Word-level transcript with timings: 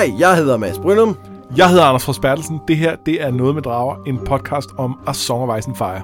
Hej, 0.00 0.18
jeg 0.18 0.36
hedder 0.36 0.56
Mads 0.56 0.78
Brynum. 0.78 1.16
Jeg 1.56 1.68
hedder 1.68 1.84
Anders 1.84 2.04
Fros 2.04 2.18
Bertelsen. 2.18 2.60
Det 2.68 2.76
her, 2.76 2.96
det 3.06 3.22
er 3.22 3.30
Noget 3.30 3.54
med 3.54 3.62
Drager, 3.62 4.04
en 4.06 4.18
podcast 4.18 4.68
om 4.78 4.98
A 5.06 5.12
Song 5.12 5.50
of 5.50 5.58
Ice 5.58 5.68
and 5.68 5.76
Fire. 5.76 6.02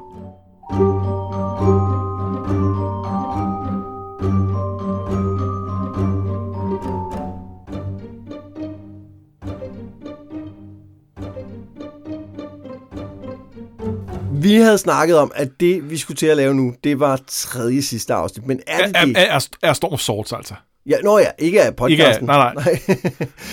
Vi 14.42 14.54
havde 14.54 14.78
snakket 14.78 15.18
om, 15.18 15.32
at 15.34 15.48
det, 15.60 15.90
vi 15.90 15.96
skulle 15.96 16.16
til 16.16 16.26
at 16.26 16.36
lave 16.36 16.54
nu, 16.54 16.74
det 16.84 17.00
var 17.00 17.20
tredje 17.28 17.82
sidste 17.82 18.14
afsnit. 18.14 18.46
Men 18.46 18.60
er 18.66 18.86
det 18.86 18.96
Er, 18.96 19.04
det? 19.04 19.16
er, 19.18 19.22
er, 19.22 19.48
er 19.62 19.72
Storm 19.72 19.92
of 19.92 20.00
Swords, 20.00 20.32
altså. 20.32 20.54
Ja, 20.86 20.96
nå 21.04 21.18
ja, 21.18 21.26
ikke 21.38 21.62
af 21.62 21.76
podcasten. 21.76 22.24
Ikke 22.24 22.32
af- 22.32 22.54
nej, 22.64 22.78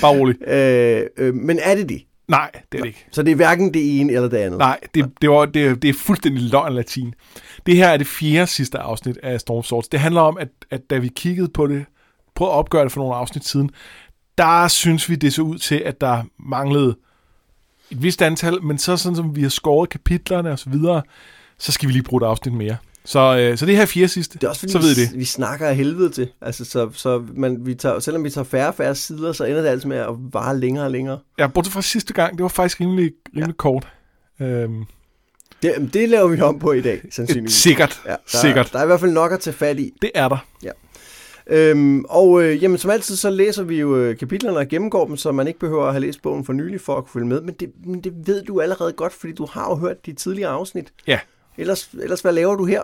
Bare 0.02 0.18
rolig. 0.20 0.48
øh, 0.48 1.02
øh, 1.18 1.34
men 1.34 1.59
er 1.62 1.76
det 1.76 1.90
det? 1.90 2.02
Nej, 2.28 2.52
det 2.72 2.78
er 2.78 2.82
det 2.82 2.88
ikke. 2.88 3.06
Så 3.12 3.23
det 3.23 3.32
er 3.32 3.36
hverken 3.36 3.73
det 3.73 4.00
ene 4.00 4.14
eller 4.14 4.30
det 4.30 4.38
andet? 4.38 4.58
Nej, 4.59 4.80
det, 4.96 5.12
det, 5.22 5.30
var, 5.30 5.46
det, 5.46 5.82
det 5.82 5.90
er 5.90 5.94
fuldstændig 5.94 6.44
løgn 6.44 6.73
latin. 6.73 7.14
Det 7.66 7.76
her 7.76 7.88
er 7.88 7.98
det 7.98 8.08
fjerde 8.08 8.48
sidste 8.48 8.78
afsnit 8.78 9.18
af 9.23 9.40
Storm 9.40 9.64
Swords. 9.64 9.88
Det 9.88 10.00
handler 10.00 10.22
om, 10.22 10.38
at, 10.38 10.48
at 10.72 10.82
da 10.90 10.98
vi 10.98 11.08
kiggede 11.08 11.48
på 11.54 11.68
det, 11.68 11.86
prøvede 12.36 12.54
at 12.54 12.58
opgøre 12.58 12.84
det 12.84 12.92
for 12.92 13.00
nogle 13.02 13.16
afsnit 13.16 13.45
siden, 13.48 13.70
der 14.38 14.68
synes 14.68 15.09
vi, 15.09 15.16
det 15.16 15.34
så 15.34 15.42
ud 15.42 15.58
til, 15.58 15.76
at 15.76 16.02
der 16.02 16.23
manglede 16.40 16.95
et 17.92 18.04
vist 18.04 18.22
antal, 18.22 18.64
men 18.64 18.78
så 18.78 18.98
sådan 18.98 19.16
som 19.16 19.36
vi 19.36 19.42
har 19.42 19.50
skåret 19.50 19.90
kapitlerne 19.90 20.52
og 20.52 20.59
så 20.59 20.70
videre, 20.70 21.02
så 21.59 21.72
skal 21.72 21.88
vi 21.88 21.94
lige 21.94 22.04
bruge 22.04 22.23
et 22.23 22.28
afsnit 22.28 22.54
mere. 22.54 22.78
Så, 23.05 23.38
øh, 23.38 23.57
så 23.57 23.66
det 23.66 23.75
her 23.75 23.81
er 23.81 23.85
fjerde 23.85 24.07
sidste, 24.07 24.38
Det 24.39 24.43
er 24.43 24.49
også 24.49 24.59
fordi, 24.59 24.71
så 24.71 24.80
ved 24.80 24.91
I 24.98 25.02
det. 25.02 25.13
vi, 25.13 25.17
vi 25.17 25.25
snakker 25.25 25.67
af 25.67 25.75
helvede 25.75 26.09
til. 26.09 26.30
Altså, 26.41 26.66
så, 26.66 26.89
så 26.94 27.23
man, 27.36 27.58
vi 27.66 27.75
tager, 27.75 28.00
selvom 28.00 28.23
vi 28.23 28.30
tager 28.30 28.45
færre 28.45 28.67
og 28.67 28.75
færre 28.75 28.95
sider, 28.95 29.33
så 29.33 29.44
ender 29.44 29.61
det 29.61 29.69
altså 29.69 29.88
med 29.88 29.97
at 29.97 30.09
vare 30.33 30.59
længere 30.59 30.86
og 30.86 30.91
længere. 30.91 31.19
Ja, 31.39 31.47
bortset 31.47 31.73
fra 31.73 31.81
sidste 31.81 32.13
gang, 32.13 32.38
det 32.38 32.44
var 32.44 32.50
faktisk 32.50 32.81
rimelig, 32.81 33.11
rimelig 33.36 33.47
ja. 33.47 33.53
kort. 33.58 33.88
Øhm, 34.41 34.83
Det, 35.61 35.89
det 35.94 36.09
laver 36.09 36.28
vi 36.28 36.41
om 36.41 36.59
på 36.59 36.72
i 36.72 36.81
dag, 36.81 37.02
sandsynligvis. 37.11 37.53
sikkert, 37.53 38.02
Ja, 38.05 38.11
der, 38.11 38.17
sikkert. 38.25 38.69
Der 38.73 38.80
er 38.80 38.83
i 38.83 38.88
hvert 38.88 39.00
fald 39.00 39.11
nok 39.11 39.31
at 39.31 39.39
tage 39.39 39.53
fat 39.53 39.80
i. 39.80 39.94
Det 40.02 40.11
er 40.16 40.28
der. 40.28 40.38
Øhm, 41.47 42.06
og 42.09 42.44
øh, 42.44 42.63
jamen, 42.63 42.78
som 42.78 42.91
altid, 42.91 43.16
så 43.16 43.30
læser 43.30 43.63
vi 43.63 43.80
jo 43.80 43.95
øh, 43.97 44.17
kapitlerne 44.17 44.58
og 44.58 44.67
gennemgår 44.67 45.06
dem, 45.06 45.17
så 45.17 45.31
man 45.31 45.47
ikke 45.47 45.59
behøver 45.59 45.85
at 45.85 45.94
have 45.94 46.02
læst 46.02 46.22
bogen 46.22 46.45
for 46.45 46.53
nylig 46.53 46.81
for 46.81 46.97
at 46.97 47.03
kunne 47.03 47.11
følge 47.13 47.28
med. 47.28 47.41
Men 47.41 47.56
det, 47.59 47.72
men 47.85 48.02
det 48.02 48.13
ved 48.25 48.44
du 48.44 48.61
allerede 48.61 48.91
godt, 48.94 49.13
fordi 49.13 49.33
du 49.33 49.47
har 49.52 49.69
jo 49.69 49.75
hørt 49.75 50.06
de 50.06 50.13
tidligere 50.13 50.50
afsnit. 50.50 50.94
Ja. 51.08 51.19
Ellers, 51.58 51.90
ellers 52.02 52.22
hvad 52.22 52.34
laver 52.34 52.56
du 52.56 52.66
her? 52.66 52.82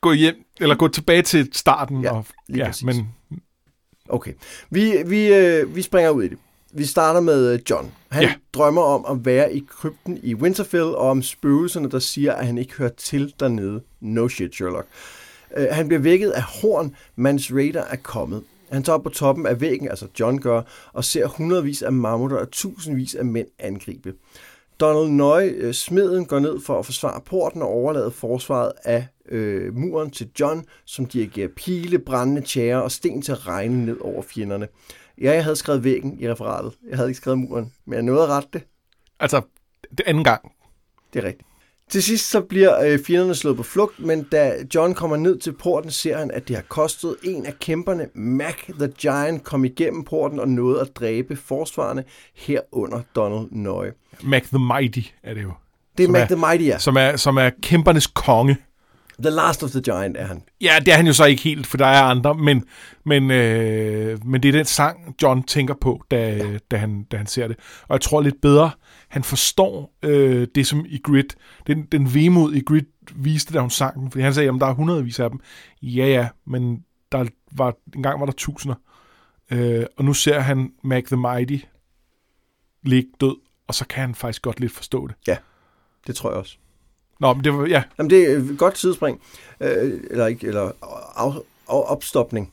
Gå 0.00 0.12
hjem, 0.12 0.34
eller 0.60 0.74
gå 0.74 0.88
tilbage 0.88 1.22
til 1.22 1.48
starten. 1.52 2.02
Ja, 2.02 2.12
og, 2.16 2.26
ja, 2.56 2.66
præcis. 2.66 2.84
men 2.84 3.08
Okay. 4.08 4.32
Vi, 4.70 4.94
vi, 5.06 5.34
øh, 5.34 5.76
vi 5.76 5.82
springer 5.82 6.10
ud 6.10 6.22
i 6.22 6.28
det. 6.28 6.38
Vi 6.72 6.84
starter 6.84 7.20
med 7.20 7.52
øh, 7.52 7.60
John. 7.70 7.92
Han 8.10 8.22
Ja. 8.22 8.34
drømmer 8.52 8.82
om 8.82 9.18
at 9.18 9.24
være 9.26 9.54
i 9.54 9.64
krypten 9.68 10.20
i 10.22 10.34
Winterfell, 10.34 10.82
og 10.84 11.10
om 11.10 11.22
spøgelserne, 11.22 11.90
der 11.90 11.98
siger, 11.98 12.32
at 12.32 12.46
han 12.46 12.58
ikke 12.58 12.74
hører 12.74 12.90
til 12.96 13.34
dernede. 13.40 13.82
No 14.00 14.28
shit, 14.28 14.54
Sherlock. 14.54 14.86
Øh, 15.56 15.66
han 15.70 15.88
bliver 15.88 16.00
vækket 16.00 16.30
af 16.30 16.42
horn, 16.42 16.94
mens 17.16 17.52
Raider 17.52 17.82
er 17.84 17.96
kommet. 17.96 18.42
Han 18.72 18.82
tager 18.82 18.94
op 18.98 19.02
på 19.02 19.08
toppen 19.10 19.46
af 19.46 19.60
væggen, 19.60 19.88
altså 19.88 20.06
John 20.20 20.38
gør, 20.40 20.62
og 20.92 21.04
ser 21.04 21.26
hundredvis 21.26 21.82
af 21.82 21.92
mammutter 21.92 22.36
og 22.36 22.50
tusindvis 22.50 23.14
af 23.14 23.24
mænd 23.24 23.46
angribe. 23.58 24.12
Donald 24.82 25.10
Nøje, 25.10 25.48
øh, 25.48 25.74
smeden, 25.74 26.26
går 26.26 26.38
ned 26.38 26.60
for 26.60 26.78
at 26.78 26.86
forsvare 26.86 27.20
porten 27.20 27.62
og 27.62 27.68
overlade 27.68 28.10
forsvaret 28.10 28.72
af 28.84 29.06
øh, 29.28 29.74
muren 29.74 30.10
til 30.10 30.30
John, 30.40 30.64
som 30.84 31.06
dirigerer 31.06 31.48
pile, 31.56 31.98
brændende 31.98 32.40
tjære 32.40 32.82
og 32.82 32.92
sten 32.92 33.22
til 33.22 33.32
at 33.32 33.48
regne 33.48 33.86
ned 33.86 34.00
over 34.00 34.22
fjenderne. 34.22 34.68
Ja, 35.20 35.32
jeg 35.32 35.44
havde 35.44 35.56
skrevet 35.56 35.84
væggen 35.84 36.20
i 36.20 36.30
referatet. 36.30 36.72
Jeg 36.88 36.96
havde 36.96 37.10
ikke 37.10 37.16
skrevet 37.16 37.38
muren, 37.38 37.72
men 37.84 37.94
jeg 37.94 38.02
nåede 38.02 38.22
at 38.22 38.28
rette 38.28 38.48
det. 38.52 38.62
altså, 39.20 39.42
det 39.90 40.00
anden 40.06 40.24
gang. 40.24 40.52
Det 41.12 41.24
er 41.24 41.28
rigtigt. 41.28 41.48
Til 41.90 42.02
sidst 42.02 42.30
så 42.30 42.40
bliver 42.40 42.80
øh, 42.84 42.98
fjenderne 43.06 43.34
slået 43.34 43.56
på 43.56 43.62
flugt, 43.62 44.00
men 44.00 44.22
da 44.22 44.52
John 44.74 44.94
kommer 44.94 45.16
ned 45.16 45.38
til 45.38 45.52
porten, 45.52 45.90
ser 45.90 46.18
han, 46.18 46.30
at 46.30 46.48
det 46.48 46.56
har 46.56 46.62
kostet 46.68 47.16
en 47.22 47.46
af 47.46 47.58
kæmperne, 47.58 48.06
Mac 48.14 48.54
the 48.78 48.88
Giant, 48.88 49.44
kom 49.44 49.64
igennem 49.64 50.04
porten 50.04 50.40
og 50.40 50.48
nåede 50.48 50.80
at 50.80 50.88
dræbe 50.96 51.36
forsvarerne 51.36 52.04
herunder 52.34 53.00
Donald 53.16 53.48
Nøje. 53.50 53.92
Mac 54.22 54.42
the 54.42 54.58
Mighty 54.58 55.00
er 55.22 55.34
det 55.34 55.42
jo. 55.42 55.52
Det 55.98 56.04
er 56.04 56.08
Mac 56.08 56.22
er- 56.22 56.26
the 56.26 56.36
Mighty, 56.36 56.64
ja. 56.64 56.78
Som 56.78 56.96
er, 56.96 57.16
som 57.16 57.36
er 57.36 57.50
kæmpernes 57.62 58.06
konge. 58.06 58.56
The 59.22 59.30
Last 59.30 59.62
of 59.62 59.70
the 59.70 59.80
Giant 59.80 60.16
er 60.16 60.26
han. 60.26 60.42
Ja, 60.60 60.76
det 60.84 60.92
er 60.92 60.96
han 60.96 61.06
jo 61.06 61.12
så 61.12 61.24
ikke 61.24 61.42
helt, 61.42 61.66
for 61.66 61.76
der 61.76 61.86
er 61.86 62.02
andre, 62.02 62.34
men, 62.34 62.64
men, 63.06 63.30
øh, 63.30 64.26
men 64.26 64.42
det 64.42 64.48
er 64.48 64.52
den 64.52 64.64
sang, 64.64 65.14
John 65.22 65.42
tænker 65.42 65.74
på, 65.80 66.02
da, 66.10 66.30
ja. 66.36 66.44
da, 66.70 66.76
han, 66.76 67.02
da 67.12 67.16
han 67.16 67.26
ser 67.26 67.48
det. 67.48 67.56
Og 67.88 67.92
jeg 67.92 68.00
tror 68.00 68.20
lidt 68.20 68.40
bedre, 68.42 68.70
han 69.12 69.24
forstår 69.24 69.94
øh, 70.02 70.46
det, 70.54 70.66
som 70.66 70.84
i 70.88 70.98
Grid, 70.98 71.24
den, 71.66 71.82
den 71.82 72.14
vemod 72.14 72.54
i 72.54 72.60
Grid 72.60 72.82
viste, 73.14 73.54
da 73.54 73.60
hun 73.60 73.70
sang 73.70 74.00
den. 74.00 74.10
Fordi 74.10 74.22
han 74.22 74.34
sagde, 74.34 74.48
at 74.48 74.60
der 74.60 74.66
er 74.66 74.72
hundredvis 74.72 75.20
af 75.20 75.30
dem. 75.30 75.40
Ja, 75.82 76.06
ja, 76.06 76.28
men 76.44 76.84
der 77.12 77.26
var, 77.52 77.74
engang 77.96 78.20
var 78.20 78.26
der 78.26 78.32
tusinder. 78.32 78.74
Øh, 79.50 79.86
og 79.96 80.04
nu 80.04 80.14
ser 80.14 80.38
han 80.38 80.72
Mac 80.82 81.04
the 81.04 81.16
Mighty 81.16 81.58
ligge 82.82 83.10
død, 83.20 83.36
og 83.66 83.74
så 83.74 83.86
kan 83.86 84.00
han 84.00 84.14
faktisk 84.14 84.42
godt 84.42 84.60
lidt 84.60 84.72
forstå 84.72 85.06
det. 85.06 85.16
Det 86.06 86.14
tror 86.14 86.30
jeg 86.30 86.38
også. 86.38 86.56
Nå, 87.20 87.34
men 87.34 87.44
det 87.44 87.52
var, 87.52 87.66
ja, 87.66 87.82
Jamen, 87.98 88.10
det 88.10 88.32
er 88.32 88.36
et 88.36 88.58
godt 88.58 88.78
sidespring. 88.78 89.20
Øh, 89.60 90.00
eller 90.10 90.26
ikke, 90.26 90.46
eller 90.46 90.72
af, 91.16 91.36
af, 91.68 91.90
opstopning. 91.92 92.52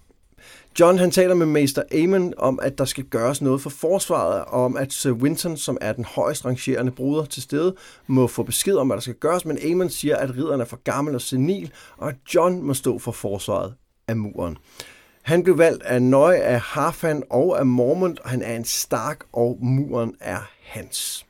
John 0.79 0.97
han 0.97 1.11
taler 1.11 1.35
med 1.35 1.45
Mester 1.45 1.83
Amon 2.03 2.33
om, 2.37 2.59
at 2.61 2.77
der 2.77 2.85
skal 2.85 3.03
gøres 3.03 3.41
noget 3.41 3.61
for 3.61 3.69
forsvaret, 3.69 4.45
og 4.45 4.65
om 4.65 4.77
at 4.77 4.93
Sir 4.93 5.11
Winton, 5.11 5.57
som 5.57 5.77
er 5.81 5.93
den 5.93 6.05
højst 6.05 6.45
rangerende 6.45 6.91
bruder 6.91 7.25
til 7.25 7.41
stede, 7.41 7.75
må 8.07 8.27
få 8.27 8.43
besked 8.43 8.75
om, 8.75 8.87
hvad 8.87 8.97
der 8.97 9.01
skal 9.01 9.13
gøres, 9.13 9.45
men 9.45 9.71
Amon 9.71 9.89
siger, 9.89 10.17
at 10.17 10.35
ridderen 10.37 10.61
er 10.61 10.65
for 10.65 10.79
gammel 10.83 11.15
og 11.15 11.21
senil, 11.21 11.71
og 11.97 12.09
at 12.09 12.15
John 12.35 12.63
må 12.63 12.73
stå 12.73 12.99
for 12.99 13.11
forsvaret 13.11 13.73
af 14.07 14.17
muren. 14.17 14.57
Han 15.21 15.43
blev 15.43 15.57
valgt 15.57 15.83
af 15.83 16.01
Nøje, 16.01 16.37
af 16.37 16.59
Harfan 16.59 17.23
og 17.29 17.59
af 17.59 17.65
Mormont, 17.65 18.19
og 18.19 18.29
han 18.29 18.41
er 18.41 18.55
en 18.55 18.65
stark, 18.65 19.23
og 19.33 19.57
muren 19.61 20.15
er 20.19 20.39
hans. 20.61 21.25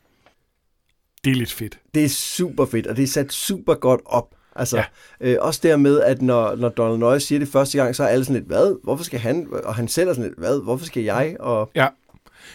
det 1.24 1.32
er 1.32 1.36
lidt 1.36 1.52
fedt. 1.52 1.80
Det 1.94 2.06
er 2.06 2.10
super 2.10 2.66
fedt, 2.66 2.88
og 2.88 2.98
det 2.98 3.04
er 3.04 3.08
sat 3.08 3.34
super 3.34 3.74
godt 3.74 4.02
op. 4.06 4.36
Altså, 4.59 4.78
ja. 4.78 4.84
Øh, 5.22 5.38
også 5.42 5.59
dermed, 5.64 6.00
at 6.02 6.22
når, 6.22 6.56
når 6.56 6.70
Donald 6.70 6.97
Nøje 7.00 7.20
siger 7.20 7.40
det 7.40 7.47
første 7.47 7.78
gang, 7.78 7.96
så 7.96 8.03
er 8.03 8.08
alle 8.08 8.25
sådan 8.25 8.36
lidt, 8.42 8.47
hvad? 8.47 8.84
Hvorfor 8.84 9.03
skal 9.03 9.20
han? 9.20 9.47
Og 9.64 9.75
han 9.75 9.88
selv 9.88 10.09
er 10.09 10.14
sådan 10.14 10.30
lidt, 10.30 10.40
hvad? 10.40 10.64
Hvorfor 10.64 10.86
skal 10.86 11.03
jeg? 11.03 11.36
Og 11.40 11.72
Ja. 11.75 11.88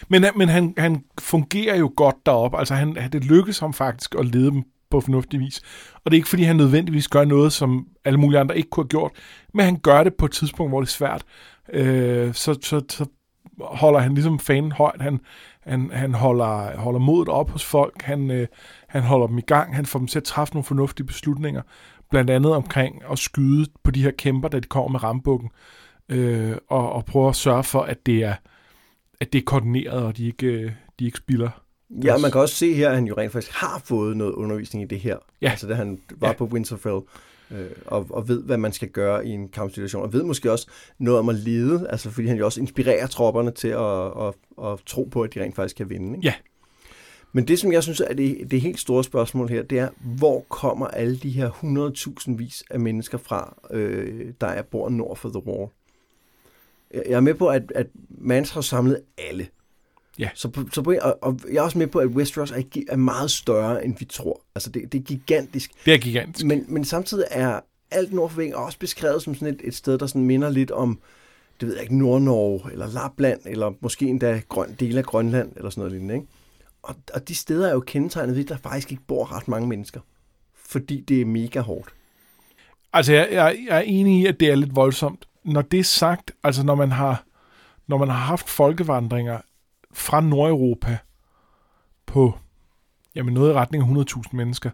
Men, 0.09 0.23
han- 0.23 0.33
men 0.35 0.49
han, 0.49 0.73
han 0.77 1.03
fungerer 1.21 1.75
jo 1.77 1.91
godt 1.95 2.15
deroppe. 2.25 2.57
Altså, 2.57 2.73
han, 2.73 2.97
han- 2.97 3.11
det 3.11 3.25
lykkes 3.25 3.59
ham 3.59 3.73
faktisk 3.73 4.15
at 4.19 4.25
lede 4.25 4.51
dem 4.51 4.63
på 4.91 5.01
fornuftig 5.01 5.39
vis. 5.39 5.61
Og 5.95 6.01
det 6.11 6.13
er 6.13 6.19
ikke, 6.19 6.29
fordi 6.29 6.43
han 6.43 6.55
nødvendigvis 6.55 7.07
gør 7.07 7.25
noget, 7.25 7.53
som 7.53 7.87
alle 8.05 8.19
mulige 8.19 8.39
andre 8.39 8.57
ikke 8.57 8.69
kunne 8.69 8.83
have 8.83 8.87
gjort, 8.89 9.11
men 9.53 9.65
han 9.65 9.75
gør 9.83 10.03
det 10.03 10.13
på 10.15 10.25
et 10.25 10.31
tidspunkt, 10.31 10.71
hvor 10.71 10.79
det 10.81 10.87
er 10.87 10.91
svært. 10.91 11.23
Øh, 11.73 12.33
så, 12.33 12.57
så, 12.61 12.81
så 12.89 13.05
holder 13.61 13.99
han 13.99 14.13
ligesom 14.13 14.39
fanen 14.39 14.71
højt. 14.71 15.01
Han, 15.01 15.19
han, 15.61 15.89
han 15.93 16.13
holder, 16.13 16.77
holder 16.77 16.99
modet 16.99 17.29
op 17.29 17.49
hos 17.49 17.65
folk. 17.65 18.01
Han, 18.01 18.31
øh, 18.31 18.47
han 18.87 19.01
holder 19.03 19.27
dem 19.27 19.37
i 19.37 19.41
gang. 19.41 19.75
Han 19.75 19.85
får 19.85 19.99
dem 19.99 20.07
til 20.07 20.19
at 20.19 20.23
træffe 20.23 20.53
nogle 20.53 20.63
fornuftige 20.63 21.07
beslutninger. 21.07 21.61
Blandt 22.11 22.29
andet 22.29 22.51
omkring 22.55 23.01
at 23.11 23.19
skyde 23.19 23.65
på 23.83 23.91
de 23.91 24.03
her 24.03 24.11
kæmper, 24.11 24.49
da 24.49 24.59
de 24.59 24.67
kommer 24.67 24.89
med 24.91 25.03
rambukken. 25.03 25.49
Øh, 26.09 26.55
og, 26.67 26.91
og 26.93 27.05
prøve 27.05 27.29
at 27.29 27.35
sørge 27.35 27.63
for, 27.63 27.81
at 27.81 28.05
det 28.05 28.23
er, 28.23 28.35
at 29.21 29.33
det 29.33 29.39
er 29.39 29.45
koordineret, 29.45 30.03
og 30.03 30.17
de 30.17 30.25
ikke, 30.27 30.47
øh, 30.47 30.71
de 30.99 31.05
ikke 31.05 31.17
spilder. 31.17 31.49
ja, 32.03 32.17
man 32.17 32.31
kan 32.31 32.41
også 32.41 32.55
se 32.55 32.73
her, 32.73 32.89
at 32.89 32.95
han 32.95 33.05
jo 33.05 33.13
rent 33.17 33.31
faktisk 33.31 33.53
har 33.53 33.81
fået 33.85 34.17
noget 34.17 34.33
undervisning 34.33 34.83
i 34.83 34.87
det 34.87 34.99
her. 34.99 35.17
Ja. 35.41 35.49
Altså, 35.49 35.67
da 35.67 35.73
han 35.73 35.99
var 36.15 36.27
Ja. 36.27 36.33
på 36.33 36.45
Winterfell, 36.45 36.99
øh, 37.51 37.65
og, 37.85 38.07
og 38.09 38.27
ved, 38.27 38.43
hvad 38.43 38.57
man 38.57 38.71
skal 38.73 38.89
gøre 38.89 39.27
i 39.27 39.29
en 39.29 39.47
kampsituation. 39.47 40.03
Og 40.03 40.13
ved 40.13 40.23
måske 40.23 40.51
også 40.51 40.67
noget 40.99 41.19
om 41.19 41.29
at 41.29 41.35
lede, 41.35 41.87
altså 41.89 42.09
fordi 42.11 42.27
han 42.27 42.37
jo 42.37 42.45
også 42.45 42.61
inspirerer 42.61 43.07
tropperne 43.07 43.51
til 43.51 43.67
at, 43.67 44.27
at, 44.27 44.33
at 44.71 44.79
tro 44.85 45.03
på, 45.11 45.21
at 45.21 45.33
de 45.33 45.41
rent 45.41 45.55
faktisk 45.55 45.75
kan 45.75 45.89
vinde. 45.89 46.17
Ikke? 46.17 46.27
Ja. 46.27 46.33
Men 47.35 47.47
det, 47.47 47.59
som 47.59 47.71
jeg 47.71 47.83
synes 47.83 47.99
er 47.99 48.13
det, 48.13 48.51
det 48.51 48.61
helt 48.61 48.79
store 48.79 49.03
spørgsmål 49.03 49.49
her, 49.49 49.63
det 49.63 49.79
er, 49.79 49.89
hvor 49.99 50.45
kommer 50.49 50.87
alle 50.87 51.17
de 51.17 51.29
her 51.29 51.49
100.000 52.29 52.35
vis 52.37 52.63
af 52.69 52.79
mennesker 52.79 53.17
fra, 53.17 53.57
øh, 53.71 54.33
der 54.41 54.47
er 54.47 54.61
bor 54.61 54.89
nord 54.89 55.17
for 55.17 55.29
The 55.29 55.47
Wall? 55.47 55.69
Jeg 56.93 57.15
er 57.15 57.19
med 57.19 57.33
på, 57.33 57.47
at, 57.47 57.71
at 57.75 57.87
Mans 58.09 58.49
har 58.49 58.61
samlet 58.61 59.01
alle. 59.17 59.47
Ja. 60.19 60.29
Så 60.33 60.47
på, 60.47 60.63
så 60.73 60.81
på, 60.81 60.95
og, 61.01 61.17
og 61.21 61.39
jeg 61.51 61.57
er 61.57 61.61
også 61.61 61.77
med 61.77 61.87
på, 61.87 61.99
at 61.99 62.07
Westeros 62.07 62.51
er, 62.51 62.61
er 62.89 62.95
meget 62.95 63.31
større, 63.31 63.85
end 63.85 63.95
vi 63.99 64.05
tror. 64.05 64.41
Altså, 64.55 64.69
det, 64.69 64.91
det 64.91 64.99
er 64.99 65.03
gigantisk. 65.03 65.71
Det 65.85 65.93
er 65.93 65.97
gigantisk. 65.97 66.45
Men, 66.45 66.65
men 66.67 66.85
samtidig 66.85 67.25
er 67.31 67.59
alt 67.91 68.13
nord 68.13 68.29
for 68.29 68.37
væggen 68.37 68.55
også 68.55 68.79
beskrevet 68.79 69.21
som 69.21 69.35
sådan 69.35 69.53
et, 69.53 69.61
et 69.63 69.75
sted, 69.75 69.97
der 69.97 70.07
sådan 70.07 70.23
minder 70.23 70.49
lidt 70.49 70.71
om, 70.71 70.99
det 71.59 71.67
ved 71.67 71.75
jeg 71.75 71.83
ikke, 71.83 71.97
Nord-Norge, 71.97 72.71
eller 72.71 72.91
Lapland, 72.91 73.39
eller 73.45 73.73
måske 73.79 74.05
endda 74.05 74.41
grøn, 74.49 74.75
del 74.79 74.97
af 74.97 75.03
Grønland, 75.03 75.51
eller 75.55 75.69
sådan 75.69 75.81
noget 75.81 75.91
lignende, 75.91 76.15
ikke? 76.15 76.27
Og, 76.85 76.95
og 77.13 77.27
de 77.27 77.35
steder 77.35 77.67
er 77.67 77.73
jo 77.73 77.79
kendetegnet 77.79 78.35
ved, 78.35 78.43
at 78.43 78.49
der 78.49 78.57
faktisk 78.57 78.91
ikke 78.91 79.03
bor 79.07 79.35
ret 79.35 79.47
mange 79.47 79.67
mennesker. 79.67 79.99
Fordi 80.53 81.01
det 81.01 81.21
er 81.21 81.25
mega 81.25 81.59
hårdt. 81.59 81.93
Altså, 82.93 83.13
jeg, 83.13 83.27
jeg, 83.31 83.65
jeg 83.67 83.77
er 83.77 83.81
enig 83.81 84.21
i, 84.21 84.25
at 84.25 84.39
det 84.39 84.51
er 84.51 84.55
lidt 84.55 84.75
voldsomt. 84.75 85.27
Når 85.43 85.61
det 85.61 85.79
er 85.79 85.83
sagt, 85.83 86.31
altså 86.43 86.63
når 86.63 86.75
man 86.75 86.91
har, 86.91 87.23
når 87.87 87.97
man 87.97 88.07
har 88.07 88.17
haft 88.17 88.49
folkevandringer 88.49 89.39
fra 89.93 90.21
Nordeuropa 90.21 90.97
på 92.05 92.33
jamen 93.15 93.33
noget 93.33 93.51
i 93.51 93.53
retning 93.53 93.99
af 93.99 94.05
100.000 94.05 94.23
mennesker. 94.31 94.69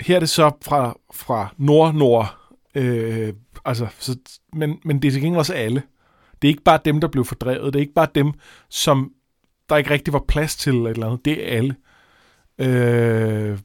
Her 0.00 0.16
er 0.16 0.20
det 0.20 0.28
så 0.28 0.50
fra, 0.62 0.98
fra 1.12 1.54
nord-nord, 1.56 2.38
øh, 2.74 3.32
altså, 3.64 3.86
så, 3.98 4.18
men, 4.52 4.80
men 4.84 5.02
det 5.02 5.08
er 5.08 5.12
til 5.12 5.22
gengæld 5.22 5.38
også 5.38 5.54
alle. 5.54 5.82
Det 6.42 6.48
er 6.48 6.52
ikke 6.52 6.62
bare 6.62 6.80
dem, 6.84 7.00
der 7.00 7.08
blev 7.08 7.24
fordrevet. 7.24 7.72
Det 7.72 7.78
er 7.78 7.82
ikke 7.82 7.94
bare 7.94 8.08
dem, 8.14 8.32
som 8.68 9.12
der 9.68 9.76
ikke 9.76 9.90
rigtig 9.90 10.12
var 10.12 10.24
plads 10.28 10.56
til 10.56 10.72
eller 10.72 10.90
et 10.90 10.94
eller 10.94 11.06
andet. 11.06 11.24
Det 11.24 11.52
er 11.52 11.56
alle. 11.56 11.76
Øh, 12.58 13.58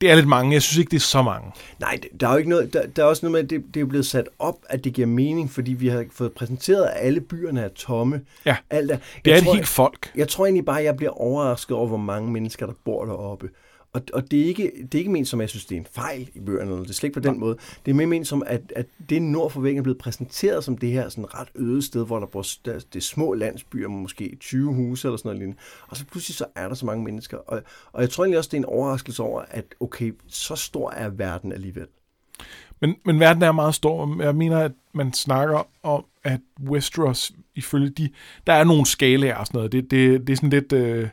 det 0.00 0.10
er 0.10 0.14
lidt 0.14 0.28
mange. 0.28 0.52
Jeg 0.52 0.62
synes 0.62 0.78
ikke, 0.78 0.90
det 0.90 0.96
er 0.96 1.00
så 1.00 1.22
mange. 1.22 1.52
Nej, 1.80 1.98
der 2.20 2.28
er 2.28 2.32
jo 2.32 2.38
ikke 2.38 2.50
noget, 2.50 2.72
der, 2.72 2.86
der 2.86 3.02
er 3.02 3.06
også 3.06 3.26
noget 3.26 3.32
med, 3.32 3.40
at 3.40 3.50
det, 3.50 3.74
det 3.74 3.80
er 3.80 3.86
blevet 3.86 4.06
sat 4.06 4.28
op, 4.38 4.56
at 4.68 4.84
det 4.84 4.92
giver 4.92 5.06
mening, 5.06 5.50
fordi 5.50 5.72
vi 5.72 5.88
har 5.88 6.04
fået 6.12 6.32
præsenteret, 6.32 6.84
at 6.84 7.06
alle 7.06 7.20
byerne 7.20 7.60
er 7.60 7.68
tomme. 7.68 8.20
Ja, 8.46 8.56
Alt 8.70 8.90
er, 8.90 8.98
det 9.24 9.30
er 9.30 9.36
jeg 9.36 9.48
et 9.48 9.54
helt 9.54 9.68
folk. 9.68 10.12
Jeg 10.14 10.28
tror 10.28 10.46
egentlig 10.46 10.64
bare, 10.64 10.78
at 10.78 10.84
jeg 10.84 10.96
bliver 10.96 11.20
overrasket 11.20 11.76
over, 11.76 11.86
hvor 11.86 11.96
mange 11.96 12.30
mennesker, 12.30 12.66
der 12.66 12.74
bor 12.84 13.04
deroppe. 13.04 13.48
Og, 13.92 14.02
og 14.12 14.30
det, 14.30 14.40
er 14.40 14.44
ikke, 14.44 14.72
det 14.82 14.94
er 14.94 14.98
ikke 14.98 15.10
ment 15.10 15.28
som, 15.28 15.40
at 15.40 15.42
jeg 15.42 15.50
synes, 15.50 15.64
det 15.64 15.76
er 15.76 15.80
en 15.80 15.86
fejl 15.90 16.30
i 16.34 16.40
bøgerne. 16.40 16.70
eller 16.70 16.82
Det 16.82 16.90
er 16.90 16.94
slet 16.94 17.08
ikke 17.08 17.20
på 17.20 17.28
den 17.28 17.40
måde. 17.40 17.56
Det 17.84 17.90
er 17.90 17.94
mere 17.94 18.06
ment 18.06 18.26
som, 18.26 18.42
at, 18.46 18.72
at 18.76 18.86
det 19.08 19.22
nord 19.22 19.50
for 19.50 19.60
væggen 19.60 19.78
er 19.78 19.82
blevet 19.82 19.98
præsenteret 19.98 20.64
som 20.64 20.78
det 20.78 20.92
her 20.92 21.08
sådan 21.08 21.34
ret 21.34 21.48
øde 21.54 21.82
sted, 21.82 22.06
hvor 22.06 22.18
der 22.18 22.26
bor 22.26 22.44
der, 22.64 22.72
det 22.72 22.96
er 22.96 23.00
små 23.00 23.34
landsbyer, 23.34 23.88
måske 23.88 24.36
20 24.40 24.74
huse 24.74 25.08
eller 25.08 25.16
sådan 25.16 25.28
noget 25.28 25.38
lignende. 25.38 25.60
Og 25.88 25.96
så 25.96 26.04
pludselig 26.06 26.36
så 26.36 26.44
er 26.54 26.68
der 26.68 26.74
så 26.74 26.86
mange 26.86 27.04
mennesker. 27.04 27.36
Og, 27.36 27.62
og 27.92 28.02
jeg 28.02 28.10
tror 28.10 28.24
egentlig 28.24 28.38
også, 28.38 28.48
det 28.48 28.56
er 28.56 28.60
en 28.60 28.64
overraskelse 28.64 29.22
over, 29.22 29.42
at 29.48 29.64
okay, 29.80 30.14
så 30.28 30.56
stor 30.56 30.90
er 30.90 31.08
verden 31.08 31.52
alligevel. 31.52 31.86
Men, 32.80 32.96
men 33.04 33.20
verden 33.20 33.42
er 33.42 33.52
meget 33.52 33.74
stor. 33.74 34.22
Jeg 34.22 34.36
mener, 34.36 34.58
at 34.58 34.72
man 34.94 35.12
snakker 35.12 35.68
om, 35.82 36.04
at 36.24 36.40
Westeros, 36.60 37.32
ifølge 37.54 37.90
de... 37.90 38.10
Der 38.46 38.52
er 38.52 38.64
nogle 38.64 38.86
skalaer 38.86 39.36
og 39.36 39.46
sådan 39.46 39.58
noget. 39.58 39.72
Det, 39.72 39.90
det, 39.90 40.26
det 40.26 40.32
er 40.32 40.36
sådan 40.36 40.50
lidt... 40.50 40.72
Øh, 40.72 41.08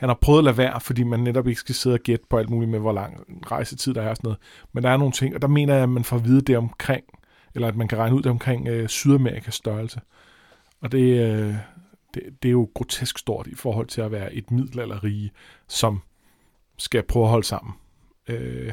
han 0.00 0.08
har 0.08 0.18
prøvet 0.20 0.38
at 0.38 0.44
lade 0.44 0.56
være, 0.56 0.80
fordi 0.80 1.02
man 1.02 1.20
netop 1.20 1.46
ikke 1.46 1.60
skal 1.60 1.74
sidde 1.74 1.94
og 1.94 2.00
gætte 2.00 2.24
på 2.30 2.38
alt 2.38 2.50
muligt 2.50 2.70
med, 2.70 2.78
hvor 2.78 2.92
lang 2.92 3.26
rejsetid 3.50 3.94
der 3.94 4.02
er 4.02 4.10
og 4.10 4.16
sådan 4.16 4.26
noget. 4.26 4.38
Men 4.72 4.84
der 4.84 4.90
er 4.90 4.96
nogle 4.96 5.12
ting, 5.12 5.34
og 5.34 5.42
der 5.42 5.48
mener 5.48 5.74
jeg, 5.74 5.82
at 5.82 5.88
man 5.88 6.04
får 6.04 6.16
at 6.16 6.24
vide 6.24 6.40
det 6.40 6.56
omkring, 6.56 7.04
eller 7.54 7.68
at 7.68 7.76
man 7.76 7.88
kan 7.88 7.98
regne 7.98 8.16
ud 8.16 8.22
det 8.22 8.30
omkring 8.30 8.68
øh, 8.68 8.88
Sydamerikas 8.88 9.54
størrelse. 9.54 10.00
Og 10.80 10.92
det, 10.92 11.30
øh, 11.30 11.54
det, 12.14 12.22
det 12.42 12.48
er 12.48 12.52
jo 12.52 12.70
grotesk 12.74 13.18
stort 13.18 13.46
i 13.46 13.54
forhold 13.54 13.86
til 13.86 14.00
at 14.00 14.12
være 14.12 14.34
et 14.34 14.50
middelalderrige, 14.50 15.30
som 15.68 16.00
skal 16.78 17.02
prøve 17.02 17.24
at 17.24 17.30
holde 17.30 17.46
sammen. 17.46 17.74
Øh, 18.28 18.72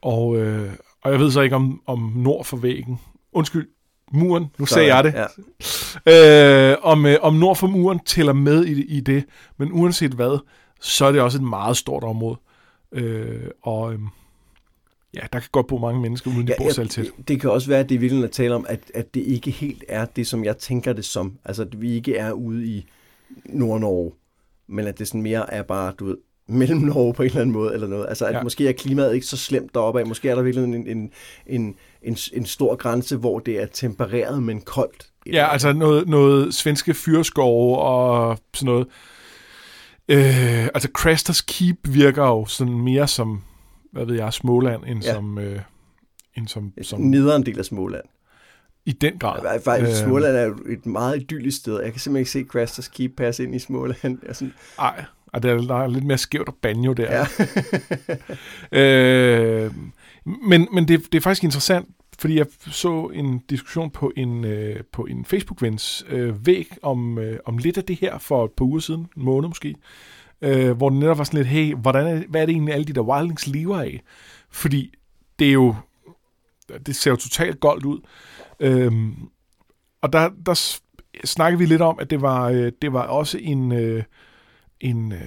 og, 0.00 0.36
øh, 0.36 0.72
og 1.02 1.10
jeg 1.10 1.20
ved 1.20 1.30
så 1.30 1.40
ikke 1.40 1.56
om, 1.56 1.82
om 1.86 2.12
nord 2.16 2.44
for 2.44 2.56
væggen, 2.56 3.00
undskyld, 3.32 3.68
muren, 4.12 4.46
nu 4.58 4.66
Så, 4.66 4.74
sagde 4.74 4.94
jeg 4.94 5.04
det, 5.04 5.14
Ja. 6.06 6.70
øh, 6.72 6.76
om, 6.82 7.06
øh, 7.06 7.16
om 7.22 7.34
nord 7.34 7.56
for 7.56 7.66
muren 7.66 7.98
tæller 8.06 8.32
med 8.32 8.64
i, 8.66 8.82
i 8.96 9.00
det, 9.00 9.24
men 9.56 9.72
uanset 9.72 10.12
hvad, 10.12 10.38
så 10.80 11.04
er 11.04 11.12
det 11.12 11.20
også 11.20 11.38
et 11.38 11.44
meget 11.44 11.76
stort 11.76 12.04
område. 12.04 12.36
Øh, 12.92 13.46
og 13.62 13.92
øh, 13.92 13.98
ja, 15.14 15.20
der 15.32 15.38
kan 15.40 15.48
godt 15.52 15.66
bo 15.66 15.78
mange 15.78 16.00
mennesker, 16.00 16.30
uden 16.30 16.46
de 16.46 16.52
Ja, 16.58 16.64
bor 16.64 16.70
selv 16.70 16.88
tæt. 16.88 17.04
det, 17.18 17.28
det 17.28 17.40
kan 17.40 17.50
også 17.50 17.68
være, 17.68 17.80
at 17.80 17.88
det 17.88 17.94
er 17.94 17.98
virkelig 17.98 18.24
at 18.24 18.30
tale 18.30 18.54
om, 18.54 18.66
at, 18.68 18.80
at 18.94 19.14
det 19.14 19.20
ikke 19.20 19.50
helt 19.50 19.84
er 19.88 20.04
det, 20.04 20.26
som 20.26 20.44
jeg 20.44 20.58
tænker 20.58 20.92
det 20.92 21.04
som. 21.04 21.38
Altså, 21.44 21.62
at 21.62 21.80
vi 21.80 21.92
ikke 21.92 22.16
er 22.16 22.32
ude 22.32 22.66
i 22.66 22.86
Nord-Norge, 23.44 24.12
men 24.66 24.86
at 24.86 24.98
det 24.98 25.08
sådan 25.08 25.22
mere 25.22 25.52
er 25.52 25.62
bare, 25.62 25.92
du 25.98 26.04
ved, 26.04 26.16
mellem 26.52 26.78
Norge 26.80 27.14
på 27.14 27.22
en 27.22 27.26
eller 27.26 27.40
anden 27.40 27.52
måde, 27.52 27.74
eller 27.74 27.86
noget. 27.86 28.06
Altså, 28.08 28.26
at 28.26 28.34
Ja. 28.34 28.42
måske 28.42 28.68
er 28.68 28.72
klimaet 28.72 29.14
ikke 29.14 29.26
så 29.26 29.36
slemt 29.36 29.74
deroppe 29.74 30.00
af. 30.00 30.06
Måske 30.06 30.28
er 30.28 30.34
der 30.34 30.42
virkelig 30.42 30.64
en, 30.64 30.86
en, 30.86 31.10
en, 31.46 31.74
en, 32.02 32.16
en 32.32 32.46
stor 32.46 32.76
grænse, 32.76 33.16
hvor 33.16 33.38
det 33.38 33.62
er 33.62 33.66
tempereret, 33.66 34.42
men 34.42 34.60
koldt. 34.60 35.06
Ja, 35.26 35.52
altså 35.52 35.72
noget, 35.72 36.08
noget 36.08 36.54
svenske 36.54 36.94
fyrskove 36.94 37.78
og 37.78 38.38
sådan 38.54 38.66
noget. 38.66 38.86
Øh, 40.08 40.64
altså 40.74 40.88
Cresters 40.94 41.40
Keep 41.40 41.76
virker 41.88 42.22
jo 42.26 42.46
sådan 42.46 42.72
mere 42.78 43.08
som, 43.08 43.42
hvad 43.92 44.04
ved 44.06 44.14
jeg, 44.16 44.32
Småland, 44.32 44.82
end 44.86 45.02
Ja. 45.04 45.14
som, 45.14 45.38
øh, 45.38 45.60
end 46.36 46.48
som, 46.48 46.72
som 46.82 47.00
Nederen 47.00 47.46
del 47.46 47.58
af 47.58 47.64
Småland. 47.64 48.04
i 48.86 48.92
den 48.92 49.18
grad. 49.18 49.60
Faktisk, 49.64 49.90
Øh. 49.90 50.06
Småland 50.06 50.36
er 50.36 50.42
jo 50.42 50.56
et 50.68 50.86
meget 50.86 51.16
idyllisk 51.16 51.58
sted. 51.58 51.80
Jeg 51.82 51.92
kan 51.92 52.00
simpelthen 52.00 52.20
ikke 52.20 52.30
se 52.30 52.44
Crasters 52.58 52.88
Keep 52.88 53.10
passe 53.16 53.44
ind 53.44 53.54
i 53.54 53.58
Småland. 53.58 54.18
Jeg 54.22 54.28
er 54.28 54.32
sådan, 54.32 54.52
Ej, 54.78 55.04
og 55.32 55.42
der, 55.42 55.54
er- 55.54 55.60
der 55.60 55.74
er 55.82 55.86
lidt 55.88 56.04
mere 56.04 56.18
skævt 56.18 56.48
og 56.48 56.54
banjo 56.62 56.92
der. 56.92 57.12
ja. 57.18 57.26
Øh, 58.72 59.72
men 60.48 60.68
men 60.72 60.88
det, 60.88 61.12
det 61.12 61.18
er 61.18 61.22
faktisk 61.22 61.44
interessant, 61.44 61.88
fordi 62.18 62.38
jeg 62.38 62.46
så 62.70 63.10
en 63.14 63.38
diskussion 63.38 63.90
på 63.90 64.12
en, 64.16 64.44
øh, 64.44 64.80
på 64.92 65.02
en 65.04 65.24
Facebook-vens 65.24 66.04
øh, 66.08 66.46
væg 66.46 66.68
om, 66.82 67.18
øh, 67.18 67.38
om 67.44 67.58
lidt 67.58 67.78
af 67.78 67.84
det 67.84 67.96
her 68.00 68.18
for 68.18 68.44
et 68.44 68.50
par 68.50 68.64
uger 68.64 68.80
siden, 68.80 69.08
en 69.16 69.24
måned 69.24 69.48
måske, 69.48 69.74
øh, 70.42 70.70
hvor 70.76 70.90
det 70.90 70.98
netop 70.98 71.18
var 71.18 71.24
sådan 71.24 71.38
lidt, 71.38 71.48
hey, 71.48 71.74
hvordan 71.74 72.06
er, 72.06 72.22
hvad 72.28 72.42
er 72.42 72.46
det 72.46 72.52
egentlig 72.52 72.74
alle 72.74 72.86
de 72.86 72.92
der 72.92 73.00
wildlings 73.00 73.46
lever 73.46 73.78
af? 73.80 74.02
Fordi 74.50 74.94
det 75.38 75.48
er 75.48 75.52
jo, 75.52 75.74
det 76.86 76.96
ser 76.96 77.10
jo 77.10 77.16
totalt 77.16 77.60
goldt 77.60 77.84
ud. 77.84 78.00
Øhm, 78.60 79.14
og 80.02 80.12
der, 80.12 80.30
der 80.46 80.78
snakkede 81.24 81.58
vi 81.58 81.66
lidt 81.66 81.82
om, 81.82 81.98
at 82.00 82.10
det 82.10 82.20
var, 82.22 82.48
øh, 82.48 82.72
det 82.82 82.92
var 82.92 83.02
også 83.02 83.38
en, 83.38 83.72
øh, 83.72 84.02
en 84.82 85.12
øh, 85.12 85.18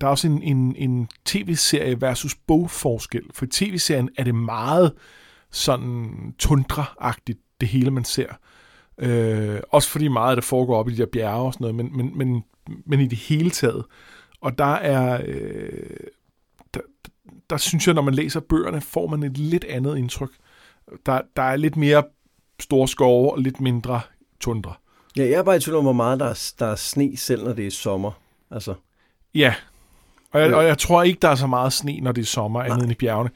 der 0.00 0.06
er 0.06 0.10
også 0.10 0.26
en, 0.28 0.42
en, 0.42 0.76
en 0.76 1.08
tv-serie 1.24 2.00
versus 2.00 2.34
bogforskel. 2.34 3.22
For 3.34 3.44
i 3.44 3.48
tv-serien 3.48 4.08
er 4.16 4.24
det 4.24 4.34
meget 4.34 4.92
sådan 5.50 6.34
tundraagtigt, 6.38 7.38
det 7.60 7.68
hele 7.68 7.90
man 7.90 8.04
ser. 8.04 8.28
Øh, 8.98 9.60
også 9.70 9.90
fordi 9.90 10.08
meget 10.08 10.30
af 10.30 10.36
det 10.36 10.44
foregår 10.44 10.78
op 10.78 10.88
i 10.88 10.92
de 10.92 10.96
der 10.96 11.06
bjerge 11.06 11.46
og 11.46 11.52
sådan 11.52 11.64
noget, 11.64 11.74
men, 11.74 11.96
men, 11.96 12.18
men, 12.18 12.44
men 12.86 13.00
i 13.00 13.06
det 13.06 13.18
hele 13.18 13.50
taget. 13.50 13.84
Og 14.40 14.58
der 14.58 14.74
er, 14.74 15.22
øh, 15.26 15.96
der, 16.74 16.80
der 17.50 17.56
synes 17.56 17.86
jeg, 17.86 17.94
når 17.94 18.02
man 18.02 18.14
læser 18.14 18.40
bøgerne, 18.40 18.80
får 18.80 19.06
man 19.06 19.22
et 19.22 19.38
lidt 19.38 19.64
andet 19.64 19.98
indtryk. 19.98 20.30
Der, 21.06 21.20
der 21.36 21.42
er 21.42 21.56
lidt 21.56 21.76
mere 21.76 22.02
store 22.60 22.88
skove 22.88 23.32
og 23.32 23.38
lidt 23.38 23.60
mindre 23.60 24.00
tundra. 24.40 24.80
ja, 25.16 25.22
jeg 25.22 25.32
er 25.32 25.42
bare 25.42 25.56
i 25.56 25.60
tvivl 25.60 25.76
om, 25.78 25.84
hvor 25.84 25.92
meget 25.92 26.20
der 26.20 26.26
er, 26.26 26.52
der 26.58 26.66
er 26.66 26.76
sne, 26.76 27.16
selv 27.16 27.44
når 27.44 27.52
det 27.52 27.66
er 27.66 27.70
sommer. 27.70 28.12
Altså, 28.50 28.74
Ja, 29.34 29.54
og 30.32 30.40
jeg, 30.40 30.50
Ja. 30.50 30.56
og 30.56 30.64
jeg 30.64 30.78
tror 30.78 31.02
ikke, 31.02 31.18
der 31.22 31.28
er 31.28 31.34
så 31.34 31.46
meget 31.46 31.72
sne, 31.72 32.00
når 32.00 32.12
det 32.12 32.22
er 32.22 32.26
sommer, 32.26 32.62
andet 32.62 32.82
end 32.82 32.92
i 32.92 32.94
bjergene. 32.94 33.30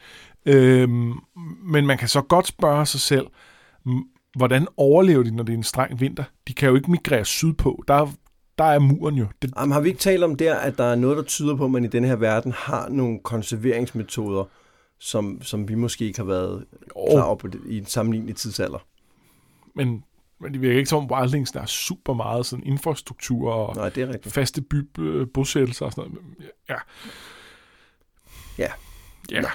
Øhm, 0.47 1.13
men 1.65 1.87
man 1.87 1.99
kan 1.99 2.09
så 2.09 2.21
godt 2.23 2.47
spørge 2.47 2.87
sig 2.87 3.01
selv, 3.01 3.27
hvordan 4.37 4.67
overlever 4.77 5.23
de, 5.23 5.31
når 5.37 5.45
det 5.45 5.53
er 5.53 5.57
en 5.57 5.63
streng 5.63 6.01
vinter? 6.01 6.25
De 6.49 6.53
kan 6.55 6.69
jo 6.69 6.75
ikke 6.75 6.91
migrere 6.91 7.25
sydpå. 7.25 7.85
Der, 7.89 8.13
der 8.59 8.65
er 8.65 8.79
muren 8.79 9.15
jo. 9.15 9.27
Det, 9.43 9.53
Jamen, 9.59 9.73
har 9.73 9.81
vi 9.81 9.89
ikke 9.89 10.01
talt 10.01 10.25
om 10.25 10.37
der, 10.37 10.55
at 10.57 10.79
der 10.79 10.85
er 10.85 10.95
noget, 10.95 11.17
der 11.17 11.23
tyder 11.23 11.57
på, 11.57 11.65
at 11.65 11.71
man 11.71 11.85
i 11.85 11.89
denne 11.89 12.09
her 12.09 12.17
verden 12.17 12.53
har 12.53 12.89
nogle 12.89 13.19
konserveringsmetoder, 13.25 14.45
som, 14.99 15.43
som 15.43 15.69
vi 15.69 15.75
måske 15.75 16.05
ikke 16.07 16.19
har 16.19 16.27
været 16.27 16.65
klar 17.11 17.23
over 17.23 17.37
på 17.37 17.47
det, 17.47 17.61
i 17.67 17.79
en 17.79 17.87
sammenlignelig 17.87 18.37
tidsalder? 18.37 18.79
men, 19.77 20.05
men 20.41 20.53
det 20.53 20.61
virker 20.61 20.79
ikke 20.79 20.89
som 20.91 21.11
om 21.11 21.19
Wildlings, 21.19 21.53
der 21.53 21.61
er 21.61 21.67
super 21.67 22.15
meget 22.15 22.47
sådan 22.47 22.65
infrastruktur 22.67 23.53
og 23.53 23.77
Nej, 23.77 23.89
det 23.89 24.03
er 24.03 24.09
rigtigt. 24.09 24.35
faste 24.35 24.63
by, 24.63 24.77
øh, 24.99 25.27
bosættelser 25.35 25.87
og 25.87 25.93
sådan 25.93 26.11
noget. 26.11 26.51
Ja. 26.69 26.75
Ja. 28.59 28.69
Ja. 29.31 29.39
Det, 29.41 29.47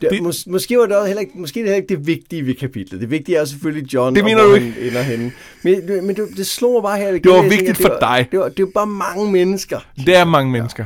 Det- 0.00 0.10
det, 0.10 0.22
mås, 0.22 0.46
måske 0.46 0.78
var 0.78 0.86
det 0.86 0.96
også 0.96 1.06
heller 1.06 1.20
ikke, 1.20 1.32
måske 1.38 1.54
det 1.60 1.64
heller 1.64 1.76
ikke 1.76 1.88
det 1.96 2.06
vigtige 2.06 2.46
ved 2.46 2.54
kapitlet. 2.54 3.00
Det 3.00 3.10
vigtige 3.10 3.38
er 3.38 3.44
selvfølgelig 3.44 3.94
John, 3.94 4.14
Det 4.14 4.22
og 4.22 4.26
mener 4.28 4.42
hvor 4.46 4.54
du 4.54 4.60
han 4.60 4.74
ender 4.80 5.02
henne. 5.02 5.32
Men, 5.62 6.06
men 6.06 6.16
det, 6.16 6.28
det 6.36 6.46
slog 6.46 6.72
mig 6.72 6.82
bare 6.82 6.98
her. 6.98 7.12
Det 7.12 7.26
var 7.30 7.42
vigtigt 7.42 7.66
det 7.68 7.76
for 7.76 7.88
var, 7.88 7.98
dig. 7.98 8.28
Det 8.32 8.38
var, 8.40 8.48
det 8.48 8.64
var 8.64 8.70
bare 8.74 8.86
mange 8.86 9.32
mennesker. 9.32 9.80
Det 10.06 10.16
er 10.16 10.24
mange 10.24 10.52
mennesker. 10.52 10.84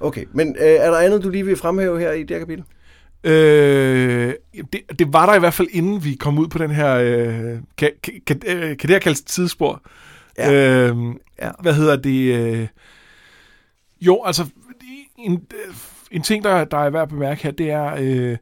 Okay, 0.00 0.24
men 0.32 0.56
øh, 0.60 0.66
er 0.66 0.90
der 0.90 0.98
andet, 0.98 1.22
du 1.24 1.30
lige 1.30 1.44
vil 1.46 1.56
fremhæve 1.56 2.00
her 2.00 2.12
i 2.12 2.20
det 2.20 2.30
her 2.30 2.38
kapitel? 2.38 2.64
Øh, 3.28 4.34
det, 4.72 4.80
det 4.98 5.12
var 5.12 5.26
der 5.26 5.34
i 5.34 5.38
hvert 5.38 5.54
fald, 5.54 5.68
inden 5.70 6.04
vi 6.04 6.14
kom 6.14 6.38
ud 6.38 6.48
på 6.48 6.58
den 6.58 6.70
her... 6.70 6.94
Øh, 6.94 7.58
kan, 7.76 7.90
kan, 8.02 8.20
kan, 8.26 8.40
øh, 8.46 8.76
kan 8.76 8.88
det 8.88 8.90
her 8.90 8.98
kaldes 8.98 9.22
tidsspor? 9.22 9.82
Ja. 10.38 10.52
Øh, 10.52 10.96
Ja. 11.42 11.50
Hvad 11.60 11.74
hedder 11.74 11.96
det? 11.96 12.34
Øh, 12.34 12.68
jo, 14.00 14.22
altså, 14.24 14.46
en, 15.18 15.46
en 16.10 16.22
ting, 16.22 16.44
der, 16.44 16.64
der 16.64 16.78
er 16.78 16.90
værd 16.90 17.02
at 17.02 17.08
bemærke 17.08 17.42
her, 17.42 17.50
det 17.50 17.70
er, 17.70 17.96
øh, 17.98 18.36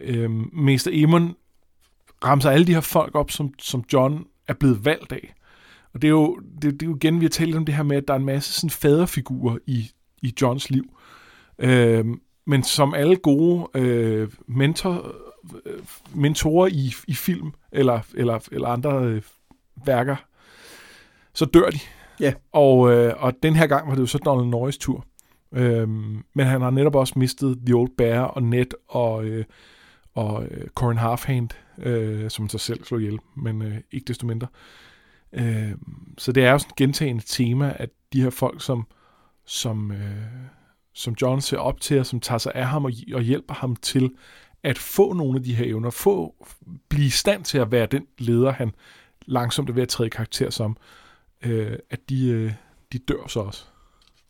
øh, 0.00 0.30
Mester 0.52 0.90
Emon 0.94 1.34
ramser 2.24 2.50
alle 2.50 2.66
de 2.66 2.74
her 2.74 2.80
folk 2.80 3.14
op, 3.14 3.30
som, 3.30 3.54
som 3.58 3.84
John 3.92 4.24
er 4.48 4.54
blevet 4.54 4.84
valgt 4.84 5.12
af. 5.12 5.34
Og 5.94 6.02
det 6.02 6.08
er, 6.08 6.12
jo, 6.12 6.40
det, 6.62 6.72
det 6.72 6.82
er 6.82 6.86
jo 6.86 6.96
igen, 6.96 7.20
vi 7.20 7.24
har 7.24 7.30
talt 7.30 7.56
om 7.56 7.64
det 7.64 7.74
her 7.74 7.82
med, 7.82 7.96
at 7.96 8.08
der 8.08 8.14
er 8.14 8.18
en 8.18 8.24
masse 8.24 8.52
sådan 8.52 8.70
faderfigurer 8.70 9.58
i, 9.66 9.90
i 10.22 10.34
Johns 10.42 10.70
liv. 10.70 10.84
Øh, 11.58 12.04
men 12.46 12.62
som 12.62 12.94
alle 12.94 13.16
gode 13.16 13.68
øh, 13.74 14.28
mentor, 14.46 15.14
øh, 15.66 15.80
mentorer 16.14 16.66
i, 16.66 16.94
i 17.08 17.14
film 17.14 17.52
eller, 17.72 18.00
eller, 18.14 18.48
eller 18.52 18.68
andre 18.68 19.04
øh, 19.04 19.22
værker, 19.86 20.16
så 21.34 21.44
dør 21.44 21.70
de. 21.70 21.78
Ja. 22.20 22.32
Og, 22.52 22.92
øh, 22.92 23.14
og 23.16 23.32
den 23.42 23.56
her 23.56 23.66
gang 23.66 23.88
var 23.88 23.94
det 23.94 24.02
jo 24.02 24.06
så 24.06 24.18
Donald 24.18 24.48
Norris 24.48 24.78
tur. 24.78 25.04
Øhm, 25.52 26.24
men 26.34 26.46
han 26.46 26.60
har 26.60 26.70
netop 26.70 26.94
også 26.94 27.18
mistet 27.18 27.58
The 27.66 27.74
Old 27.74 27.90
Bear 27.98 28.20
og 28.20 28.42
Ned 28.42 28.66
og, 28.88 29.24
øh, 29.24 29.44
og 30.14 30.44
øh, 30.44 30.68
Corin 30.68 30.98
Halfhand, 30.98 31.48
øh, 31.78 32.30
som 32.30 32.48
sig 32.48 32.60
selv 32.60 32.84
slog 32.84 33.00
ihjel, 33.00 33.18
men 33.36 33.62
øh, 33.62 33.76
ikke 33.90 34.04
desto 34.08 34.26
mindre. 34.26 34.46
Øh, 35.32 35.72
så 36.18 36.32
det 36.32 36.44
er 36.44 36.52
jo 36.52 36.58
sådan 36.58 36.70
et 36.70 36.76
gentagende 36.76 37.22
tema, 37.26 37.76
at 37.76 37.90
de 38.12 38.22
her 38.22 38.30
folk, 38.30 38.62
som, 38.62 38.86
som, 39.44 39.92
øh, 39.92 39.98
som 40.96 41.14
John 41.22 41.40
ser 41.40 41.58
op 41.58 41.80
til, 41.80 41.98
og 41.98 42.06
som 42.06 42.20
tager 42.20 42.38
sig 42.38 42.52
af 42.54 42.66
ham 42.66 42.84
og, 42.84 42.92
og 43.14 43.22
hjælper 43.22 43.54
ham 43.54 43.76
til 43.76 44.10
at 44.62 44.78
få 44.78 45.12
nogle 45.12 45.38
af 45.38 45.44
de 45.44 45.54
her 45.54 45.64
evner, 45.64 45.90
få, 45.90 46.34
blive 46.88 47.06
i 47.06 47.10
stand 47.10 47.44
til 47.44 47.58
at 47.58 47.72
være 47.72 47.86
den 47.86 48.06
leder, 48.18 48.52
han 48.52 48.70
langsomt 49.26 49.70
er 49.70 49.74
ved 49.74 49.82
at 49.82 49.88
træde 49.88 50.10
karakter 50.10 50.50
som, 50.50 50.76
øh, 51.44 51.72
at 51.90 52.00
de, 52.08 52.28
øh, 52.28 52.52
de 52.92 52.98
dør 52.98 53.28
så 53.28 53.40
også. 53.40 53.64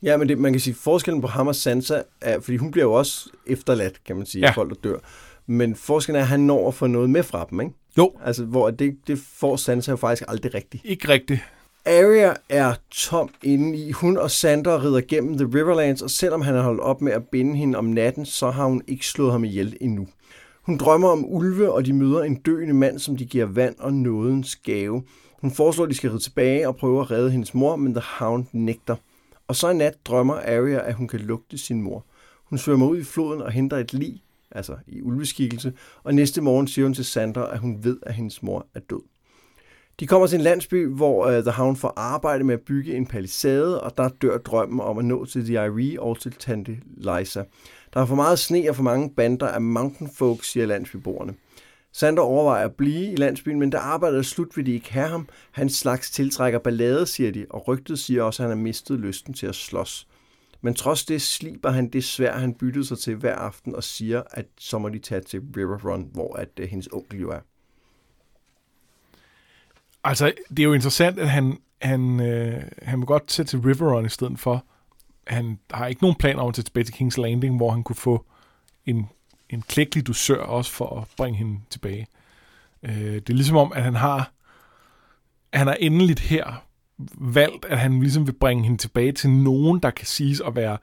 Ja, 0.03 0.17
men 0.17 0.29
det, 0.29 0.39
man 0.39 0.53
kan 0.53 0.61
sige, 0.61 0.75
forskellen 0.75 1.21
på 1.21 1.27
ham 1.27 1.47
og 1.47 1.55
Sansa 1.55 2.03
er, 2.21 2.41
fordi 2.41 2.57
hun 2.57 2.71
bliver 2.71 2.85
jo 2.85 2.93
også 2.93 3.31
efterladt, 3.47 4.05
kan 4.05 4.17
man 4.17 4.27
sige, 4.27 4.47
ja. 4.47 4.51
folk, 4.51 4.71
der 4.71 4.91
dør. 4.91 4.99
Men 5.47 5.77
forskellen 5.77 6.19
er, 6.19 6.23
at 6.23 6.29
han 6.29 6.41
når 6.41 6.69
at 6.69 6.75
få 6.75 6.87
noget 6.87 7.11
med 7.11 7.23
fra 7.23 7.47
dem, 7.51 7.61
ikke? 7.61 7.73
Jo. 7.99 8.13
Altså, 8.25 8.45
hvor 8.45 8.71
det, 8.71 8.97
det 9.07 9.19
får 9.19 9.57
Sansa 9.57 9.91
jo 9.91 9.97
faktisk 9.97 10.25
aldrig 10.29 10.55
rigtigt. 10.55 10.85
Ikke 10.85 11.09
rigtigt. 11.09 11.41
Arya 11.87 12.35
er 12.49 12.75
tom 12.91 13.29
inde 13.43 13.79
i. 13.79 13.93
Hun 13.93 14.17
og 14.17 14.31
Sandra 14.31 14.77
rider 14.77 15.01
gennem 15.09 15.39
The 15.39 15.47
Riverlands, 15.47 16.03
og 16.03 16.11
selvom 16.11 16.43
han 16.43 16.55
har 16.55 16.63
holdt 16.63 16.81
op 16.81 17.01
med 17.01 17.13
at 17.13 17.29
binde 17.29 17.57
hende 17.57 17.79
om 17.79 17.85
natten, 17.85 18.27
så 18.27 18.51
har 18.51 18.67
hun 18.67 18.83
ikke 18.87 19.07
slået 19.07 19.33
ham 19.33 19.45
ihjel 19.45 19.77
endnu. 19.81 20.07
Hun 20.63 20.77
drømmer 20.77 21.09
om 21.09 21.25
ulve, 21.29 21.73
og 21.73 21.87
de 21.87 21.93
møder 21.93 22.23
en 22.23 22.35
døende 22.35 22.75
mand, 22.75 22.99
som 22.99 23.17
de 23.17 23.27
giver 23.27 23.47
vand 23.47 23.75
og 23.79 23.95
nådens 23.95 24.57
gave. 24.57 25.03
Hun 25.41 25.51
foreslår, 25.51 25.85
at 25.85 25.91
de 25.91 25.95
skal 25.95 26.11
ride 26.11 26.23
tilbage 26.23 26.69
og 26.69 26.77
prøve 26.77 27.01
at 27.01 27.11
redde 27.11 27.31
hendes 27.31 27.55
mor, 27.55 27.77
men 27.77 27.95
The 27.95 28.03
Hound 28.19 28.47
nægter. 28.53 28.97
Og 29.49 29.57
så 29.57 29.71
en 29.71 29.77
nat 29.77 29.95
drømmer 30.05 30.35
Arya, 30.35 30.89
at 30.89 30.95
hun 30.95 31.09
kan 31.09 31.21
lugte 31.21 31.59
sin 31.59 31.83
mor. 31.83 32.05
Hun 32.45 32.59
svømmer 32.59 32.87
ud 32.87 32.99
i 32.99 33.05
floden 33.05 33.43
og 33.43 33.53
henter 33.53 33.77
et 33.77 33.93
lig, 33.93 34.23
altså 34.51 34.77
i 34.87 35.03
ulveskikkelse, 35.03 35.73
og 36.05 36.15
næste 36.15 36.41
morgen 36.41 36.69
siger 36.69 36.87
hun 36.87 36.95
til 36.95 37.05
Sandra, 37.05 37.53
at 37.53 37.59
hun 37.59 37.85
ved, 37.85 37.97
at 38.03 38.15
hendes 38.15 38.43
mor 38.43 38.67
er 38.75 38.81
død. 38.81 39.03
De 40.01 40.07
kommer 40.07 40.27
til 40.27 40.37
en 40.37 40.43
landsby, 40.43 40.89
hvor 40.89 41.27
uh, 41.27 41.43
The 41.43 41.51
Hound 41.51 41.77
får 41.77 41.93
arbejde 41.97 42.45
med 42.45 42.55
at 42.55 42.61
bygge 42.61 42.95
en 42.95 43.07
palisade, 43.07 43.83
og 43.83 43.97
der 43.97 44.09
dør 44.09 44.39
drømmen 44.39 44.81
om 44.81 44.99
at 44.99 45.05
nå 45.05 45.25
til 45.25 45.45
The 45.45 45.55
Irie 45.55 46.01
og 46.01 46.21
til 46.21 46.33
Tante 46.33 46.79
Liza. 46.97 47.45
Der 47.95 48.01
er 48.01 48.07
for 48.07 48.15
meget 48.15 48.39
sne 48.39 48.67
og 48.69 48.77
for 48.77 48.83
mange 48.83 49.11
bander 49.11 49.49
af 49.49 49.61
mountain 49.61 50.11
folk, 50.15 50.45
siger 50.45 50.67
landsbyboerne. 50.67 51.35
Sander 51.93 52.23
overvejer 52.23 52.65
at 52.65 52.75
blive 52.75 53.13
i 53.13 53.17
landsbyen, 53.17 53.59
men 53.59 53.71
da 53.71 53.79
arbejdet 53.79 54.19
er 54.19 54.23
slut, 54.23 54.57
vil 54.57 54.67
de 54.67 54.73
ikke 54.73 54.93
have 54.93 55.09
ham. 55.09 55.29
Hans 55.53 55.73
slags 55.73 56.11
tiltrækker 56.11 56.59
ballade, 56.59 57.07
siger 57.07 57.33
de, 57.33 57.47
og 57.51 57.69
rygtet 57.69 57.99
siger 57.99 58.23
også, 58.23 58.43
at 58.43 58.49
han 58.49 58.59
har 58.59 58.63
mistet 58.63 59.01
lysten 59.01 59.35
til 59.35 59.47
at 59.47 59.55
slås. 59.55 60.07
Men 60.61 60.75
trods 60.75 61.05
det 61.05 61.23
sliber 61.23 61.71
han 61.71 61.89
det 61.89 62.05
svær, 62.05 62.33
han 62.33 62.55
byttede 62.55 62.85
sig 62.85 62.99
til 62.99 63.15
hver 63.15 63.35
aften, 63.35 63.75
og 63.75 63.85
siger, 63.85 64.23
at 64.31 64.47
så 64.59 64.79
må 64.79 64.89
de 64.89 64.99
tage 64.99 65.21
til 65.21 65.43
River 65.57 65.79
Run, 65.85 66.11
hvor 66.13 66.37
at, 66.37 66.49
uh, 66.61 66.67
hendes 66.67 66.89
onkel 66.93 67.21
jo 67.21 67.31
er. 67.31 67.41
Altså, 70.07 70.33
det 70.51 70.59
er 70.59 70.65
jo 70.65 70.73
interessant, 70.73 71.19
at 71.19 71.31
han, 71.31 71.59
han, 71.83 72.21
øh, 72.21 72.63
han 72.83 72.99
vil 72.99 73.07
godt 73.07 73.27
tage 73.27 73.47
til 73.47 73.59
River 73.59 73.97
Run 73.97 74.07
i 74.07 74.09
stedet 74.09 74.39
for. 74.39 74.65
Han 75.27 75.59
har 75.71 75.87
ikke 75.87 76.03
nogen 76.03 76.17
planer 76.17 76.43
om 76.43 76.49
at 76.49 76.55
tage 76.55 76.65
tilbage 76.65 76.85
til 76.85 76.95
King's 76.95 77.21
Landing, 77.21 77.57
hvor 77.57 77.71
han 77.71 77.83
kunne 77.83 77.97
få 77.97 78.25
en 78.87 79.07
en 79.51 79.63
klækkelig 79.63 80.07
dusør 80.07 80.39
også 80.39 80.73
for 80.73 81.01
at 81.01 81.09
bringe 81.17 81.39
hende 81.39 81.61
tilbage. 81.71 82.07
Øh, 82.83 83.15
det 83.15 83.31
er 83.31 83.35
ligesom 83.35 83.57
om, 83.57 83.73
at 83.73 83.83
han 83.83 83.95
har 83.95 84.33
han 85.53 85.67
har 85.67 85.75
endeligt 85.75 86.21
her 86.21 86.65
valgt, 87.19 87.65
at 87.65 87.79
han 87.79 88.01
ligesom 88.01 88.27
vil 88.27 88.33
bringe 88.33 88.65
hende 88.65 88.79
tilbage 88.79 89.13
til 89.13 89.31
nogen, 89.31 89.81
der 89.83 89.91
kan 89.91 90.07
siges 90.07 90.41
at 90.41 90.57
være 90.57 90.79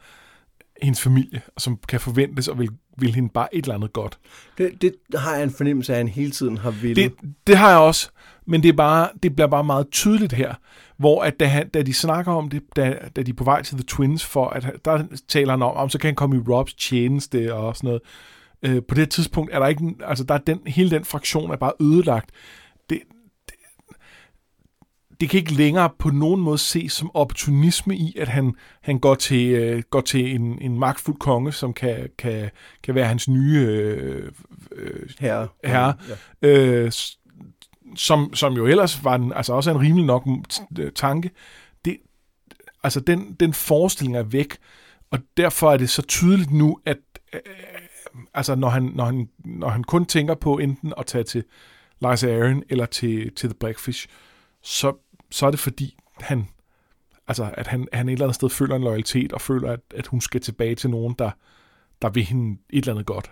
hendes 0.81 1.01
familie, 1.01 1.41
og 1.55 1.61
som 1.61 1.79
kan 1.87 1.99
forventes 1.99 2.47
og 2.47 2.59
vil, 2.59 2.69
vil 2.97 3.15
hende 3.15 3.29
bare 3.29 3.55
et 3.55 3.63
eller 3.63 3.75
andet 3.75 3.93
godt. 3.93 4.19
Det, 4.57 4.81
det 4.81 4.95
har 5.15 5.35
jeg 5.35 5.43
en 5.43 5.51
fornemmelse 5.51 5.93
af, 5.93 5.95
at 5.95 5.99
han 5.99 6.07
hele 6.07 6.31
tiden 6.31 6.57
har 6.57 6.71
ville. 6.71 7.03
Det, 7.03 7.13
det 7.47 7.57
har 7.57 7.69
jeg 7.69 7.79
også, 7.79 8.09
men 8.45 8.63
det, 8.63 8.69
er 8.69 8.73
bare, 8.73 9.09
det 9.23 9.35
bliver 9.35 9.47
bare 9.47 9.63
meget 9.63 9.89
tydeligt 9.91 10.33
her, 10.33 10.53
hvor 10.97 11.23
at 11.23 11.39
da, 11.39 11.45
han, 11.45 11.69
da 11.69 11.81
de 11.81 11.93
snakker 11.93 12.31
om 12.31 12.49
det, 12.49 12.63
da, 12.75 12.97
da 13.15 13.23
de 13.23 13.31
er 13.31 13.35
på 13.35 13.43
vej 13.43 13.61
til 13.61 13.77
The 13.77 13.83
Twins, 13.83 14.25
for 14.25 14.49
at 14.49 14.71
der 14.85 15.03
taler 15.27 15.53
han 15.53 15.61
om, 15.61 15.75
om 15.75 15.89
så 15.89 15.99
kan 15.99 16.07
han 16.07 16.15
komme 16.15 16.35
i 16.35 16.39
Robs 16.39 16.73
tjeneste 16.73 17.53
og 17.53 17.75
sådan 17.75 17.87
noget. 17.87 18.01
Øh, 18.63 18.81
på 18.87 18.95
det 18.95 19.09
tidspunkt 19.09 19.53
er 19.53 19.59
der 19.59 19.67
ikke, 19.67 19.95
altså 20.05 20.23
der 20.23 20.33
er 20.33 20.37
den, 20.37 20.59
hele 20.67 20.91
den 20.91 21.05
fraktion 21.05 21.51
er 21.51 21.55
bare 21.55 21.73
ødelagt. 21.81 22.29
Det, 22.89 22.99
det, 23.49 23.55
det 25.21 25.29
kan 25.29 25.37
ikke 25.37 25.53
længere 25.53 25.89
på 25.99 26.09
nogen 26.09 26.41
måde 26.41 26.57
ses 26.57 26.93
som 26.93 27.11
opportunisme 27.13 27.97
i, 27.97 28.15
at 28.19 28.27
han, 28.27 28.53
han 28.81 28.99
går 28.99 29.15
til, 29.15 29.49
øh, 29.49 29.83
går 29.89 30.01
til 30.01 30.35
en, 30.35 30.61
en 30.61 30.79
magtfuld 30.79 31.17
konge, 31.19 31.51
som 31.51 31.73
kan, 31.73 32.09
kan, 32.17 32.49
kan 32.83 32.95
være 32.95 33.07
hans 33.07 33.27
nye 33.27 33.65
øh, 33.69 34.31
øh, 34.75 35.09
herre. 35.19 35.47
herre 35.63 35.93
ja. 36.41 36.47
øh, 36.47 36.91
som, 37.95 38.33
som 38.33 38.53
jo 38.53 38.65
ellers 38.65 39.03
var 39.03 39.15
en, 39.15 39.33
altså 39.33 39.53
også 39.53 39.71
en 39.71 39.79
rimelig 39.79 40.05
nok 40.05 40.27
øh, 40.79 40.91
tanke. 40.91 41.31
Det, 41.85 41.97
altså 42.83 42.99
den, 42.99 43.33
den 43.39 43.53
forestilling 43.53 44.17
er 44.17 44.23
væk, 44.23 44.57
og 45.11 45.19
derfor 45.37 45.71
er 45.71 45.77
det 45.77 45.89
så 45.89 46.01
tydeligt 46.01 46.51
nu, 46.51 46.79
at 46.85 46.97
øh, 47.33 47.39
øh 47.45 47.83
altså 48.33 48.55
når 48.55 48.69
han, 48.69 48.83
når, 48.83 49.05
han, 49.05 49.29
når 49.45 49.69
han 49.69 49.83
kun 49.83 50.05
tænker 50.05 50.35
på 50.35 50.57
enten 50.57 50.93
at 50.97 51.05
tage 51.05 51.23
til 51.23 51.43
Liza 52.01 52.27
Aaron 52.27 52.63
eller 52.69 52.85
til, 52.85 53.35
til 53.35 53.49
The 53.49 53.57
Blackfish, 53.59 54.07
så, 54.61 54.93
så 55.31 55.45
er 55.45 55.51
det 55.51 55.59
fordi, 55.59 55.97
han, 56.19 56.47
altså, 57.27 57.51
at 57.53 57.67
han, 57.67 57.87
han 57.93 58.09
et 58.09 58.13
eller 58.13 58.25
andet 58.25 58.35
sted 58.35 58.49
føler 58.49 58.75
en 58.75 58.83
loyalitet 58.83 59.33
og 59.33 59.41
føler, 59.41 59.71
at, 59.71 59.79
at 59.95 60.07
hun 60.07 60.21
skal 60.21 60.41
tilbage 60.41 60.75
til 60.75 60.89
nogen, 60.89 61.15
der, 61.19 61.31
der 62.01 62.09
vil 62.09 62.23
hende 62.23 62.59
et 62.69 62.77
eller 62.77 62.93
andet 62.93 63.05
godt. 63.05 63.31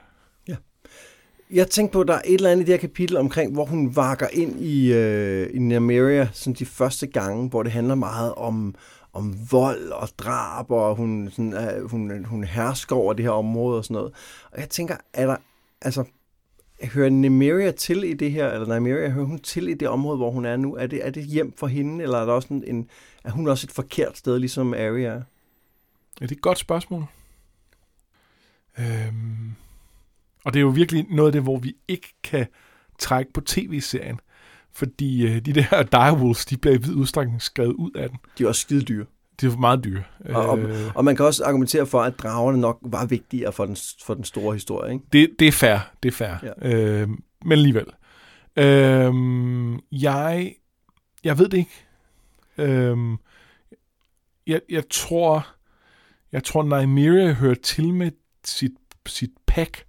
Jeg 1.51 1.69
tænkte 1.69 1.93
på, 1.93 2.01
at 2.01 2.07
der 2.07 2.13
er 2.13 2.21
et 2.25 2.33
eller 2.33 2.49
andet 2.49 2.63
i 2.63 2.65
det 2.65 2.73
her 2.73 2.79
kapitel 2.79 3.17
omkring, 3.17 3.53
hvor 3.53 3.65
hun 3.65 3.95
vakker 3.95 4.27
ind 4.33 4.59
i, 4.59 4.93
øh, 4.93 5.49
i 5.53 5.59
Nymeria, 5.59 6.29
sådan 6.33 6.53
de 6.53 6.65
første 6.65 7.07
gange, 7.07 7.49
hvor 7.49 7.63
det 7.63 7.71
handler 7.71 7.95
meget 7.95 8.35
om, 8.35 8.75
om 9.13 9.35
vold 9.51 9.89
og 9.89 10.09
drab, 10.17 10.71
og 10.71 10.95
hun, 10.95 11.29
sådan, 11.31 11.53
øh, 11.53 11.89
hun, 11.89 12.25
hun 12.25 12.43
hersker 12.43 12.95
over 12.95 13.13
det 13.13 13.25
her 13.25 13.31
område 13.31 13.77
og 13.77 13.85
sådan 13.85 13.95
noget. 13.95 14.13
Og 14.51 14.59
jeg 14.59 14.69
tænker, 14.69 14.97
er 15.13 15.27
der, 15.27 15.35
altså, 15.81 16.03
hører 16.83 17.09
Nymeria 17.09 17.71
til 17.71 18.03
i 18.03 18.13
det 18.13 18.31
her, 18.31 18.51
eller 18.51 18.79
Nymeria, 18.79 19.09
hører 19.09 19.25
hun 19.25 19.39
til 19.39 19.67
i 19.67 19.73
det 19.73 19.87
område, 19.87 20.17
hvor 20.17 20.31
hun 20.31 20.45
er 20.45 20.57
nu? 20.57 20.75
Er 20.75 20.87
det, 20.87 21.05
er 21.05 21.09
det 21.09 21.23
hjem 21.23 21.53
for 21.57 21.67
hende, 21.67 22.03
eller 22.03 22.17
er, 22.17 22.25
der 22.25 22.33
også 22.33 22.47
en, 22.51 22.63
en, 22.67 22.89
er 23.23 23.31
hun 23.31 23.47
også 23.47 23.65
et 23.65 23.71
forkert 23.71 24.17
sted, 24.17 24.39
ligesom 24.39 24.73
Arya 24.73 25.09
er? 25.09 25.21
Ja, 26.21 26.25
det 26.25 26.31
er 26.31 26.35
et 26.35 26.41
godt 26.41 26.59
spørgsmål. 26.59 27.05
Øhm, 28.79 29.55
og 30.45 30.53
det 30.53 30.59
er 30.59 30.61
jo 30.61 30.69
virkelig 30.69 31.05
noget 31.09 31.27
af 31.27 31.31
det, 31.33 31.41
hvor 31.41 31.57
vi 31.57 31.75
ikke 31.87 32.13
kan 32.23 32.45
trække 32.99 33.33
på 33.33 33.41
tv-serien. 33.41 34.19
Fordi 34.73 35.27
øh, 35.27 35.45
de 35.45 35.53
der 35.53 35.83
direwolves, 35.97 36.45
de 36.45 36.57
bliver 36.57 36.75
i 36.75 36.77
vid 36.77 36.93
udstrækning 36.93 37.41
skrevet 37.41 37.73
ud 37.73 37.91
af 37.91 38.09
den. 38.09 38.17
De 38.37 38.43
er 38.43 38.47
også 38.47 38.61
skide 38.61 38.81
dyre. 38.81 39.05
De 39.41 39.45
er 39.45 39.57
meget 39.57 39.83
dyre. 39.83 40.03
Og, 40.25 40.49
og, 40.49 40.59
øh. 40.59 40.95
og 40.95 41.05
man 41.05 41.15
kan 41.15 41.25
også 41.25 41.45
argumentere 41.45 41.85
for, 41.85 42.01
at 42.01 42.19
dragerne 42.19 42.61
nok 42.61 42.79
var 42.81 43.05
vigtigere 43.05 43.51
for 43.51 43.65
den, 43.65 43.77
for 44.05 44.13
den 44.13 44.23
store 44.23 44.53
historie. 44.53 44.93
Ikke? 44.93 45.05
Det, 45.13 45.29
det 45.39 45.47
er 45.47 45.51
fair, 45.51 45.77
det 46.03 46.09
er 46.09 46.13
fair. 46.13 46.35
Ja. 46.61 46.73
Øh, 46.73 47.09
men 47.45 47.51
alligevel. 47.51 47.85
Øh, 48.55 49.13
jeg, 49.91 50.53
jeg 51.23 51.39
ved 51.39 51.49
det 51.49 51.57
ikke. 51.57 51.85
Øh, 52.57 52.97
jeg, 54.47 54.61
jeg 54.69 54.83
tror, 54.89 55.47
jeg 56.31 56.43
tror, 56.43 56.63
Nymeria 56.63 57.33
hører 57.33 57.55
til 57.55 57.93
med 57.93 58.11
sit, 58.43 58.71
sit 59.05 59.31
pack, 59.47 59.83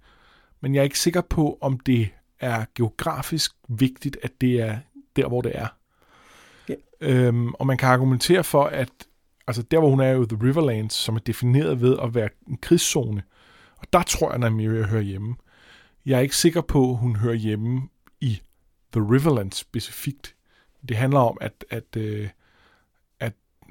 men 0.63 0.75
jeg 0.75 0.79
er 0.79 0.83
ikke 0.83 0.99
sikker 0.99 1.21
på, 1.21 1.57
om 1.61 1.79
det 1.79 2.09
er 2.39 2.65
geografisk 2.75 3.51
vigtigt, 3.69 4.17
at 4.23 4.41
det 4.41 4.61
er 4.61 4.77
der, 5.15 5.27
hvor 5.27 5.41
det 5.41 5.51
er. 5.55 5.67
Ja. 6.69 6.75
Øhm, 7.01 7.53
og 7.53 7.67
man 7.67 7.77
kan 7.77 7.89
argumentere 7.89 8.43
for, 8.43 8.63
at 8.63 8.89
altså 9.47 9.61
der, 9.61 9.79
hvor 9.79 9.89
hun 9.89 9.99
er 9.99 10.09
jo 10.09 10.25
The 10.25 10.37
Riverlands, 10.43 10.93
som 10.93 11.15
er 11.15 11.19
defineret 11.19 11.81
ved 11.81 11.97
at 12.03 12.15
være 12.15 12.29
en 12.47 12.57
krigszone, 12.57 13.23
og 13.77 13.87
der 13.93 14.01
tror 14.03 14.33
jeg, 14.33 14.43
at 14.43 14.53
Nymeria 14.53 14.85
hører 14.85 15.01
hjemme. 15.01 15.35
Jeg 16.05 16.17
er 16.17 16.21
ikke 16.21 16.37
sikker 16.37 16.61
på, 16.61 16.91
at 16.91 16.97
hun 16.97 17.15
hører 17.15 17.35
hjemme 17.35 17.81
i 18.21 18.41
The 18.93 19.01
Riverlands 19.01 19.57
specifikt. 19.57 20.35
Det 20.89 20.97
handler 20.97 21.19
om, 21.19 21.37
at, 21.41 21.65
at, 21.69 21.95
øh, 21.97 22.29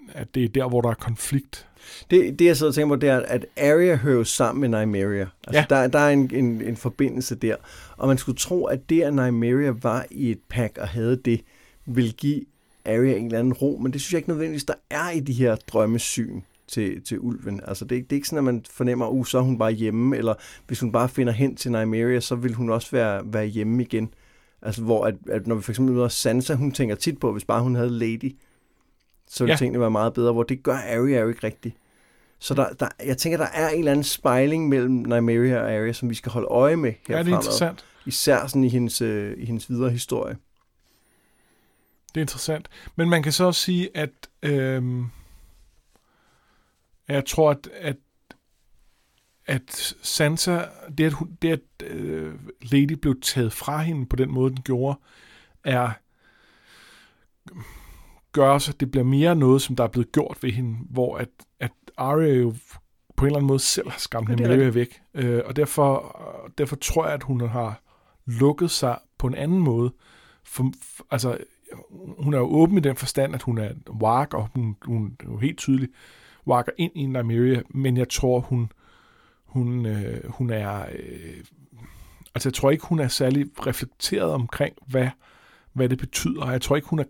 at, 0.09 0.21
at 0.21 0.35
det 0.35 0.45
er 0.45 0.49
der, 0.49 0.69
hvor 0.69 0.81
der 0.81 0.91
er 0.91 0.95
konflikt. 0.95 1.69
Det, 2.11 2.39
det 2.39 2.45
jeg 2.45 2.57
sidder 2.57 2.71
og 2.71 2.75
tænker 2.75 2.97
på, 2.97 3.01
det 3.01 3.09
er, 3.09 3.19
at 3.19 3.47
Arya 3.57 3.95
hører 3.95 4.17
jo 4.17 4.25
sammen 4.25 4.71
med 4.71 4.81
Nymeria. 4.81 5.27
Altså, 5.47 5.67
ja. 5.71 5.83
der, 5.83 5.89
der 5.89 5.99
er 5.99 6.11
en, 6.11 6.31
en, 6.35 6.63
en 6.63 6.77
forbindelse 6.77 7.35
der. 7.35 7.57
Og 7.97 8.09
man 8.09 8.19
skulle 8.19 8.39
tro, 8.39 8.65
at 8.65 8.91
det, 8.91 9.03
at 9.03 9.15
Nymeria 9.15 9.73
var 9.83 10.07
i 10.11 10.31
et 10.31 10.41
pack 10.49 10.79
og 10.79 10.89
havde 10.89 11.17
det, 11.17 11.41
vil 11.87 12.13
give 12.13 12.41
Arya 12.87 13.17
en 13.17 13.27
eller 13.27 13.39
anden 13.39 13.53
ro, 13.53 13.79
men 13.83 13.93
det 13.93 14.01
synes 14.01 14.13
jeg 14.13 14.19
ikke 14.19 14.29
nødvendigvis, 14.29 14.65
der 14.65 14.75
er 14.91 15.11
i 15.11 15.21
de 15.21 15.33
her 15.33 15.57
drømmesyn 15.57 16.41
til, 16.69 17.03
til 17.03 17.21
ulven. 17.21 17.61
Altså 17.67 17.85
det, 17.85 18.11
det 18.11 18.13
er 18.13 18.17
ikke 18.17 18.29
sådan, 18.29 18.39
at 18.39 18.55
man 18.55 18.65
fornemmer, 18.71 19.09
uh, 19.09 19.27
så 19.27 19.39
er 19.39 19.43
hun 19.43 19.59
bare 19.59 19.73
hjemme, 19.73 20.17
eller 20.17 20.35
hvis 20.67 20.81
hun 20.81 20.93
bare 20.93 21.09
finder 21.09 21.33
hen 21.33 21.57
til 21.57 21.73
Nymeria, 21.73 22.21
så 22.21 22.35
vil 22.35 22.55
hun 22.55 22.71
også 22.71 22.91
være, 22.91 23.23
være 23.25 23.47
hjemme 23.47 23.83
igen. 23.83 24.15
Altså 24.63 24.83
hvor, 24.83 25.05
at, 25.07 25.15
at 25.31 25.47
når 25.47 25.55
vi 25.55 25.63
for 25.63 25.73
eksempel 25.73 25.95
møder 25.95 26.09
Sansa, 26.09 26.55
hun 26.55 26.73
tænker 26.73 26.95
tit 26.95 27.19
på, 27.19 27.33
hvis 27.33 27.45
bare 27.45 27.63
hun 27.63 27.75
havde 27.75 27.91
Lady, 27.91 28.37
så 29.33 29.45
ville 29.45 29.53
ja. 29.53 29.57
tingene 29.57 29.81
være 29.81 29.91
meget 29.91 30.13
bedre, 30.13 30.33
hvor 30.33 30.43
det 30.43 30.63
gør 30.63 30.75
Arya 30.75 31.21
jo 31.21 31.29
ikke 31.29 31.47
rigtigt. 31.47 31.77
Så 32.39 32.55
der, 32.55 32.73
der, 32.73 32.89
jeg 33.05 33.19
tænker, 33.19 33.39
der 33.39 33.47
er 33.47 33.69
en 33.69 33.79
eller 33.79 33.91
anden 33.91 34.05
spejling 34.05 34.69
mellem 34.69 34.95
Nymeria 34.95 35.61
og 35.61 35.71
Arya, 35.71 35.93
som 35.93 36.11
vi 36.11 36.15
skal 36.15 36.33
holde 36.33 36.47
øje 36.47 36.77
med 36.77 36.93
her 37.09 37.17
Ja, 37.17 37.23
det 37.23 37.33
er 37.33 37.37
interessant. 37.37 37.85
Især 38.07 38.47
sådan 38.47 38.65
i 38.65 38.69
hendes, 38.69 39.03
øh, 39.03 39.39
i 39.39 39.47
hendes 39.47 39.71
videre 39.71 39.91
historie. 39.91 40.37
Det 42.09 42.17
er 42.17 42.21
interessant. 42.21 42.69
Men 42.97 43.09
man 43.09 43.23
kan 43.23 43.33
så 43.33 43.45
også 43.45 43.61
sige, 43.61 43.97
at 43.97 44.11
øhm, 44.43 45.07
jeg 47.09 47.27
tror, 47.27 47.51
at, 47.51 47.69
at, 47.75 47.97
at 49.47 49.95
Sansa, 50.03 50.65
det 50.99 51.05
at, 51.07 51.13
hun, 51.13 51.39
det 51.43 51.53
at 51.53 51.87
øh, 51.87 52.35
Lady 52.63 52.93
blev 52.93 53.21
taget 53.21 53.53
fra 53.53 53.83
hende 53.83 54.07
på 54.07 54.17
den 54.17 54.31
måde, 54.31 54.51
den 54.51 54.63
gjorde, 54.63 54.99
er 55.65 55.91
gør 58.33 58.49
også, 58.49 58.73
at 58.73 58.81
det 58.81 58.91
bliver 58.91 59.05
mere 59.05 59.35
noget, 59.37 59.63
som 59.63 59.77
der 59.77 59.85
er 59.85 59.89
blevet 59.89 60.13
gjort 60.13 60.39
ved 60.43 60.51
hende, 60.51 60.77
hvor 60.91 61.17
at, 61.17 61.29
at 61.61 61.73
Arya 61.97 62.35
jo 62.35 62.55
på 63.17 63.25
en 63.25 63.27
eller 63.27 63.39
anden 63.39 63.47
måde 63.47 63.59
selv 63.59 63.91
har 63.91 63.99
er 64.31 64.31
hende 64.31 64.75
væk. 64.75 65.03
Øh, 65.15 65.43
og 65.45 65.57
derfor, 65.57 66.17
derfor 66.59 66.77
tror 66.77 67.05
jeg, 67.05 67.15
at 67.15 67.23
hun 67.23 67.41
har 67.41 67.83
lukket 68.27 68.71
sig 68.71 68.99
på 69.19 69.27
en 69.27 69.35
anden 69.35 69.59
måde. 69.59 69.93
For, 70.45 70.73
for, 70.83 71.07
altså, 71.11 71.39
hun 72.19 72.35
er 72.35 72.39
jo 72.39 72.45
åben 72.45 72.79
i 72.79 72.81
den 72.81 72.97
forstand, 72.97 73.35
at 73.35 73.43
hun 73.43 73.59
er 73.59 73.71
warg, 74.01 74.35
og 74.35 74.49
hun, 74.55 74.77
hun 74.83 75.17
er 75.21 75.25
jo 75.25 75.39
helt 75.39 75.59
tydeligt 75.59 75.93
warger 76.47 76.73
ind 76.79 76.93
i 76.95 77.07
Nymeria, 77.07 77.63
men 77.69 77.97
jeg 77.97 78.09
tror, 78.09 78.41
hun, 78.41 78.73
hun, 79.45 79.87
øh, 79.87 80.31
hun 80.31 80.51
er... 80.51 80.87
Øh, 80.93 81.45
altså, 82.35 82.49
jeg 82.49 82.55
tror 82.55 82.71
ikke, 82.71 82.87
hun 82.87 82.99
er 82.99 83.09
særlig 83.09 83.67
reflekteret 83.67 84.31
omkring, 84.31 84.75
hvad, 84.87 85.09
hvad 85.73 85.89
det 85.89 85.99
betyder. 85.99 86.51
Jeg 86.51 86.63
tror 86.63 86.77
ikke, 86.77 86.89
hun 86.89 86.99
er... 86.99 87.05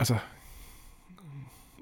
Altså, 0.00 0.16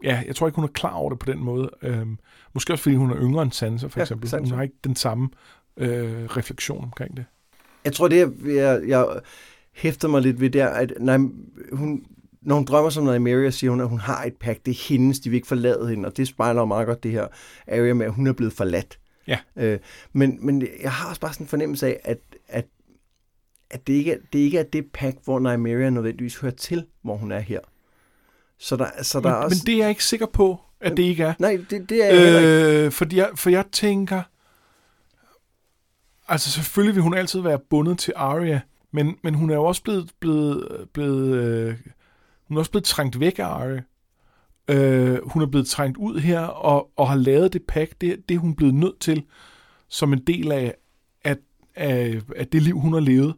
ja, 0.02 0.22
jeg 0.26 0.36
tror 0.36 0.46
ikke, 0.46 0.56
hun 0.56 0.64
er 0.64 0.72
klar 0.72 0.92
over 0.92 1.10
det 1.10 1.18
på 1.18 1.32
den 1.32 1.38
måde. 1.38 1.70
Øhm, 1.82 2.18
måske 2.54 2.72
også, 2.72 2.82
fordi 2.82 2.96
hun 2.96 3.10
er 3.10 3.16
yngre 3.16 3.42
end 3.42 3.52
Sansa, 3.52 3.86
for 3.86 4.00
Ja, 4.00 4.02
eksempel. 4.04 4.28
Sansa. 4.28 4.50
Hun 4.50 4.56
har 4.56 4.62
ikke 4.62 4.76
den 4.84 4.96
samme 4.96 5.28
øh, 5.76 6.24
refleksion 6.24 6.84
omkring 6.84 7.16
det. 7.16 7.24
Jeg 7.84 7.92
tror, 7.92 8.08
det 8.08 8.16
jeg, 8.18 8.54
jeg, 8.54 8.82
jeg 8.88 9.20
hæfter 9.72 10.08
mig 10.08 10.22
lidt 10.22 10.40
ved, 10.40 10.50
der, 10.50 10.68
at 10.68 10.92
nej, 11.00 11.18
hun, 11.72 12.04
når 12.42 12.54
hun 12.54 12.64
drømmer 12.64 12.90
som 12.90 13.04
Nymeria, 13.04 13.50
siger 13.50 13.70
hun, 13.70 13.80
at 13.80 13.88
hun 13.88 13.98
har 13.98 14.24
et 14.24 14.36
pack. 14.36 14.66
Det 14.66 14.70
er 14.72 14.88
hendes, 14.88 15.20
de 15.20 15.30
vil 15.30 15.36
ikke 15.36 15.48
forlade 15.48 15.88
hende, 15.88 16.06
og 16.06 16.16
det 16.16 16.28
spejler 16.28 16.64
meget 16.64 16.86
godt 16.86 17.02
det 17.02 17.10
her 17.10 17.26
area 17.66 17.92
med, 17.94 18.06
at 18.06 18.12
hun 18.12 18.26
er 18.26 18.32
blevet 18.32 18.52
forladt. 18.52 18.98
Ja. 19.26 19.38
Øh, 19.56 19.78
men, 20.12 20.46
men 20.46 20.66
jeg 20.82 20.92
har 20.92 21.08
også 21.08 21.20
bare 21.20 21.32
sådan 21.32 21.44
en 21.44 21.48
fornemmelse 21.48 21.86
af, 21.86 22.00
at, 22.04 22.18
at, 22.48 22.66
at 23.70 23.86
det, 23.86 23.92
ikke 23.92 24.12
er, 24.12 24.18
det 24.32 24.38
ikke 24.38 24.58
er 24.58 24.62
det 24.62 24.86
pack, 24.92 25.16
hvor 25.24 25.38
Nymeria 25.38 25.90
nødvendigvis 25.90 26.40
hører 26.40 26.52
til, 26.52 26.86
hvor 27.02 27.16
hun 27.16 27.32
er 27.32 27.40
her. 27.40 27.60
Så 28.58 28.76
der, 28.76 29.02
så 29.02 29.20
der 29.20 29.28
Men, 29.28 29.32
er 29.32 29.36
også... 29.36 29.56
men 29.56 29.66
det 29.66 29.74
er 29.74 29.78
jeg 29.78 29.90
ikke 29.90 30.04
sikker 30.04 30.26
på, 30.26 30.60
at 30.80 30.96
det 30.96 31.02
ikke 31.02 31.22
er. 31.22 31.34
Nej, 31.38 31.58
det, 31.70 31.88
det 31.90 32.04
er 32.04 32.06
jeg 32.06 32.24
heller 32.24 32.68
ikke. 32.68 32.84
Øh, 32.86 32.92
fordi 32.92 33.16
jeg, 33.16 33.30
for 33.34 33.50
jeg 33.50 33.64
tænker, 33.72 34.22
altså 36.28 36.50
selvfølgelig 36.50 36.94
vil 36.94 37.02
hun 37.02 37.14
altid 37.14 37.40
være 37.40 37.58
bundet 37.58 37.98
til 37.98 38.12
Arya, 38.16 38.60
men, 38.92 39.16
men 39.22 39.34
hun 39.34 39.50
er 39.50 39.54
jo 39.54 39.64
også 39.64 39.82
blevet, 39.82 40.10
blevet, 40.20 40.88
blevet 40.92 41.36
øh, 41.36 41.76
hun 42.48 42.56
er 42.56 42.58
også 42.58 42.70
blevet 42.70 42.84
trængt 42.84 43.20
væk 43.20 43.38
af 43.38 43.44
Arya. 43.44 43.80
Øh, 44.68 45.18
hun 45.28 45.42
er 45.42 45.46
blevet 45.46 45.66
trængt 45.66 45.96
ud 45.96 46.20
her 46.20 46.40
og, 46.40 46.90
og 46.96 47.08
har 47.08 47.16
lavet 47.16 47.52
det 47.52 47.62
pack, 47.68 47.92
det, 48.00 48.28
det 48.28 48.34
er 48.34 48.38
hun 48.38 48.54
blevet 48.54 48.74
nødt 48.74 49.00
til 49.00 49.24
som 49.88 50.12
en 50.12 50.18
del 50.26 50.52
af, 50.52 50.74
af, 51.24 51.36
af, 51.74 52.20
af 52.36 52.46
det 52.46 52.62
liv, 52.62 52.78
hun 52.78 52.92
har 52.92 53.00
levet. 53.00 53.34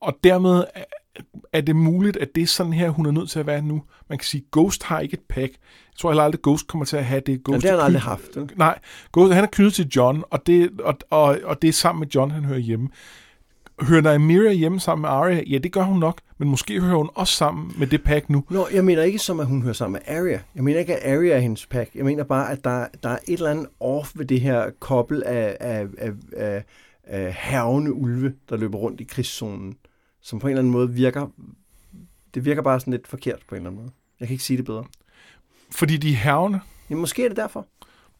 Og 0.00 0.18
dermed 0.24 0.64
er, 1.52 1.60
det 1.60 1.76
muligt, 1.76 2.16
at 2.16 2.28
det 2.34 2.42
er 2.42 2.46
sådan 2.46 2.72
her, 2.72 2.90
hun 2.90 3.06
er 3.06 3.10
nødt 3.10 3.30
til 3.30 3.38
at 3.38 3.46
være 3.46 3.62
nu. 3.62 3.82
Man 4.08 4.18
kan 4.18 4.26
sige, 4.26 4.44
Ghost 4.52 4.82
har 4.82 5.00
ikke 5.00 5.14
et 5.14 5.22
pack. 5.28 5.52
Jeg 5.52 5.98
tror 5.98 6.10
heller 6.10 6.22
aldrig, 6.22 6.42
Ghost 6.42 6.66
kommer 6.66 6.84
til 6.84 6.96
at 6.96 7.04
have 7.04 7.20
det. 7.26 7.44
Ghost 7.44 7.62
det 7.62 7.70
har 7.70 7.76
han 7.76 7.86
aldrig 7.86 8.02
haft. 8.02 8.36
vel? 8.36 8.50
Nej, 8.56 8.78
Ghost, 9.12 9.34
han 9.34 9.44
er 9.44 9.48
knyttet 9.48 9.74
til 9.74 9.88
John, 9.96 10.24
og 10.30 10.46
det, 10.46 10.70
og, 10.80 10.98
og, 11.10 11.38
og 11.44 11.62
det 11.62 11.68
er 11.68 11.72
sammen 11.72 12.00
med 12.00 12.08
John, 12.08 12.30
han 12.30 12.44
hører 12.44 12.58
hjemme. 12.58 12.88
Hører 13.80 14.18
Nymeria 14.18 14.52
hjemme 14.52 14.80
sammen 14.80 15.02
med 15.02 15.08
Arya? 15.08 15.42
Ja, 15.46 15.58
det 15.58 15.72
gør 15.72 15.82
hun 15.82 15.98
nok, 15.98 16.20
men 16.38 16.48
måske 16.48 16.80
hører 16.80 16.96
hun 16.96 17.10
også 17.14 17.36
sammen 17.36 17.72
med 17.78 17.86
det 17.86 18.04
pack 18.04 18.30
nu. 18.30 18.44
Nå, 18.50 18.66
jeg 18.72 18.84
mener 18.84 19.02
ikke 19.02 19.18
som, 19.18 19.40
at 19.40 19.46
hun 19.46 19.62
hører 19.62 19.72
sammen 19.72 20.00
med 20.06 20.16
Arya. 20.16 20.40
Jeg 20.54 20.64
mener 20.64 20.80
ikke, 20.80 20.96
at 20.96 21.16
Arya 21.16 21.34
er 21.34 21.38
hendes 21.38 21.66
pack. 21.66 21.94
Jeg 21.94 22.04
mener 22.04 22.24
bare, 22.24 22.52
at 22.52 22.64
der, 22.64 22.86
der 23.02 23.08
er 23.08 23.18
et 23.28 23.38
eller 23.38 23.50
andet 23.50 23.66
off 23.80 24.12
ved 24.14 24.24
det 24.26 24.40
her 24.40 24.70
kobbel 24.80 25.22
af, 25.26 25.56
af, 25.60 25.86
af, 25.98 26.10
af, 26.36 26.64
af 27.04 27.34
hervende 27.38 27.92
ulve, 27.92 28.34
der 28.48 28.56
løber 28.56 28.78
rundt 28.78 29.00
i 29.00 29.04
krigszonen, 29.04 29.74
som 30.26 30.38
på 30.38 30.46
en 30.46 30.50
eller 30.50 30.60
anden 30.60 30.72
måde 30.72 30.90
virker... 30.90 31.26
Det 32.34 32.44
virker 32.44 32.62
bare 32.62 32.80
sådan 32.80 32.90
lidt 32.90 33.06
forkert 33.06 33.38
på 33.48 33.54
en 33.54 33.56
eller 33.56 33.70
anden 33.70 33.82
måde. 33.82 33.92
Jeg 34.20 34.28
kan 34.28 34.34
ikke 34.34 34.44
sige 34.44 34.56
det 34.56 34.64
bedre. 34.64 34.84
Fordi 35.70 35.96
de 35.96 36.12
er 36.12 36.16
hervende. 36.16 36.60
Men 36.88 36.98
måske 36.98 37.24
er 37.24 37.28
det 37.28 37.36
derfor. 37.36 37.66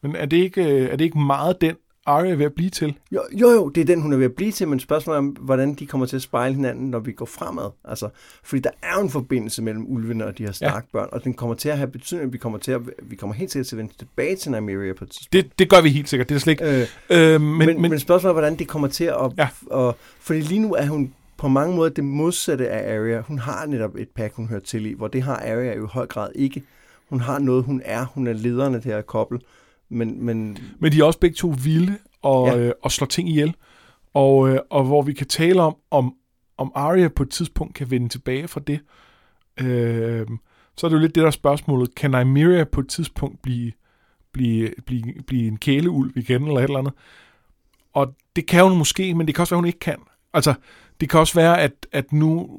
Men 0.01 0.15
er 0.15 0.25
det 0.25 0.37
ikke, 0.37 0.63
øh, 0.63 0.89
er 0.89 0.95
det 0.95 1.05
ikke 1.05 1.19
meget 1.19 1.61
den 1.61 1.75
Arya 2.05 2.31
er 2.31 2.35
ved 2.35 2.45
at 2.45 2.53
blive 2.53 2.69
til? 2.69 2.97
Jo, 3.11 3.21
jo, 3.31 3.49
jo, 3.49 3.69
det 3.69 3.81
er 3.81 3.85
den, 3.85 4.01
hun 4.01 4.13
er 4.13 4.17
ved 4.17 4.25
at 4.25 4.33
blive 4.33 4.51
til, 4.51 4.67
men 4.67 4.79
spørgsmålet 4.79 5.17
er, 5.17 5.41
hvordan 5.41 5.73
de 5.73 5.85
kommer 5.85 6.05
til 6.05 6.15
at 6.15 6.21
spejle 6.21 6.55
hinanden, 6.55 6.89
når 6.91 6.99
vi 6.99 7.11
går 7.11 7.25
fremad. 7.25 7.69
Altså, 7.83 8.09
fordi 8.43 8.61
der 8.61 8.69
er 8.81 8.93
jo 8.97 9.01
en 9.03 9.09
forbindelse 9.09 9.61
mellem 9.61 9.85
ulvene 9.87 10.25
og 10.25 10.37
de 10.37 10.43
her 10.43 10.51
Stark-børn, 10.51 11.09
og 11.11 11.23
den 11.23 11.33
kommer 11.33 11.55
til 11.55 11.69
at 11.69 11.77
have 11.77 11.91
betydning. 11.91 12.33
Vi 12.33 12.37
kommer, 12.37 12.59
til 12.59 12.71
at, 12.71 12.81
vi 13.03 13.15
kommer 13.15 13.33
helt 13.33 13.51
sikkert 13.51 13.67
til 13.67 13.75
at 13.75 13.77
vende 13.77 13.93
tilbage 13.97 14.35
til 14.35 14.51
Nymeria 14.51 14.93
på 14.93 15.03
et 15.03 15.09
tidspunkt. 15.09 15.33
Det, 15.33 15.59
det 15.59 15.69
gør 15.69 15.81
vi 15.81 15.89
helt 15.89 16.09
sikkert, 16.09 16.29
det 16.29 16.35
er 16.35 16.39
slet 16.39 16.51
ikke... 16.51 16.81
Øh, 16.81 16.87
Øh, 17.09 17.41
men, 17.41 17.57
men, 17.57 17.67
men, 17.67 17.81
men, 17.81 17.91
men 17.91 17.99
spørgsmålet 17.99 18.31
er, 18.31 18.33
hvordan 18.33 18.59
det 18.59 18.67
kommer 18.67 18.87
til 18.87 19.03
at... 19.03 19.31
Ja. 19.37 19.47
Og, 19.65 19.95
fordi 20.19 20.41
lige 20.41 20.59
nu 20.59 20.73
er 20.73 20.85
hun 20.85 21.13
på 21.37 21.47
mange 21.47 21.75
måder 21.75 21.89
det 21.89 22.03
modsatte 22.03 22.69
af 22.69 22.99
Arya. 22.99 23.21
Hun 23.21 23.39
har 23.39 23.65
netop 23.65 23.95
et 23.95 24.09
pack, 24.09 24.35
hun 24.35 24.47
hører 24.47 24.59
til 24.59 24.85
i, 24.85 24.93
hvor 24.93 25.07
det 25.07 25.23
har 25.23 25.35
Arya 25.35 25.75
jo 25.77 25.85
i 25.85 25.89
høj 25.91 26.05
grad 26.07 26.29
ikke. 26.35 26.63
Hun 27.09 27.19
har 27.19 27.39
noget, 27.39 27.63
hun 27.63 27.81
er. 27.85 28.05
Hun 28.05 28.27
er 28.27 28.33
lederen 28.33 28.75
af 28.75 28.81
det 28.81 28.91
her 28.91 29.01
kobbel. 29.01 29.39
Men, 29.89 30.25
men 30.25 30.57
men 30.79 30.91
de 30.91 30.99
er 30.99 31.03
også 31.03 31.19
begge 31.19 31.35
to 31.35 31.53
vilde 31.63 31.97
og, 32.21 32.47
Ja. 32.47 32.57
øh, 32.57 32.71
og 32.83 32.91
slår 32.91 33.07
ting 33.07 33.29
ihjel. 33.29 33.55
Og, 34.13 34.49
øh, 34.49 34.59
og 34.69 34.83
hvor 34.83 35.01
vi 35.01 35.13
kan 35.13 35.27
tale 35.27 35.61
om, 35.61 35.75
om, 35.91 36.13
om 36.57 36.71
Arya 36.75 37.07
på 37.07 37.23
et 37.23 37.29
tidspunkt 37.29 37.75
kan 37.75 37.91
vende 37.91 38.09
tilbage 38.09 38.47
fra 38.47 38.59
det. 38.67 38.79
Øh, 39.61 40.27
så 40.77 40.87
er 40.87 40.89
det 40.89 40.95
jo 40.95 41.01
lidt 41.01 41.15
det 41.15 41.21
der 41.21 41.27
er 41.27 41.31
spørgsmålet. 41.31 41.95
Kan 41.95 42.11
Nymeria 42.11 42.63
på 42.63 42.79
et 42.81 42.87
tidspunkt 42.89 43.41
blive, 43.41 43.71
blive, 44.33 44.69
blive, 44.85 45.03
blive 45.27 45.47
en 45.47 45.57
kæleulv 45.57 46.11
igen, 46.17 46.43
eller 46.43 46.57
et 46.59 46.63
eller 46.63 46.79
andet? 46.79 46.93
Og 47.93 48.15
det 48.35 48.47
kan 48.47 48.63
hun 48.63 48.77
måske, 48.77 49.13
men 49.15 49.27
det 49.27 49.35
kan 49.35 49.41
også 49.41 49.55
være, 49.55 49.57
hun 49.61 49.65
ikke 49.65 49.79
kan. 49.79 49.97
Altså, 50.33 50.53
det 50.99 51.09
kan 51.09 51.19
også 51.19 51.33
være, 51.33 51.61
at, 51.61 51.87
at, 51.91 52.13
nu, 52.13 52.49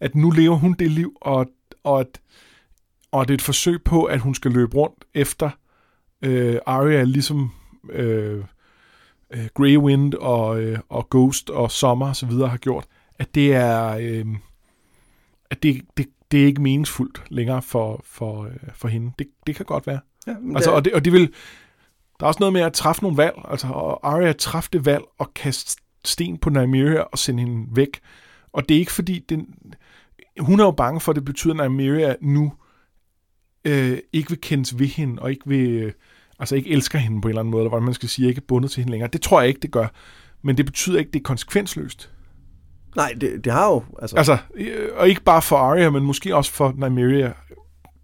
at 0.00 0.14
nu 0.14 0.30
lever 0.30 0.56
hun 0.56 0.72
det 0.72 0.90
liv, 0.90 1.16
og, 1.20 1.46
og, 1.84 2.00
at, 2.00 2.20
og 3.12 3.28
det 3.28 3.34
er 3.34 3.36
et 3.36 3.42
forsøg 3.42 3.82
på, 3.84 4.04
at 4.04 4.20
hun 4.20 4.34
skal 4.34 4.50
løbe 4.50 4.76
rundt 4.76 5.04
efter 5.14 5.50
øh, 6.22 6.58
Arya, 6.66 7.02
ligesom 7.02 7.50
øh, 7.90 8.44
øh, 9.30 9.46
Grey 9.54 9.76
Wind 9.76 10.14
og, 10.14 10.60
øh, 10.62 10.78
og 10.88 11.06
Ghost 11.10 11.50
og 11.50 11.70
Sommer 11.70 12.08
og 12.08 12.16
så 12.16 12.26
videre 12.26 12.48
har 12.48 12.56
gjort, 12.56 12.86
at 13.18 13.34
det 13.34 13.54
er, 13.54 13.96
øh, 14.00 14.26
at 15.50 15.62
det, 15.62 15.82
det, 15.96 16.06
det 16.30 16.42
er 16.42 16.46
ikke 16.46 16.62
meningsfuldt 16.62 17.22
længere 17.28 17.62
for, 17.62 18.00
for, 18.04 18.44
øh, 18.44 18.52
for 18.74 18.88
hende. 18.88 19.12
Det, 19.18 19.28
det 19.46 19.56
kan 19.56 19.66
godt 19.66 19.86
være. 19.86 20.00
ja, 20.26 20.34
Altså, 20.54 20.70
der- 20.70 20.76
og, 20.76 20.84
det, 20.84 20.92
og 20.92 21.04
det 21.04 21.12
vil, 21.12 21.32
der 22.20 22.24
er 22.24 22.28
også 22.28 22.40
noget 22.40 22.52
med 22.52 22.60
at 22.60 22.72
træffe 22.72 23.02
nogle 23.02 23.16
valg. 23.16 23.34
Altså, 23.44 23.66
og 23.66 24.08
Arya 24.14 24.32
træffe 24.32 24.70
det 24.72 24.84
valg 24.84 25.04
og 25.18 25.34
kaste 25.34 25.82
sten 26.04 26.38
på 26.38 26.50
Nymeria 26.50 27.00
og 27.00 27.18
sende 27.18 27.42
hende 27.42 27.66
væk. 27.76 28.00
Og 28.52 28.68
det 28.68 28.74
er 28.74 28.78
ikke 28.78 28.92
fordi, 28.92 29.24
den, 29.28 29.54
hun 30.40 30.60
er 30.60 30.64
jo 30.64 30.70
bange 30.70 31.00
for, 31.00 31.12
at 31.12 31.16
det 31.16 31.24
betyder, 31.24 31.62
at 31.62 31.70
Nymeria 31.70 32.14
nu 32.20 32.52
øh, 33.64 33.98
ikke 34.12 34.28
vil 34.30 34.40
kendes 34.40 34.78
ved 34.78 34.86
hende, 34.86 35.22
og 35.22 35.30
ikke 35.30 35.48
vil, 35.48 35.70
øh, 35.70 35.92
altså 36.38 36.56
ikke 36.56 36.70
elsker 36.70 36.98
hende 36.98 37.20
på 37.20 37.28
en 37.28 37.30
eller 37.30 37.40
anden 37.40 37.50
måde, 37.50 37.62
eller 37.62 37.68
hvordan 37.68 37.84
man 37.84 37.94
skal 37.94 38.08
sige, 38.08 38.28
ikke 38.28 38.38
er 38.38 38.46
bundet 38.48 38.70
til 38.70 38.80
hende 38.80 38.90
længere. 38.90 39.10
Det 39.12 39.22
tror 39.22 39.40
jeg 39.40 39.48
ikke, 39.48 39.60
det 39.60 39.70
gør. 39.70 39.86
Men 40.42 40.56
det 40.56 40.66
betyder 40.66 40.98
ikke, 40.98 41.10
det 41.10 41.18
er 41.18 41.22
konsekvensløst. 41.22 42.10
Nej, 42.96 43.14
det, 43.20 43.44
det 43.44 43.52
har 43.52 43.66
jo... 43.68 43.84
Altså, 44.02 44.16
Altså, 44.16 44.38
øh, 44.54 44.88
og 44.96 45.08
ikke 45.08 45.22
bare 45.22 45.42
for 45.42 45.56
Arya, 45.56 45.90
men 45.90 46.04
måske 46.04 46.36
også 46.36 46.52
for 46.52 46.72
Nymeria. 46.76 47.32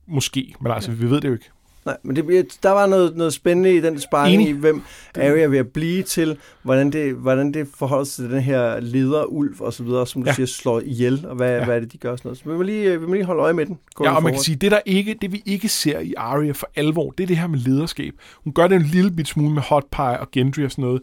Måske, 0.07 0.54
men 0.61 0.72
altså, 0.72 0.90
ja. 0.90 0.96
vi 0.96 1.11
ved 1.11 1.20
det 1.20 1.28
jo 1.28 1.33
ikke. 1.33 1.50
Nej, 1.84 1.96
men 2.02 2.16
det, 2.16 2.58
der 2.62 2.70
var 2.70 2.86
noget, 2.86 3.16
noget 3.16 3.32
spændende 3.32 3.76
i 3.76 3.80
den 3.80 4.00
sparring 4.00 4.42
i, 4.42 4.44
Enig. 4.44 4.54
hvem 4.54 4.82
Arya 5.16 5.58
at 5.58 5.68
blive 5.68 6.02
til, 6.02 6.38
hvordan 6.62 6.92
det, 6.92 7.14
hvordan 7.14 7.54
det 7.54 7.68
forholder 7.74 8.04
sig 8.04 8.24
til 8.24 8.34
den 8.34 8.42
her 8.42 8.80
leder, 8.80 9.24
ulv 9.24 9.60
og 9.60 9.72
så 9.72 9.82
videre, 9.82 10.06
som 10.06 10.22
du 10.22 10.28
ja. 10.28 10.34
Siger, 10.34 10.46
slår 10.46 10.80
ihjel, 10.80 11.26
og 11.26 11.36
hvad, 11.36 11.58
ja. 11.58 11.64
Hvad 11.64 11.76
er 11.76 11.80
det, 11.80 11.92
de 11.92 11.98
gør 11.98 12.16
sådan 12.16 12.28
noget. 12.28 12.38
Så 12.38 12.44
vi 12.44 12.56
må 12.56 12.62
lige, 12.62 13.00
vi 13.00 13.06
må 13.06 13.12
lige 13.12 13.24
holde 13.24 13.42
øje 13.42 13.52
med 13.52 13.66
den. 13.66 13.78
Ja, 14.00 14.16
og 14.16 14.22
man 14.22 14.32
kan 14.32 14.36
forward. 14.36 14.44
sige, 14.44 14.56
det 14.56 14.70
der 14.70 14.80
ikke, 14.86 15.16
det 15.20 15.32
vi 15.32 15.42
ikke 15.46 15.68
ser 15.68 15.98
i 15.98 16.14
Arya 16.16 16.52
for 16.52 16.70
alvor, 16.76 17.10
det 17.10 17.22
er 17.22 17.26
det 17.26 17.36
her 17.36 17.46
med 17.46 17.58
lederskab. 17.58 18.14
Hun 18.44 18.52
gør 18.52 18.66
det 18.66 18.76
en 18.76 18.82
lille 18.82 19.10
bit 19.10 19.28
smule 19.28 19.54
med 19.54 19.62
Hot 19.62 19.84
Pie 19.92 20.20
og 20.20 20.30
Gendry 20.30 20.64
og 20.64 20.70
sådan 20.70 20.84
noget. 20.84 21.02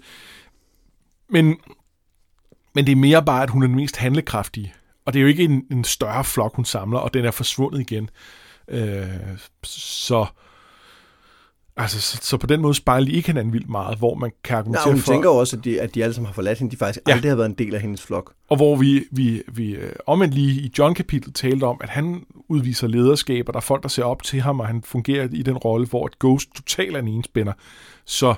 Men, 1.30 1.56
men 2.76 2.86
det 2.86 2.92
er 2.92 2.96
mere 2.96 3.26
bare, 3.26 3.44
at 3.44 3.50
hun 3.50 3.64
er 3.64 3.68
den 3.68 3.76
mest 3.76 3.98
handlekraftige. 3.98 4.74
Og 5.06 5.14
det 5.14 5.20
er 5.20 5.22
jo 5.22 5.28
ikke 5.28 5.44
en, 5.44 5.64
en 5.72 5.84
større 5.84 6.24
flok, 6.24 6.56
hun 6.56 6.66
samler, 6.66 7.00
og 7.00 7.14
den 7.14 7.26
er 7.26 7.32
forsvundet 7.32 7.80
igen. 7.80 8.10
Øh, 8.68 9.08
så, 9.64 10.26
altså, 11.82 12.02
så, 12.02 12.20
så 12.22 12.38
på 12.38 12.48
den 12.48 12.62
måde 12.62 12.74
spejler 12.74 13.06
de 13.06 13.12
ikke 13.12 13.28
hinanden 13.28 13.54
vildt 13.54 13.70
meget, 13.70 13.98
hvor 13.98 14.16
man 14.16 14.32
kan 14.44 14.58
argumentere 14.58 14.94
hun 14.94 15.02
for... 15.02 15.12
tænker 15.12 15.30
jo 15.30 15.36
også, 15.36 15.58
at 15.58 15.64
de, 15.64 15.82
at 15.82 15.96
de 15.96 16.04
alle 16.04 16.14
sammen 16.14 16.28
har 16.28 16.34
forladt 16.34 16.60
hende. 16.60 16.72
De 16.72 16.78
faktisk 16.78 17.00
ja. 17.08 17.12
Ja. 17.12 17.16
aldrig 17.16 17.32
har 17.32 17.36
været 17.36 17.50
en 17.50 17.56
del 17.56 17.76
af 17.76 17.82
hendes 17.82 18.02
flok. 18.02 18.34
Og 18.50 18.58
hvor 18.58 18.76
vi, 18.76 19.04
vi, 19.12 19.44
vi 19.48 19.72
øh, 19.72 19.94
omvendt 20.08 20.34
lige 20.34 20.62
i 20.62 20.72
John-kapitlet 20.78 21.36
talte 21.36 21.64
om, 21.64 21.78
at 21.82 21.90
han 21.90 22.26
udviser 22.50 22.88
lederskab, 22.88 23.48
og 23.48 23.54
der 23.54 23.60
er 23.60 23.62
folk, 23.62 23.84
der 23.84 23.90
ser 23.90 24.04
op 24.04 24.24
til 24.24 24.42
ham, 24.42 24.60
og 24.60 24.68
han 24.68 24.84
fungerer 24.84 25.28
i 25.32 25.42
den 25.42 25.58
rolle, 25.58 25.88
hvor 25.88 26.06
et 26.06 26.20
Ghost 26.20 26.50
totalt 26.56 26.96
er 26.96 27.00
en 27.00 27.08
enspænder. 27.08 27.54
Så, 28.06 28.36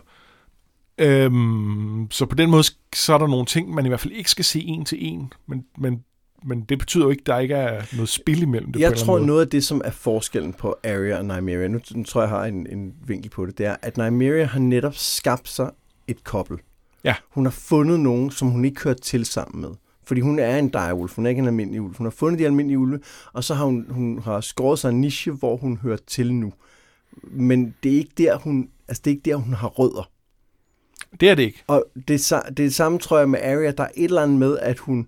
øhm, 0.97 2.08
så 2.12 2.25
på 2.25 2.36
den 2.36 2.49
måde, 2.49 2.63
så 2.95 3.13
er 3.13 3.17
der 3.17 3.27
nogle 3.27 3.45
ting, 3.45 3.73
man 3.73 3.86
i 3.86 3.88
hvert 3.88 3.99
fald 3.99 4.13
ikke 4.13 4.29
skal 4.29 4.45
se 4.45 4.62
en 4.62 4.86
til 4.86 4.97
en, 5.01 5.34
men, 5.47 5.65
men, 5.77 6.03
men 6.45 6.62
det 6.62 6.79
betyder 6.79 7.03
jo 7.03 7.10
ikke, 7.10 7.21
at 7.21 7.27
der 7.27 7.39
ikke 7.39 7.56
er 7.56 7.82
noget 7.95 8.10
spil 8.10 8.41
imellem 8.41 8.71
det. 8.71 8.79
Jeg 8.79 8.97
tror, 8.97 9.15
anden 9.15 9.27
noget 9.27 9.41
af 9.41 9.49
det, 9.49 9.63
som 9.63 9.82
er 9.86 9.91
forskellen 9.91 10.53
på 10.53 10.75
Arya 10.84 11.17
og 11.17 11.25
Nymeria, 11.25 11.67
nu, 11.67 11.79
nu 11.95 12.03
tror 12.03 12.21
jeg, 12.21 12.29
jeg 12.29 12.38
har 12.38 12.45
en, 12.45 12.67
en 12.69 12.93
vinkel 13.08 13.29
på 13.29 13.45
det, 13.45 13.58
det 13.58 13.65
er, 13.65 13.75
at 13.82 13.97
Nymeria 13.97 14.45
har 14.45 14.60
netop 14.60 14.95
skabt 14.95 15.49
sig 15.49 15.71
et 16.08 16.23
kobbel. 16.23 16.58
Ja. 17.03 17.15
Hun 17.29 17.45
har 17.45 17.51
fundet 17.51 17.99
nogen, 17.99 18.32
som 18.32 18.47
hun 18.47 18.65
ikke 18.65 18.84
hører 18.84 18.95
til 18.95 19.25
sammen 19.25 19.62
med. 19.62 19.69
Fordi 20.06 20.21
hun 20.21 20.39
er 20.39 20.58
en 20.58 20.69
direwolf, 20.69 21.15
hun 21.15 21.25
er 21.25 21.29
ikke 21.29 21.39
en 21.39 21.47
almindelig 21.47 21.82
ulv. 21.82 21.97
Hun 21.97 22.06
har 22.06 22.12
fundet 22.12 22.39
de 22.39 22.45
almindelige 22.45 22.79
ulve, 22.79 22.99
og 23.34 23.43
så 23.43 23.53
har 23.53 23.65
hun, 23.65 23.86
hun 23.89 24.19
har 24.19 24.41
skåret 24.41 24.79
sig 24.79 24.89
en 24.89 25.01
niche, 25.01 25.32
hvor 25.32 25.58
hun 25.58 25.77
hører 25.77 25.97
til 26.08 26.34
nu. 26.34 26.53
Men 27.23 27.75
det 27.84 27.93
er 27.93 27.97
ikke 27.97 28.13
der, 28.17 28.38
hun, 28.38 28.69
altså 28.88 29.01
det 29.06 29.12
er 29.12 29.15
ikke 29.15 29.29
der, 29.29 29.36
hun 29.36 29.53
har 29.53 29.67
rødder. 29.67 29.95
måde. 31.12 31.19
Det 31.19 31.29
er 31.29 31.36
det 31.36 31.43
ikke. 31.43 31.63
Og 31.67 31.86
det, 31.95 32.08
det 32.08 32.32
er 32.32 32.41
det 32.58 32.75
samme, 32.75 32.99
tror 32.99 33.19
jeg, 33.19 33.29
med 33.29 33.39
Arya. 33.39 33.71
Der 33.71 33.84
er 33.84 33.89
et 33.95 34.03
eller 34.03 34.21
andet 34.21 34.39
med, 34.39 34.58
at 34.60 34.79
hun 34.79 34.99
øh, 34.99 35.06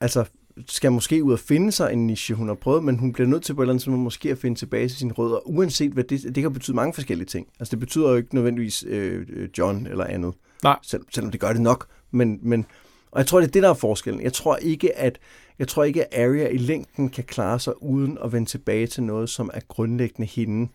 altså 0.00 0.24
skal 0.66 0.92
måske 0.92 1.24
ud 1.24 1.32
og 1.32 1.38
finde 1.38 1.72
sig 1.72 1.92
en 1.92 2.06
niche, 2.06 2.34
hun 2.34 2.48
har 2.48 2.54
prøvet, 2.54 2.84
men 2.84 2.98
hun 2.98 3.12
bliver 3.12 3.28
nødt 3.28 3.42
til 3.42 3.54
på 3.54 3.62
et 3.62 3.64
eller 3.64 3.72
andet 3.72 3.82
tidspunkt 3.82 4.04
måske 4.04 4.30
at 4.30 4.38
finde 4.38 4.58
tilbage 4.58 4.88
til 4.88 4.96
sine 4.98 5.12
rødder, 5.12 5.48
uanset 5.48 5.92
hvad 5.92 6.04
det, 6.04 6.34
det 6.34 6.42
kan 6.42 6.52
betyde 6.52 6.76
mange 6.76 6.94
forskellige 6.94 7.26
ting. 7.26 7.46
Altså 7.60 7.70
det 7.70 7.80
betyder 7.80 8.10
jo 8.10 8.16
ikke 8.16 8.34
nødvendigvis 8.34 8.84
øh, 8.88 9.26
øh, 9.28 9.48
John 9.58 9.86
eller 9.86 10.04
andet, 10.04 10.34
Nej. 10.62 10.76
Sel, 10.82 11.00
selvom 11.14 11.30
det 11.30 11.40
gør 11.40 11.52
det 11.52 11.62
nok. 11.62 11.86
Men, 12.10 12.38
men, 12.42 12.66
og 13.10 13.18
jeg 13.18 13.26
tror, 13.26 13.40
det 13.40 13.46
er 13.48 13.52
det, 13.52 13.62
der 13.62 13.70
er 13.70 13.74
forskellen. 13.74 14.22
Jeg 14.22 14.32
tror 14.32 14.56
ikke, 14.56 14.98
at 14.98 15.18
jeg 15.58 15.68
tror 15.68 15.84
ikke, 15.84 16.14
at 16.14 16.24
Arya 16.24 16.48
i 16.48 16.56
længden 16.56 17.08
kan 17.08 17.24
klare 17.24 17.60
sig 17.60 17.82
uden 17.82 18.18
at 18.24 18.32
vende 18.32 18.48
tilbage 18.48 18.86
til 18.86 19.02
noget, 19.02 19.30
som 19.30 19.50
er 19.54 19.60
grundlæggende 19.68 20.28
hende 20.28 20.68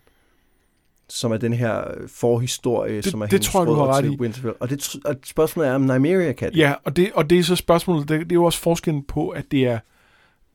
som 1.08 1.32
er 1.32 1.36
den 1.36 1.52
her 1.52 1.84
forhistorie, 2.08 2.96
Det- 2.96 3.04
som 3.04 3.22
er 3.22 3.26
det 3.26 3.42
tror 3.42 3.60
jeg, 3.60 3.66
du 3.66 3.74
har 3.74 3.86
ret 3.86 4.04
i. 4.04 4.08
Winterfell. 4.08 4.54
Og, 4.60 4.70
det, 4.70 4.96
og 5.04 5.16
spørgsmålet 5.24 5.70
er, 5.70 5.74
om 5.74 5.80
Nymeria 5.82 6.32
kan 6.32 6.52
det. 6.52 6.58
Ja, 6.58 6.74
og 6.84 6.96
det, 6.96 7.12
og 7.14 7.30
det 7.30 7.38
er 7.38 7.42
så 7.42 7.56
spørgsmålet, 7.56 8.08
det, 8.08 8.20
det 8.20 8.32
er 8.32 8.34
jo 8.34 8.44
også 8.44 8.58
forskellen 8.60 9.02
på, 9.04 9.28
at 9.28 9.44
det 9.50 9.66
er 9.66 9.78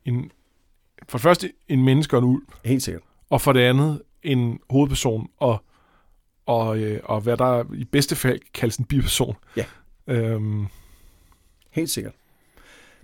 en, 0.04 0.30
for 1.08 1.18
det 1.18 1.22
første 1.22 1.52
en 1.68 1.84
menneske 1.84 2.16
og 2.16 2.22
en 2.22 2.28
ulv, 2.28 2.42
Helt 2.64 2.82
sikkert. 2.82 3.02
og 3.30 3.40
for 3.40 3.52
det 3.52 3.60
andet 3.60 4.02
en 4.22 4.58
hovedperson, 4.70 5.28
og, 5.38 5.62
og, 6.46 6.78
øh, 6.78 7.00
og 7.04 7.20
hvad 7.20 7.36
der 7.36 7.64
i 7.74 7.84
bedste 7.84 8.16
fald 8.16 8.40
kaldes 8.54 8.76
en 8.76 8.84
biperson. 8.84 9.36
Ja. 9.56 9.64
Øhm, 10.06 10.66
Helt 11.70 11.90
sikkert. 11.90 12.12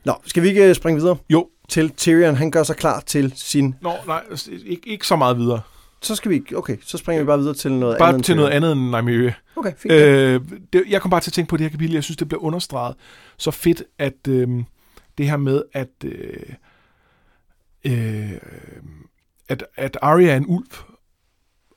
Nå, 0.04 0.12
skal 0.26 0.42
vi 0.42 0.48
ikke 0.48 0.68
øh, 0.68 0.74
springe 0.74 1.00
videre? 1.00 1.16
Jo. 1.30 1.48
Til 1.68 1.90
Tyrion, 1.90 2.34
han 2.34 2.50
gør 2.50 2.62
sig 2.62 2.76
klar 2.76 3.00
til 3.00 3.32
sin... 3.36 3.74
nå, 3.80 3.92
nej, 4.06 4.22
ikke, 4.66 4.88
ikke 4.88 5.06
så 5.06 5.16
meget 5.16 5.38
videre. 5.38 5.60
Så 6.02 6.14
skal 6.14 6.30
vi. 6.30 6.42
Okay, 6.56 6.76
så 6.82 6.98
springer 6.98 7.22
vi 7.22 7.26
bare 7.26 7.38
videre 7.38 7.54
til 7.54 7.72
noget 7.72 7.98
Bare 7.98 8.08
andet. 8.08 8.18
end 8.18 8.24
til 8.24 8.36
noget 8.36 8.50
andet 8.50 8.72
end 8.72 8.80
Nymeria. 8.80 9.34
Okay, 9.56 9.72
fint. 9.76 9.94
Øh. 9.94 10.40
Det, 10.72 10.84
jeg 10.88 11.02
kom 11.02 11.10
bare 11.10 11.20
til 11.20 11.30
at 11.30 11.34
tænke 11.34 11.48
på 11.48 11.56
det 11.56 11.64
her 11.64 11.70
kapitel. 11.70 11.94
Jeg 11.94 12.04
synes, 12.04 12.16
det 12.16 12.28
bliver 12.28 12.42
understreget 12.42 12.96
så 13.36 13.50
fedt, 13.50 13.82
at 13.98 14.28
øh, 14.28 14.48
det 15.18 15.30
her 15.30 15.36
med, 15.36 15.62
at, 15.72 15.88
øh, 16.04 16.52
øh, 17.84 18.32
at, 19.48 19.64
at 19.76 19.98
Arya 20.02 20.32
er 20.32 20.36
en 20.36 20.44
ulv, 20.48 20.66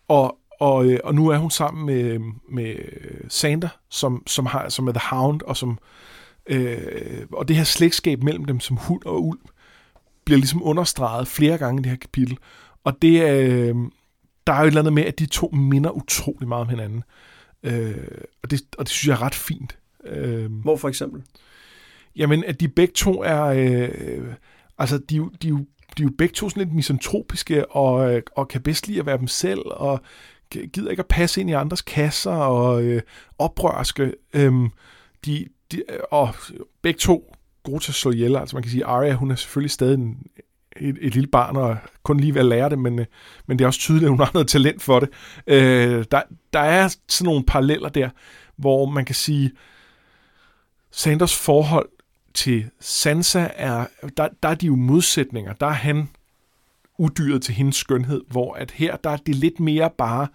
og, 0.08 0.38
og, 0.60 0.86
øh, 0.86 1.00
og 1.04 1.16
nu 1.16 1.28
er 1.30 1.38
hun 1.38 1.52
sammen 1.52 1.86
med, 1.86 2.20
med 2.52 2.76
Sander, 3.30 3.70
som, 3.90 4.24
som, 4.28 4.46
har, 4.46 4.70
som 4.70 4.88
er 4.88 4.92
The 4.92 5.10
Hound, 5.10 5.42
og, 5.42 5.58
som, 5.58 5.80
øh, 6.50 7.26
og 7.34 7.48
det 7.48 7.56
her 7.56 7.64
slægtskab 7.64 8.24
mellem 8.24 8.46
dem 8.46 8.60
som 8.60 8.78
hund 8.78 9.02
og 9.06 9.24
ulv, 9.24 9.40
bliver 10.26 10.38
ligesom 10.38 10.64
understreget 10.64 11.28
flere 11.28 11.58
gange 11.58 11.80
i 11.80 11.84
det 11.84 11.90
her 11.90 11.98
kapitel. 11.98 12.38
Og 12.84 13.02
det 13.02 13.22
er, 13.22 13.36
øh, 13.36 13.76
der 14.48 14.54
er 14.54 14.58
jo 14.58 14.64
et 14.64 14.68
eller 14.68 14.82
andet 14.82 14.94
med, 14.94 15.04
at 15.06 15.20
de 15.20 15.26
to 15.26 15.48
minder 15.48 15.90
utrolig 15.92 16.48
meget 16.48 16.62
om 16.62 16.70
hinanden. 16.70 17.04
Øh, 17.64 18.08
og, 18.44 18.52
det, 18.52 18.62
og 18.78 18.86
det 18.86 18.90
synes 18.90 19.08
jeg 19.08 19.14
er 19.14 19.22
ret 19.22 19.36
fint. 19.36 19.78
Øh, 20.06 20.52
Hvor 20.52 20.78
for 20.78 20.90
eksempel? 20.90 21.22
jamen, 22.16 22.44
at 22.44 22.60
de 22.60 22.68
begge 22.68 22.94
to 22.94 23.24
er... 23.24 23.42
Øh, 23.44 24.34
altså, 24.78 24.98
de, 24.98 25.30
de, 25.42 25.48
jo- 25.48 25.66
de 25.98 26.04
er 26.04 26.04
jo 26.04 26.12
begge 26.18 26.34
to 26.34 26.50
sådan 26.50 26.64
lidt 26.64 26.76
misantropiske, 26.76 27.72
og, 27.72 28.14
øh, 28.16 28.22
og 28.36 28.48
kan 28.48 28.62
bedst 28.62 28.88
lide 28.88 29.00
at 29.00 29.06
være 29.06 29.18
dem 29.18 29.28
selv, 29.28 29.62
og 29.66 30.02
gi- 30.52 30.66
gider 30.68 30.90
ikke 30.92 31.02
at 31.02 31.08
passe 31.08 31.42
ind 31.42 31.50
i 31.50 31.54
andres 31.54 31.82
kasser, 31.82 32.32
og 32.32 32.84
øh, 32.84 33.02
oprørske. 33.38 34.14
Øh, 34.34 34.54
de, 35.26 35.48
de, 35.72 35.84
og 36.12 36.30
begge 36.82 36.98
to 36.98 37.34
gode 37.64 37.80
til 37.84 37.92
at 37.92 37.96
slå 37.96 38.12
ihjel. 38.12 38.36
Altså 38.36 38.56
man 38.56 38.64
kan 38.64 38.72
sige, 38.72 38.86
Arya, 38.86 39.14
hun 39.14 39.32
er 39.32 39.36
selvfølgelig 39.36 39.72
stadig 39.72 39.94
en, 39.96 40.18
et, 40.78 40.98
et 41.02 41.14
lille 41.14 41.28
barn, 41.28 41.56
og 41.56 41.78
kun 42.04 42.20
lige 42.20 42.34
ved 42.34 42.42
at 42.42 42.46
lære 42.46 42.70
det, 42.70 42.80
men, 42.80 43.00
øh, 43.00 43.06
men 43.48 43.60
det 43.60 43.64
er 43.64 43.68
også 43.68 43.80
tydeligt, 43.80 44.04
at 44.04 44.10
hun 44.10 44.20
har 44.20 44.32
noget 44.34 44.48
talent 44.48 44.82
for 44.82 45.00
det. 45.00 45.10
Øh, 45.48 46.06
der, 46.12 46.22
der 46.54 46.60
er 46.60 46.96
sådan 47.08 47.26
nogle 47.26 47.44
paralleller 47.44 47.90
der, 47.90 48.10
hvor 48.56 48.86
man 48.86 49.06
kan 49.06 49.16
sige, 49.16 49.52
Sanders 50.92 51.36
forhold 51.36 51.90
til 52.34 52.70
Sansa 52.80 53.48
er, 53.56 53.86
der, 54.18 54.28
der 54.44 54.50
er 54.50 54.56
de 54.56 54.66
jo 54.66 54.76
modsætninger. 54.76 55.54
Der 55.54 55.66
er 55.66 55.72
han 55.72 56.10
udyret 56.98 57.42
til 57.42 57.54
hendes 57.54 57.76
skønhed, 57.76 58.22
hvor 58.28 58.54
at 58.54 58.72
her, 58.72 58.96
der 58.96 59.10
er 59.10 59.18
det 59.18 59.36
lidt 59.36 59.60
mere 59.60 59.90
bare 59.98 60.28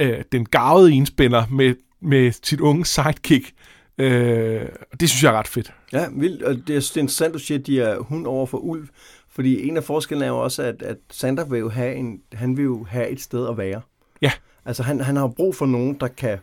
øh, 0.00 0.24
den 0.32 0.46
gavede 0.46 0.92
enspænder 0.92 1.46
med, 1.50 1.74
med 2.00 2.32
sit 2.42 2.60
unge 2.60 2.86
sidekick. 2.86 3.52
Øh, 3.98 4.68
og 4.92 5.00
det 5.00 5.10
synes 5.10 5.22
jeg 5.22 5.34
er 5.34 5.38
ret 5.38 5.48
fedt. 5.48 5.72
Ja, 5.92 6.06
vildt. 6.12 6.42
Og 6.42 6.54
det 6.54 6.70
er, 6.70 6.74
er 6.74 6.98
interessant, 6.98 7.34
du 7.34 7.38
siger, 7.38 7.58
at 7.58 7.66
de 7.66 7.80
er 7.80 7.98
hund 7.98 8.26
over 8.26 8.46
for 8.46 8.58
ulv. 8.58 8.88
Fordi 9.28 9.68
en 9.68 9.76
af 9.76 9.84
forskellene 9.84 10.24
er 10.24 10.28
jo 10.30 10.38
også, 10.38 10.62
at, 10.62 10.82
at 10.82 10.96
Sander 11.10 11.44
vil 11.44 11.58
jo 11.58 11.68
have, 11.68 11.94
en, 11.94 12.20
han 12.32 12.56
vil 12.56 12.64
jo 12.64 12.84
have 12.84 13.08
et 13.08 13.20
sted 13.20 13.48
at 13.48 13.56
være. 13.58 13.80
Ja. 14.22 14.32
Altså, 14.64 14.82
han, 14.82 15.00
han 15.00 15.16
har 15.16 15.28
brug 15.28 15.54
for 15.56 15.66
nogen, 15.66 15.94
der 16.00 16.08
kan 16.08 16.38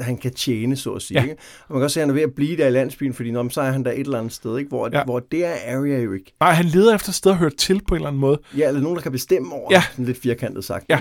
han 0.00 0.16
kan 0.16 0.34
tjene, 0.34 0.76
så 0.76 0.90
at 0.92 1.02
sige. 1.02 1.18
Ja. 1.18 1.22
Ikke? 1.22 1.36
Og 1.68 1.74
man 1.74 1.78
kan 1.80 1.84
også 1.84 1.94
se, 1.94 2.00
at 2.00 2.02
han 2.02 2.10
er 2.10 2.14
ved 2.14 2.22
at 2.22 2.34
blive 2.34 2.56
der 2.56 2.66
i 2.66 2.70
landsbyen, 2.70 3.14
fordi 3.14 3.30
når, 3.30 3.48
så 3.48 3.60
er 3.60 3.70
han 3.70 3.84
der 3.84 3.90
et 3.92 4.00
eller 4.00 4.18
andet 4.18 4.32
sted, 4.32 4.58
ikke? 4.58 4.68
Hvor, 4.68 4.88
Ja. 4.92 5.04
hvor 5.04 5.20
det 5.20 5.44
er 5.44 5.76
Arya 5.78 5.98
jo 6.00 6.12
ikke. 6.12 6.32
Nej, 6.40 6.52
han 6.52 6.66
leder 6.66 6.94
efter 6.94 7.08
et 7.08 7.14
sted 7.14 7.30
at 7.30 7.36
høre 7.36 7.50
til 7.50 7.80
på 7.88 7.94
en 7.94 7.98
eller 7.98 8.08
anden 8.08 8.20
måde. 8.20 8.38
Ja, 8.56 8.68
eller 8.68 8.80
nogen, 8.80 8.96
der 8.96 9.02
kan 9.02 9.12
bestemme 9.12 9.54
over, 9.54 9.68
Ja. 9.70 9.82
sådan 9.90 10.04
lidt 10.04 10.18
firkantet 10.18 10.64
sagt. 10.64 10.84
Ja. 10.88 11.00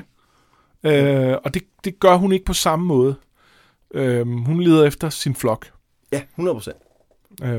Øh, 0.84 1.38
og 1.44 1.54
det, 1.54 1.64
det 1.84 2.00
gør 2.00 2.16
hun 2.16 2.32
ikke 2.34 2.46
på 2.46 2.54
samme 2.54 2.86
måde. 2.86 3.16
Øh, 3.94 4.28
hun 4.28 4.62
leder 4.62 4.86
efter 4.86 5.10
sin 5.10 5.36
flok. 5.36 5.68
Ja, 6.12 6.22
100 6.36 6.56
procent. 6.56 6.78
Øh, 7.44 7.56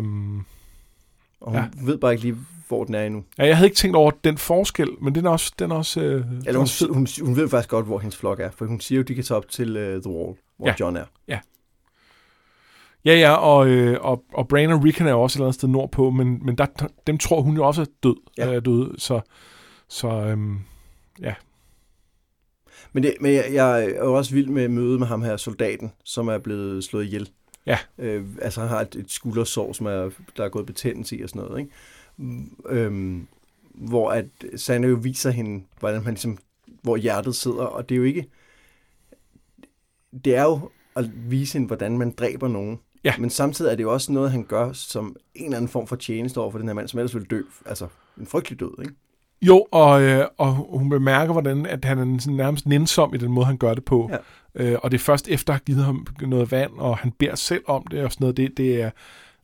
Og 1.40 1.50
hun 1.50 1.54
Ja. 1.54 1.60
ja. 1.60 1.68
ved 1.84 1.98
bare 1.98 2.12
ikke 2.12 2.24
lige, 2.24 2.36
hvor 2.68 2.84
den 2.84 2.94
er 2.94 3.04
endnu. 3.06 3.24
ja, 3.38 3.46
jeg 3.46 3.56
havde 3.56 3.66
ikke 3.66 3.76
tænkt 3.76 3.96
over 3.96 4.10
den 4.24 4.38
forskel, 4.38 4.88
men 5.02 5.14
den 5.14 5.26
er 5.26 5.30
også, 5.30 5.52
den 5.58 5.70
er 5.70 5.74
også, 5.74 6.00
øh, 6.00 6.06
er 6.06 6.14
Eller 6.46 6.52
hun, 6.52 6.60
også 6.60 6.86
hun, 6.92 7.06
hun 7.22 7.36
ved 7.36 7.48
faktisk 7.48 7.70
godt, 7.70 7.86
hvor 7.86 7.98
hendes 7.98 8.16
flok 8.16 8.40
er, 8.40 8.50
for 8.50 8.64
hun 8.66 8.80
siger 8.80 8.96
jo, 8.96 9.02
de 9.02 9.14
kan 9.14 9.24
tage 9.24 9.36
op 9.36 9.48
til 9.48 9.76
uh, 9.76 9.82
The 10.02 10.10
Wall, 10.10 10.36
hvor 10.56 10.66
Ja. 10.66 10.70
ja. 10.70 10.74
John 10.80 10.96
er. 10.96 11.04
Ja, 13.04 13.14
ja, 13.18 13.32
og, 13.34 13.68
øh, 13.68 13.98
og, 14.00 14.24
og 14.34 14.48
Bran 14.48 14.70
og 14.72 14.84
Rickon 14.84 15.06
er 15.06 15.10
jo 15.10 15.22
også 15.22 15.36
et 15.36 15.38
eller 15.38 15.46
andet 15.46 15.54
sted 15.54 15.68
nordpå, 15.68 16.10
men, 16.10 16.40
men 16.46 16.58
der, 16.58 16.66
dem 17.06 17.18
tror 17.18 17.40
hun 17.40 17.56
jo 17.56 17.66
også 17.66 17.80
er 17.82 17.86
død. 18.02 18.16
Ja. 18.38 18.52
Er 18.52 18.60
død 18.60 18.98
så, 18.98 19.20
så 19.88 20.08
øhm, 20.08 20.58
Men, 22.92 23.02
det, 23.02 23.14
men 23.20 23.32
jeg, 23.34 23.44
jeg 23.52 23.84
er 23.84 23.88
jo 24.04 24.14
også 24.14 24.34
vild 24.34 24.48
med 24.48 24.68
mødet 24.68 24.98
med 24.98 25.06
ham 25.06 25.22
her, 25.22 25.36
soldaten, 25.36 25.92
som 26.04 26.28
er 26.28 26.38
blevet 26.38 26.84
slået 26.84 27.04
ihjel. 27.04 27.28
Ja. 27.66 27.78
Øh, 27.98 28.26
altså 28.42 28.60
han 28.60 28.68
har 28.68 28.80
et, 28.80 28.94
et 28.94 29.10
skuldersår, 29.10 29.72
som 29.72 29.86
er, 29.86 30.10
der 30.36 30.44
er 30.44 30.48
gået 30.48 30.66
betændelse 30.66 31.16
i 31.16 31.22
og 31.22 31.28
sådan 31.28 31.42
noget. 31.42 31.60
Ikke? 31.60 31.72
Øhm, 32.66 33.26
hvor 33.74 34.10
at 34.10 34.26
Sanne 34.56 34.86
jo 34.86 34.94
viser 34.94 35.30
hende, 35.30 35.64
hvordan 35.80 36.04
man 36.04 36.14
ligesom, 36.14 36.38
hvor 36.82 36.96
hjertet 36.96 37.34
sidder, 37.34 37.64
og 37.64 37.88
det 37.88 37.94
er 37.94 37.96
jo 37.96 38.04
ikke... 38.04 38.26
Det 40.24 40.36
er 40.36 40.42
jo 40.42 40.70
at 40.96 41.30
vise 41.30 41.52
hende, 41.52 41.66
hvordan 41.66 41.98
man 41.98 42.10
dræber 42.10 42.48
nogen. 42.48 42.80
Ja. 43.04 43.14
Men 43.18 43.30
samtidig 43.30 43.72
er 43.72 43.76
det 43.76 43.82
jo 43.82 43.92
også 43.92 44.12
noget, 44.12 44.30
han 44.30 44.44
gør 44.44 44.72
som 44.72 45.16
en 45.34 45.44
eller 45.44 45.56
anden 45.56 45.68
form 45.68 45.86
for 45.86 45.96
tjeneste 45.96 46.38
over 46.38 46.50
for 46.50 46.58
den 46.58 46.66
her 46.66 46.74
mand, 46.74 46.88
som 46.88 46.98
ellers 46.98 47.14
vil 47.14 47.30
dø. 47.30 47.42
Altså 47.66 47.88
en 48.18 48.26
frygtelig 48.26 48.60
død, 48.60 48.74
ikke? 48.80 48.94
Jo, 49.42 49.66
og, 49.70 50.02
øh, 50.02 50.26
og 50.38 50.52
hun 50.52 50.90
bemærker, 50.90 51.32
hvordan 51.32 51.66
at 51.66 51.84
han 51.84 51.98
er 51.98 52.20
sådan 52.20 52.36
nærmest 52.36 52.66
nænsom 52.66 53.14
i 53.14 53.18
den 53.18 53.32
måde, 53.32 53.46
han 53.46 53.56
gør 53.56 53.74
det 53.74 53.84
på. 53.84 54.10
Ja. 54.12 54.18
Øh, 54.64 54.78
og 54.82 54.90
det 54.90 54.98
er 54.98 55.02
først 55.02 55.28
efter, 55.28 55.52
at 55.52 55.54
har 55.54 55.64
givet 55.64 55.84
ham 55.84 56.06
noget 56.20 56.50
vand, 56.50 56.70
og 56.78 56.98
han 56.98 57.10
beder 57.10 57.34
selv 57.34 57.62
om 57.66 57.86
det 57.86 58.04
og 58.04 58.12
sådan 58.12 58.24
noget. 58.24 58.36
Det, 58.36 58.56
det 58.56 58.82
er, 58.82 58.90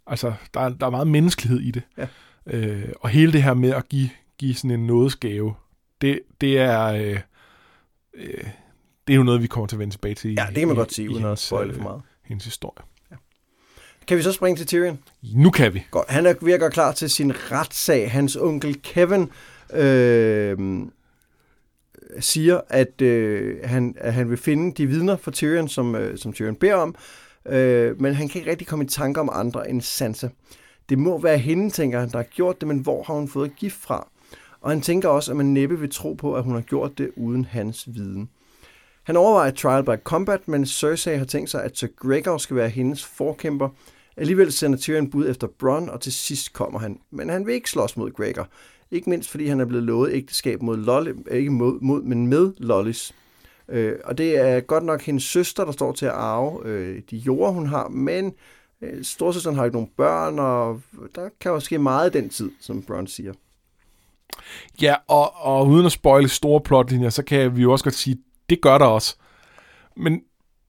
altså, 0.06 0.32
der, 0.54 0.60
er, 0.60 0.68
der 0.68 0.86
er 0.86 0.90
meget 0.90 1.06
menneskelighed 1.06 1.60
i 1.60 1.70
det. 1.70 1.82
Ja. 1.98 2.06
Øh, 2.46 2.88
og 3.00 3.08
hele 3.08 3.32
det 3.32 3.42
her 3.42 3.54
med 3.54 3.70
at 3.70 3.88
give, 3.88 4.10
give 4.38 4.54
sådan 4.54 4.70
en 4.70 4.86
nådesgave, 4.86 5.54
det, 6.00 6.20
det 6.40 6.58
er... 6.58 6.84
Øh, 6.84 7.20
øh, 8.14 8.44
det 9.06 9.14
er 9.14 9.16
jo 9.16 9.22
noget, 9.22 9.42
vi 9.42 9.46
kommer 9.46 9.66
til 9.66 9.76
at 9.76 9.80
vende 9.80 9.94
tilbage 9.94 10.14
til 10.14 10.34
Ja, 10.34 10.46
det 10.48 10.54
kan 10.54 10.68
man 10.68 10.76
i, 10.76 10.78
godt 10.78 10.94
sige, 10.94 11.10
uden 11.10 11.24
at 11.24 11.38
spoile 11.38 11.70
øh, 11.70 11.76
for 11.76 11.82
meget. 11.82 12.02
hendes 12.24 12.44
historie. 12.44 12.84
Kan 14.06 14.16
vi 14.16 14.22
så 14.22 14.32
springe 14.32 14.56
til 14.56 14.66
Tyrion? 14.66 14.98
Nu 15.22 15.50
kan 15.50 15.74
vi. 15.74 15.84
Godt. 15.90 16.10
Han 16.10 16.26
er 16.26 16.34
ved 16.40 16.52
at 16.52 16.60
gøre 16.60 16.70
klar 16.70 16.92
til 16.92 17.10
sin 17.10 17.32
retssag. 17.52 18.10
Hans 18.10 18.36
onkel 18.36 18.82
Kevin 18.82 19.30
øh, 19.74 20.86
siger, 22.20 22.60
at, 22.68 23.02
øh, 23.02 23.58
han, 23.64 23.94
at 23.98 24.12
han 24.12 24.30
vil 24.30 24.38
finde 24.38 24.74
de 24.74 24.86
vidner 24.86 25.16
for 25.16 25.30
Tyrion, 25.30 25.68
som, 25.68 25.94
øh, 25.94 26.18
som 26.18 26.32
Tyrion 26.32 26.56
beder 26.56 26.74
om, 26.74 26.94
øh, 27.46 28.00
men 28.00 28.14
han 28.14 28.28
kan 28.28 28.38
ikke 28.38 28.50
rigtig 28.50 28.66
komme 28.66 28.84
i 28.84 28.88
tanke 28.88 29.20
om 29.20 29.30
andre 29.32 29.70
end 29.70 29.80
Sansa. 29.80 30.28
Det 30.88 30.98
må 30.98 31.20
være 31.20 31.38
hende, 31.38 31.70
tænker 31.70 32.00
han, 32.00 32.10
der 32.10 32.16
har 32.16 32.22
gjort 32.22 32.60
det, 32.60 32.68
men 32.68 32.78
hvor 32.78 33.02
har 33.02 33.14
hun 33.14 33.28
fået 33.28 33.56
gift 33.56 33.76
fra? 33.76 34.08
Og 34.60 34.70
han 34.70 34.80
tænker 34.80 35.08
også, 35.08 35.32
at 35.32 35.36
man 35.36 35.46
næppe 35.46 35.80
vil 35.80 35.90
tro 35.90 36.12
på, 36.12 36.34
at 36.34 36.44
hun 36.44 36.54
har 36.54 36.60
gjort 36.60 36.98
det 36.98 37.10
uden 37.16 37.44
hans 37.44 37.88
viden. 37.94 38.28
Han 39.02 39.16
overvejer 39.16 39.50
trial 39.50 39.84
by 39.84 40.02
combat, 40.04 40.48
men 40.48 40.66
Cersei 40.66 41.16
har 41.16 41.24
tænkt 41.24 41.50
sig, 41.50 41.64
at 41.64 41.78
Sir 41.78 41.88
Gregor 41.96 42.38
skal 42.38 42.56
være 42.56 42.68
hendes 42.68 43.04
forkæmper, 43.04 43.68
Alligevel 44.18 44.52
sender 44.52 44.78
Tyrion 44.78 45.10
bud 45.10 45.28
efter 45.28 45.46
Bronn, 45.58 45.88
og 45.88 46.00
til 46.00 46.12
sidst 46.12 46.52
kommer 46.52 46.78
han. 46.78 46.98
Men 47.10 47.28
han 47.28 47.46
vil 47.46 47.54
ikke 47.54 47.70
slås 47.70 47.96
mod 47.96 48.12
Gregor. 48.12 48.48
Ikke 48.90 49.10
mindst 49.10 49.30
fordi 49.30 49.46
han 49.46 49.60
er 49.60 49.64
blevet 49.64 49.84
lovet 49.84 50.12
ægteskab 50.12 50.62
mod 50.62 50.76
Lolly, 50.76 51.12
ikke 51.30 51.50
mod, 51.50 51.80
mod 51.80 52.02
men 52.02 52.26
med 52.26 52.52
Lollys. 52.56 53.14
Øh, 53.68 53.94
og 54.04 54.18
det 54.18 54.38
er 54.38 54.60
godt 54.60 54.84
nok 54.84 55.02
hendes 55.02 55.24
søster, 55.24 55.64
der 55.64 55.72
står 55.72 55.92
til 55.92 56.06
at 56.06 56.12
arve 56.12 56.60
øh, 56.64 57.02
de 57.10 57.16
jorder, 57.16 57.52
hun 57.52 57.66
har, 57.66 57.88
men 57.88 58.34
øh, 58.82 59.04
storsøsteren 59.04 59.56
har 59.56 59.64
ikke 59.64 59.76
nogen 59.76 59.90
børn, 59.96 60.38
og 60.38 60.80
der 61.14 61.28
kan 61.40 61.52
jo 61.52 61.60
ske 61.60 61.78
meget 61.78 62.14
i 62.14 62.18
den 62.18 62.28
tid, 62.28 62.50
som 62.60 62.82
Bronn 62.82 63.06
siger. 63.06 63.32
Ja, 64.82 64.94
og, 65.08 65.36
og 65.36 65.66
uden 65.66 65.86
at 65.86 65.92
spoile 65.92 66.28
store 66.28 66.60
plotlinjer, 66.60 67.10
så 67.10 67.22
kan 67.22 67.56
vi 67.56 67.62
jo 67.62 67.72
også 67.72 67.84
godt 67.84 67.94
sige, 67.94 68.18
det 68.50 68.60
gør 68.60 68.78
der 68.78 68.86
også. 68.86 69.16
Men, 69.96 70.22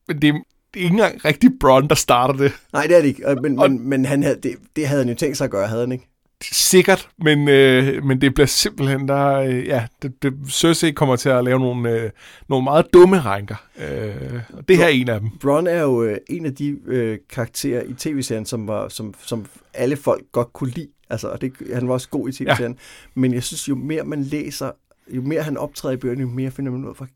men 0.07 0.21
det, 0.21 0.33
det 0.73 0.79
er 0.79 0.83
ikke 0.83 0.93
engang 0.93 1.25
rigtig 1.25 1.49
Bronn, 1.59 1.87
der 1.87 1.95
starter 1.95 2.33
det. 2.33 2.51
Nej, 2.73 2.87
det 2.87 2.97
er 2.97 3.01
det 3.01 3.07
ikke. 3.07 3.23
Men, 3.41 3.59
og, 3.59 3.71
men, 3.71 3.89
men 3.89 4.05
han 4.05 4.23
havde, 4.23 4.39
det, 4.43 4.55
det 4.75 4.87
havde 4.87 5.01
han 5.01 5.09
jo 5.09 5.15
tænkt 5.15 5.37
sig 5.37 5.45
at 5.45 5.51
gøre, 5.51 5.67
havde 5.67 5.81
han 5.81 5.91
ikke? 5.91 6.07
Sikkert, 6.43 7.09
men, 7.17 7.47
øh, 7.47 8.03
men 8.03 8.21
det 8.21 8.33
bliver 8.33 8.47
simpelthen 8.47 9.07
der, 9.07 9.27
øh, 9.35 9.67
ja, 9.67 9.87
det, 10.01 10.23
det, 10.23 10.33
Cersei 10.49 10.91
kommer 10.91 11.15
til 11.15 11.29
at 11.29 11.43
lave 11.43 11.59
nogle, 11.59 11.91
øh, 11.91 12.09
nogle 12.49 12.63
meget 12.63 12.85
dumme 12.93 13.19
rænker. 13.19 13.55
Øh, 13.77 14.41
og 14.53 14.67
det 14.67 14.77
her 14.77 14.85
er 14.85 14.89
en 14.89 15.09
af 15.09 15.19
dem. 15.19 15.29
Bronn 15.29 15.67
er 15.67 15.81
jo 15.81 16.03
øh, 16.03 16.17
en 16.29 16.45
af 16.45 16.55
de 16.55 16.77
øh, 16.85 17.17
karakterer 17.29 17.83
i 17.83 17.93
tv-serien, 17.93 18.45
som, 18.45 18.67
var, 18.67 18.89
som, 18.89 19.13
som 19.25 19.45
alle 19.73 19.97
folk 19.97 20.23
godt 20.31 20.53
kunne 20.53 20.69
lide. 20.69 20.89
Altså, 21.09 21.27
og 21.27 21.41
det, 21.41 21.53
han 21.73 21.87
var 21.87 21.93
også 21.93 22.09
god 22.09 22.29
i 22.29 22.31
tv-serien. 22.31 22.71
Ja. 22.71 23.19
Men 23.21 23.33
jeg 23.33 23.43
synes, 23.43 23.69
jo 23.69 23.75
mere 23.75 24.03
man 24.03 24.23
læser, 24.23 24.71
jo 25.07 25.21
mere 25.21 25.43
han 25.43 25.57
optræder 25.57 25.93
i 25.93 25.97
bøgerne, 25.97 26.21
jo 26.21 26.27
mere 26.27 26.51
finder 26.51 26.71
man 26.71 26.83
ud 26.83 26.89
af, 26.89 26.95
hvor 26.95 27.07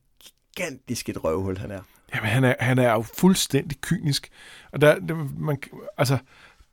gigantisk 0.56 1.10
et 1.10 1.24
røvhul 1.24 1.58
han 1.58 1.72
er. 1.72 1.82
Jamen, 2.16 2.30
han 2.30 2.44
er, 2.44 2.56
han 2.60 2.80
er 2.80 2.92
jo 2.92 3.02
fuldstændig 3.18 3.82
kynisk. 3.82 4.30
Og 4.72 4.82
der, 4.82 5.00
der 5.00 5.28
man, 5.40 5.58
altså, 5.98 6.18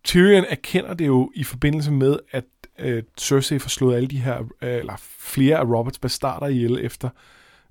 Tyrion 0.05 0.45
erkender 0.49 0.95
det 0.95 1.07
jo 1.07 1.33
i 1.35 1.45
forbindelse 1.45 1.93
med, 1.93 2.19
at 2.31 2.45
øh, 2.79 3.03
Cersei 3.19 3.59
får 3.59 3.69
slået 3.69 3.97
alle 3.97 4.09
de 4.09 4.19
her, 4.19 4.39
øh, 4.41 4.79
eller 4.79 4.95
flere 5.19 5.57
af 5.57 5.65
Roberts 5.65 5.99
bastarder 5.99 6.47
ihjel 6.47 6.79
efter. 6.85 7.09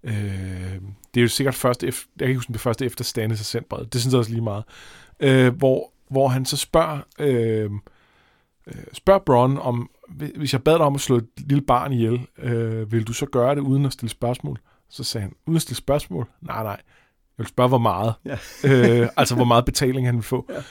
Øh, 0.04 0.14
det 1.14 1.20
er 1.20 1.22
jo 1.22 1.28
sikkert 1.28 1.56
først 1.56 1.84
efter, 1.84 2.10
jeg 2.18 2.26
kan 2.26 2.30
ikke 2.30 2.38
huske 2.38 2.54
det 2.54 2.62
første 2.62 2.86
efter 2.86 3.04
Stannis 3.04 3.40
har 3.40 3.44
sendt 3.44 3.70
brevet. 3.70 3.94
Det 3.94 4.02
synes 4.02 4.14
jeg 4.14 4.20
også 4.20 4.32
lige 4.32 4.44
meget. 4.44 4.64
Øh, 5.20 5.56
hvor, 5.56 5.92
hvor 6.10 6.28
han 6.28 6.46
så 6.46 6.58
spørger, 6.58 7.00
øh, 7.20 7.72
øh, 8.68 8.84
spørger 8.94 9.20
Bronn 9.20 9.58
om, 9.58 9.90
hvis 10.36 10.54
jeg 10.54 10.64
bad 10.64 10.74
dig 10.74 10.86
om 10.86 10.96
at 10.96 11.02
slå 11.02 11.18
et 11.18 11.28
lille 11.38 11.62
barn 11.62 11.94
ihjel, 11.94 12.28
øh, 12.38 12.92
vil 12.92 13.08
du 13.08 13.14
så 13.14 13.26
gøre 13.26 13.56
det 13.56 13.62
uden 13.62 13.86
at 13.86 13.94
stille 13.94 14.10
spørgsmål? 14.10 14.60
Så 14.90 15.04
sagde 15.04 15.22
han, 15.22 15.34
uden 15.46 15.56
at 15.56 15.62
stille 15.62 15.78
spørgsmål? 15.78 16.28
Nej, 16.42 16.64
nej. 16.64 16.82
Jeg 17.38 17.44
vil 17.44 17.48
spørge, 17.48 17.70
hvor 17.70 17.78
meget. 17.78 18.14
Ja. 18.26 18.38
øh, 18.64 19.10
altså, 19.18 19.36
hvor 19.36 19.46
meget 19.46 19.66
betaling 19.66 20.08
han 20.08 20.16
vil 20.16 20.24
få. 20.24 20.46
Ja. 20.50 20.62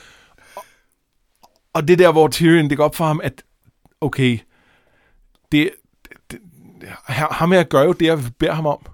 Og 1.73 1.89
det 1.89 1.93
er 1.93 1.97
der, 1.97 2.13
hvor 2.13 2.29
Tyrion, 2.29 2.71
det 2.71 2.77
går 2.77 2.85
op 2.85 2.95
for 2.95 3.05
ham, 3.05 3.21
at 3.25 3.43
okay, 4.01 4.39
det, 5.53 5.71
det, 6.31 6.39
ham 7.11 7.53
her 7.53 7.63
gør 7.63 7.83
jo 7.83 7.93
det, 7.93 8.07
jeg 8.07 8.19
beder 8.39 8.53
ham 8.53 8.67
om. 8.67 8.87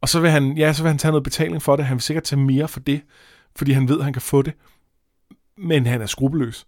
Og 0.00 0.08
så 0.08 0.20
vil 0.20 0.30
han, 0.30 0.58
ja, 0.58 0.72
så 0.72 0.82
vil 0.82 0.88
han 0.88 0.98
tage 0.98 1.12
noget 1.12 1.24
betaling 1.24 1.62
for 1.62 1.76
det. 1.76 1.84
Han 1.84 1.94
vil 1.94 2.02
sikkert 2.02 2.24
tage 2.24 2.40
mere 2.40 2.68
for 2.68 2.80
det, 2.80 3.00
fordi 3.56 3.72
han 3.72 3.88
ved, 3.88 3.98
at 3.98 4.04
han 4.04 4.12
kan 4.12 4.22
få 4.22 4.42
det. 4.42 4.52
Men 5.58 5.86
han 5.86 6.02
er 6.02 6.06
skrupelløs. 6.06 6.66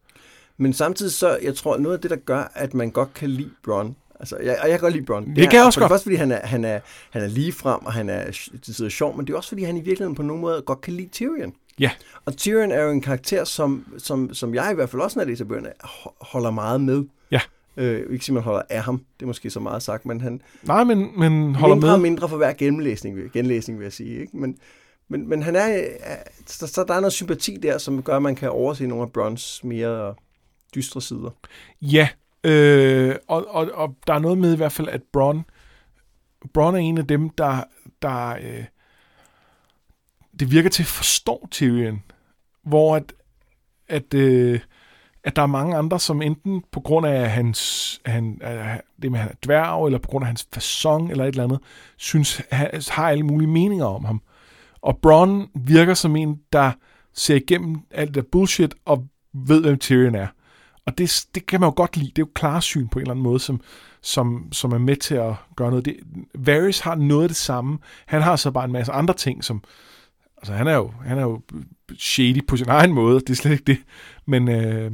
Men 0.56 0.72
samtidig 0.72 1.12
så, 1.12 1.38
jeg 1.42 1.56
tror, 1.56 1.78
noget 1.78 1.96
af 1.96 2.00
det, 2.00 2.10
der 2.10 2.16
gør, 2.16 2.52
at 2.54 2.74
man 2.74 2.90
godt 2.90 3.14
kan 3.14 3.30
lide 3.30 3.50
Bron, 3.64 3.96
altså, 4.20 4.36
jeg, 4.36 4.58
og 4.62 4.68
jeg 4.68 4.78
kan 4.78 4.80
godt 4.80 4.94
lide 4.94 5.04
Bron. 5.04 5.26
Det, 5.26 5.36
det 5.36 5.50
kan 5.50 5.58
jeg 5.58 5.66
også 5.66 5.80
godt. 5.80 5.90
Det 5.90 5.98
er 5.98 6.02
fordi 6.02 6.14
han 6.14 6.32
er, 6.32 6.46
han 6.46 6.64
er, 6.64 6.80
han 7.10 7.22
er 7.22 7.26
lige 7.26 7.52
frem, 7.52 7.86
og 7.86 7.92
han 7.92 8.08
er, 8.08 8.24
det 8.66 8.76
sidder 8.76 8.90
sjov, 8.90 9.16
men 9.16 9.26
det 9.26 9.32
er 9.32 9.36
også 9.36 9.48
fordi, 9.48 9.62
han 9.62 9.76
i 9.76 9.80
virkeligheden 9.80 10.14
på 10.14 10.22
nogen 10.22 10.42
måde 10.42 10.62
godt 10.62 10.80
kan 10.80 10.92
lide 10.92 11.08
Tyrion. 11.08 11.54
Ja. 11.80 11.90
Og 12.24 12.36
Tyrion 12.36 12.70
er 12.70 12.82
jo 12.82 12.90
en 12.90 13.00
karakter, 13.00 13.44
som, 13.44 13.94
som, 13.98 14.34
som 14.34 14.54
jeg 14.54 14.68
i 14.72 14.74
hvert 14.74 14.90
fald 14.90 15.02
også, 15.02 15.18
når 15.18 15.22
jeg 15.22 15.28
læser 15.28 15.44
bøgerne, 15.44 15.72
holder 16.20 16.50
meget 16.50 16.80
med. 16.80 17.04
Ja. 17.30 17.40
Øh, 17.76 18.12
ikke 18.12 18.24
sige, 18.24 18.34
man 18.34 18.42
holder 18.42 18.62
af 18.70 18.82
ham. 18.82 18.98
Det 18.98 19.22
er 19.22 19.26
måske 19.26 19.50
så 19.50 19.60
meget 19.60 19.82
sagt, 19.82 20.06
men 20.06 20.20
han... 20.20 20.40
Nej, 20.62 20.84
men, 20.84 21.10
men 21.18 21.54
holder 21.54 21.74
mindre 21.74 21.88
med. 21.88 21.94
og 21.94 22.00
mindre 22.00 22.28
for 22.28 22.36
hver 22.36 22.52
genlæsning, 22.52 23.32
genlæsning 23.32 23.78
vil 23.78 23.84
jeg 23.84 23.92
sige. 23.92 24.20
Ikke? 24.20 24.36
Men, 24.36 24.58
men, 25.08 25.28
men 25.28 25.42
han 25.42 25.56
er... 25.56 25.84
Så, 26.46 26.66
så 26.66 26.84
der 26.88 26.94
er 26.94 27.00
noget 27.00 27.12
sympati 27.12 27.56
der, 27.62 27.78
som 27.78 28.02
gør, 28.02 28.16
at 28.16 28.22
man 28.22 28.34
kan 28.36 28.50
overse 28.50 28.86
nogle 28.86 29.02
af 29.02 29.12
Brons 29.12 29.64
mere 29.64 30.14
dystre 30.74 31.02
sider. 31.02 31.30
Ja, 31.82 32.08
øh, 32.44 33.14
og, 33.28 33.46
og, 33.48 33.70
og 33.74 33.94
der 34.06 34.14
er 34.14 34.18
noget 34.18 34.38
med 34.38 34.52
i 34.52 34.56
hvert 34.56 34.72
fald, 34.72 34.88
at 34.88 35.02
Bron, 35.12 35.44
Bron 36.54 36.74
er 36.74 36.78
en 36.78 36.98
af 36.98 37.06
dem, 37.06 37.30
der, 37.30 37.64
der 38.02 38.28
øh, 38.30 38.64
det 40.40 40.50
virker 40.50 40.70
til 40.70 40.82
at 40.82 40.86
forstå 40.86 41.48
Tyrion, 41.50 42.02
hvor 42.62 42.96
at, 42.96 43.12
at, 43.88 44.14
øh, 44.14 44.60
at 45.24 45.36
der 45.36 45.42
er 45.42 45.46
mange 45.46 45.76
andre, 45.76 46.00
som 46.00 46.22
enten 46.22 46.62
på 46.72 46.80
grund 46.80 47.06
af 47.06 47.30
hans, 47.30 48.00
han, 48.06 48.40
øh, 48.42 48.76
det 49.02 49.12
med, 49.12 49.20
at 49.20 49.24
han 49.24 49.32
er 49.32 49.46
dværg, 49.46 49.86
eller 49.86 49.98
på 49.98 50.08
grund 50.08 50.22
af 50.22 50.26
hans 50.26 50.48
fason, 50.52 51.10
eller 51.10 51.24
et 51.24 51.28
eller 51.28 51.44
andet, 51.44 51.58
synes, 51.96 52.42
har 52.90 53.10
alle 53.10 53.26
mulige 53.26 53.48
meninger 53.48 53.86
om 53.86 54.04
ham. 54.04 54.22
Og 54.82 54.98
Bronn 55.02 55.48
virker 55.54 55.94
som 55.94 56.16
en, 56.16 56.40
der 56.52 56.72
ser 57.14 57.34
igennem 57.34 57.80
alt 57.90 58.14
det 58.14 58.26
bullshit, 58.26 58.74
og 58.84 59.06
ved, 59.32 59.62
hvem 59.62 59.78
Tyrion 59.78 60.14
er. 60.14 60.26
Og 60.86 60.98
det, 60.98 61.26
det 61.34 61.46
kan 61.46 61.60
man 61.60 61.66
jo 61.66 61.74
godt 61.76 61.96
lide. 61.96 62.08
Det 62.08 62.18
er 62.18 62.26
jo 62.26 62.30
klarsyn 62.34 62.88
på 62.88 62.98
en 62.98 63.02
eller 63.02 63.10
anden 63.10 63.22
måde, 63.22 63.40
som, 63.40 63.60
som, 64.02 64.48
som 64.52 64.72
er 64.72 64.78
med 64.78 64.96
til 64.96 65.14
at 65.14 65.34
gøre 65.56 65.70
noget. 65.70 65.84
Det, 65.84 65.96
Varys 66.34 66.80
har 66.80 66.94
noget 66.94 67.22
af 67.22 67.28
det 67.28 67.36
samme. 67.36 67.78
Han 68.06 68.22
har 68.22 68.36
så 68.36 68.50
bare 68.50 68.64
en 68.64 68.72
masse 68.72 68.92
andre 68.92 69.14
ting, 69.14 69.44
som, 69.44 69.62
Altså, 70.36 70.52
han 70.52 70.66
er 70.66 70.74
jo, 70.74 70.92
han 71.04 71.18
er 71.18 71.22
jo 71.22 71.40
shady 71.98 72.46
på 72.46 72.56
sin 72.56 72.68
egen 72.68 72.92
måde, 72.92 73.20
det 73.20 73.30
er 73.30 73.34
slet 73.34 73.52
ikke 73.52 73.64
det. 73.64 73.78
Men, 74.26 74.48
øh, 74.48 74.92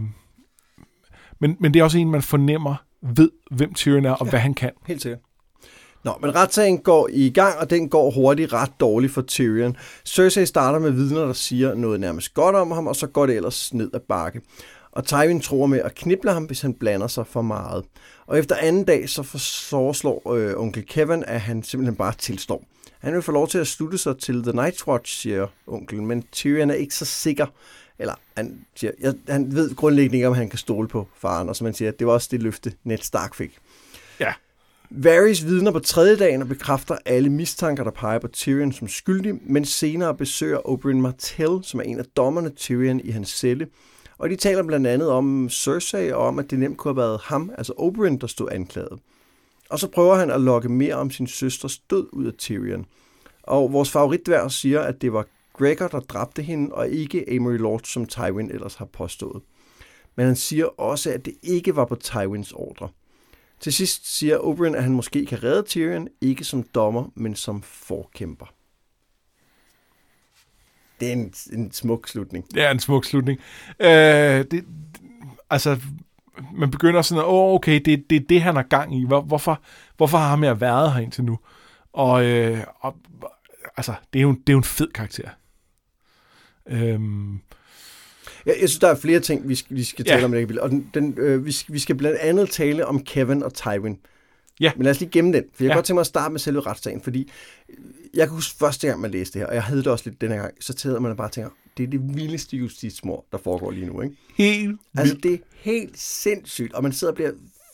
men, 1.40 1.56
men 1.60 1.74
det 1.74 1.80
er 1.80 1.84
også 1.84 1.98
en, 1.98 2.10
man 2.10 2.22
fornemmer, 2.22 2.74
ved, 3.02 3.30
hvem 3.50 3.74
Tyrion 3.74 4.04
er, 4.04 4.12
og 4.12 4.26
ja, 4.26 4.30
hvad 4.30 4.40
han 4.40 4.54
kan. 4.54 4.70
Helt 4.86 5.02
sikkert. 5.02 5.20
Nå, 6.04 6.12
men 6.20 6.34
retssagen 6.34 6.78
går 6.78 7.08
i 7.12 7.30
gang, 7.30 7.58
og 7.58 7.70
den 7.70 7.88
går 7.88 8.10
hurtigt 8.10 8.52
ret 8.52 8.70
dårligt 8.80 9.12
for 9.12 9.22
Tyrion. 9.22 9.76
Cersei 10.04 10.46
starter 10.46 10.78
med 10.78 10.90
vidner, 10.90 11.24
der 11.24 11.32
siger 11.32 11.74
noget 11.74 12.00
nærmest 12.00 12.34
godt 12.34 12.56
om 12.56 12.70
ham, 12.70 12.86
og 12.86 12.96
så 12.96 13.06
går 13.06 13.26
det 13.26 13.36
ellers 13.36 13.74
ned 13.74 13.90
ad 13.94 14.00
bakke. 14.08 14.40
Og 14.92 15.04
Tywin 15.04 15.40
tror 15.40 15.66
med 15.66 15.78
at 15.78 15.94
knible 15.94 16.32
ham, 16.32 16.44
hvis 16.44 16.60
han 16.60 16.74
blander 16.74 17.06
sig 17.06 17.26
for 17.26 17.42
meget. 17.42 17.84
Og 18.26 18.38
efter 18.38 18.56
anden 18.56 18.84
dag, 18.84 19.08
så 19.08 19.22
foreslår 19.70 20.32
øh, 20.32 20.54
onkel 20.56 20.86
Kevin, 20.86 21.24
at 21.26 21.40
han 21.40 21.62
simpelthen 21.62 21.96
bare 21.96 22.12
tilstår. 22.18 22.64
Han 23.02 23.14
vil 23.14 23.22
få 23.22 23.32
lov 23.32 23.48
til 23.48 23.58
at 23.58 23.66
slutte 23.66 23.98
sig 23.98 24.18
til 24.18 24.42
The 24.42 24.52
Night's 24.52 24.86
Watch, 24.86 25.20
siger 25.20 25.46
onkelen, 25.66 26.06
men 26.06 26.24
Tyrion 26.32 26.70
er 26.70 26.74
ikke 26.74 26.94
så 26.94 27.04
sikker. 27.04 27.46
Eller 27.98 28.14
han, 28.36 28.66
siger, 28.74 28.92
jeg, 29.00 29.14
han 29.28 29.54
ved 29.54 29.74
grundlæggende 29.74 30.16
ikke, 30.16 30.28
om 30.28 30.34
han 30.34 30.48
kan 30.48 30.58
stole 30.58 30.88
på 30.88 31.08
faren, 31.18 31.48
og 31.48 31.56
som 31.56 31.64
man 31.64 31.74
siger, 31.74 31.90
det 31.90 32.06
var 32.06 32.12
også 32.12 32.28
det 32.30 32.42
løfte, 32.42 32.72
Ned 32.84 32.98
Stark 32.98 33.34
fik. 33.34 33.58
Ja. 34.20 34.32
Varys 34.90 35.44
vidner 35.46 35.70
på 35.70 35.78
tredje 35.78 36.16
dagen 36.16 36.42
og 36.42 36.48
bekræfter 36.48 36.96
alle 37.04 37.30
mistanker, 37.30 37.84
der 37.84 37.90
peger 37.90 38.18
på 38.18 38.28
Tyrion 38.28 38.72
som 38.72 38.88
skyldig, 38.88 39.34
men 39.42 39.64
senere 39.64 40.14
besøger 40.14 40.68
Oberyn 40.68 41.00
Martell, 41.00 41.58
som 41.62 41.80
er 41.80 41.84
en 41.84 41.98
af 41.98 42.04
dommerne 42.16 42.50
Tyrion 42.50 43.00
i 43.00 43.10
hans 43.10 43.28
celle. 43.28 43.66
Og 44.18 44.30
de 44.30 44.36
taler 44.36 44.62
blandt 44.62 44.86
andet 44.86 45.10
om 45.10 45.48
Cersei 45.50 46.12
og 46.12 46.26
om, 46.26 46.38
at 46.38 46.50
det 46.50 46.58
nemt 46.58 46.76
kunne 46.76 46.94
have 46.94 47.08
været 47.08 47.20
ham, 47.24 47.50
altså 47.58 47.72
Oberyn, 47.76 48.18
der 48.18 48.26
stod 48.26 48.48
anklaget. 48.52 48.98
Og 49.72 49.78
så 49.78 49.88
prøver 49.88 50.14
han 50.14 50.30
at 50.30 50.40
lokke 50.40 50.68
mere 50.68 50.94
om 50.94 51.10
sin 51.10 51.26
søsters 51.26 51.78
død 51.78 52.08
ud 52.12 52.26
af 52.26 52.32
Tyrion. 52.38 52.86
Og 53.42 53.72
vores 53.72 53.90
favoritdværg 53.90 54.52
siger, 54.52 54.80
at 54.80 55.02
det 55.02 55.12
var 55.12 55.26
Gregor, 55.52 55.88
der 55.88 56.00
dræbte 56.00 56.42
hende, 56.42 56.74
og 56.74 56.88
ikke 56.88 57.30
Amory 57.36 57.56
Lord, 57.56 57.80
som 57.84 58.06
Tywin 58.06 58.50
ellers 58.50 58.74
har 58.74 58.84
påstået. 58.84 59.42
Men 60.16 60.26
han 60.26 60.36
siger 60.36 60.80
også, 60.80 61.10
at 61.10 61.24
det 61.24 61.34
ikke 61.42 61.76
var 61.76 61.84
på 61.84 61.94
Tywins 61.96 62.52
ordre. 62.52 62.88
Til 63.60 63.72
sidst 63.72 64.16
siger 64.18 64.38
Oberyn, 64.38 64.74
at 64.74 64.82
han 64.82 64.92
måske 64.92 65.26
kan 65.26 65.42
redde 65.42 65.62
Tyrion, 65.62 66.08
ikke 66.20 66.44
som 66.44 66.62
dommer, 66.62 67.10
men 67.14 67.34
som 67.34 67.62
forkæmper. 67.62 68.46
Det 71.00 71.08
er 71.08 71.12
en, 71.12 71.34
en 71.52 71.72
smuk 71.72 72.08
slutning. 72.08 72.54
Det 72.54 72.62
er 72.62 72.70
en 72.70 72.80
smuk 72.80 73.04
slutning. 73.04 73.40
Øh, 73.80 73.88
det, 74.50 74.64
altså, 75.50 75.80
man 76.54 76.70
begynder 76.70 77.02
sådan 77.02 77.24
at, 77.24 77.28
åh, 77.28 77.54
okay, 77.54 77.80
det, 77.84 78.04
det 78.10 78.16
er 78.16 78.26
det, 78.28 78.42
han 78.42 78.56
har 78.56 78.62
gang 78.62 79.00
i. 79.00 79.06
Hvor, 79.06 79.20
hvorfor, 79.20 79.62
hvorfor 79.96 80.18
har 80.18 80.36
han 80.36 80.60
været 80.60 80.92
her 80.92 81.00
indtil 81.00 81.24
nu? 81.24 81.38
Og, 81.92 82.24
øh, 82.24 82.58
og 82.80 82.96
altså, 83.76 83.94
det 84.12 84.18
er, 84.18 84.22
jo, 84.22 84.30
det 84.30 84.48
er 84.48 84.52
jo 84.52 84.58
en 84.58 84.64
fed 84.64 84.88
karakter. 84.88 85.28
Øhm, 86.68 87.32
jeg, 88.46 88.56
jeg 88.60 88.68
synes, 88.68 88.78
der 88.78 88.88
er 88.88 88.94
flere 88.94 89.20
ting, 89.20 89.48
vi 89.48 89.54
skal, 89.54 89.76
vi 89.76 89.84
skal 89.84 90.04
tale 90.04 90.18
ja. 90.18 90.24
om 90.24 90.34
i 90.34 90.44
det 90.44 90.58
Og 90.58 90.70
den, 90.70 90.90
den, 90.94 91.14
øh, 91.16 91.46
vi, 91.46 91.52
skal, 91.52 91.74
vi 91.74 91.78
skal 91.78 91.96
blandt 91.96 92.18
andet 92.18 92.50
tale 92.50 92.86
om 92.86 93.04
Kevin 93.04 93.42
og 93.42 93.54
Tywin. 93.54 93.98
Ja. 94.60 94.72
Men 94.76 94.84
lad 94.84 94.90
os 94.90 95.00
lige 95.00 95.10
gemme 95.10 95.32
den, 95.32 95.44
for 95.54 95.64
jeg 95.64 95.68
ja. 95.68 95.72
kan 95.72 95.76
godt 95.76 95.86
tænke 95.86 95.96
mig 95.96 96.00
at 96.00 96.06
starte 96.06 96.32
med 96.32 96.40
selve 96.40 96.60
retssagen, 96.60 97.00
fordi 97.00 97.30
jeg 98.14 98.26
kan 98.26 98.34
huske 98.34 98.58
første 98.58 98.86
gang, 98.86 99.00
man 99.00 99.10
læste 99.10 99.32
det 99.32 99.40
her, 99.40 99.46
og 99.46 99.54
jeg 99.54 99.62
havde 99.62 99.78
det 99.78 99.86
også 99.86 100.04
lidt 100.10 100.20
denne 100.20 100.36
gang, 100.36 100.54
så 100.60 100.74
tager 100.74 101.00
man 101.00 101.16
bare 101.16 101.28
tænker, 101.28 101.50
det 101.76 101.82
er 101.82 101.86
det 101.86 102.16
vildeste 102.16 102.56
justitsmord, 102.56 103.24
der 103.32 103.38
foregår 103.38 103.70
lige 103.70 103.86
nu, 103.86 104.00
ikke? 104.00 104.16
Helt 104.36 104.80
Altså, 104.96 105.16
det 105.22 105.32
er 105.32 105.38
helt 105.52 105.98
sindssygt, 105.98 106.72
og 106.72 106.82
man 106.82 106.92
sidder 106.92 107.12
og 107.12 107.14
bliver 107.14 107.30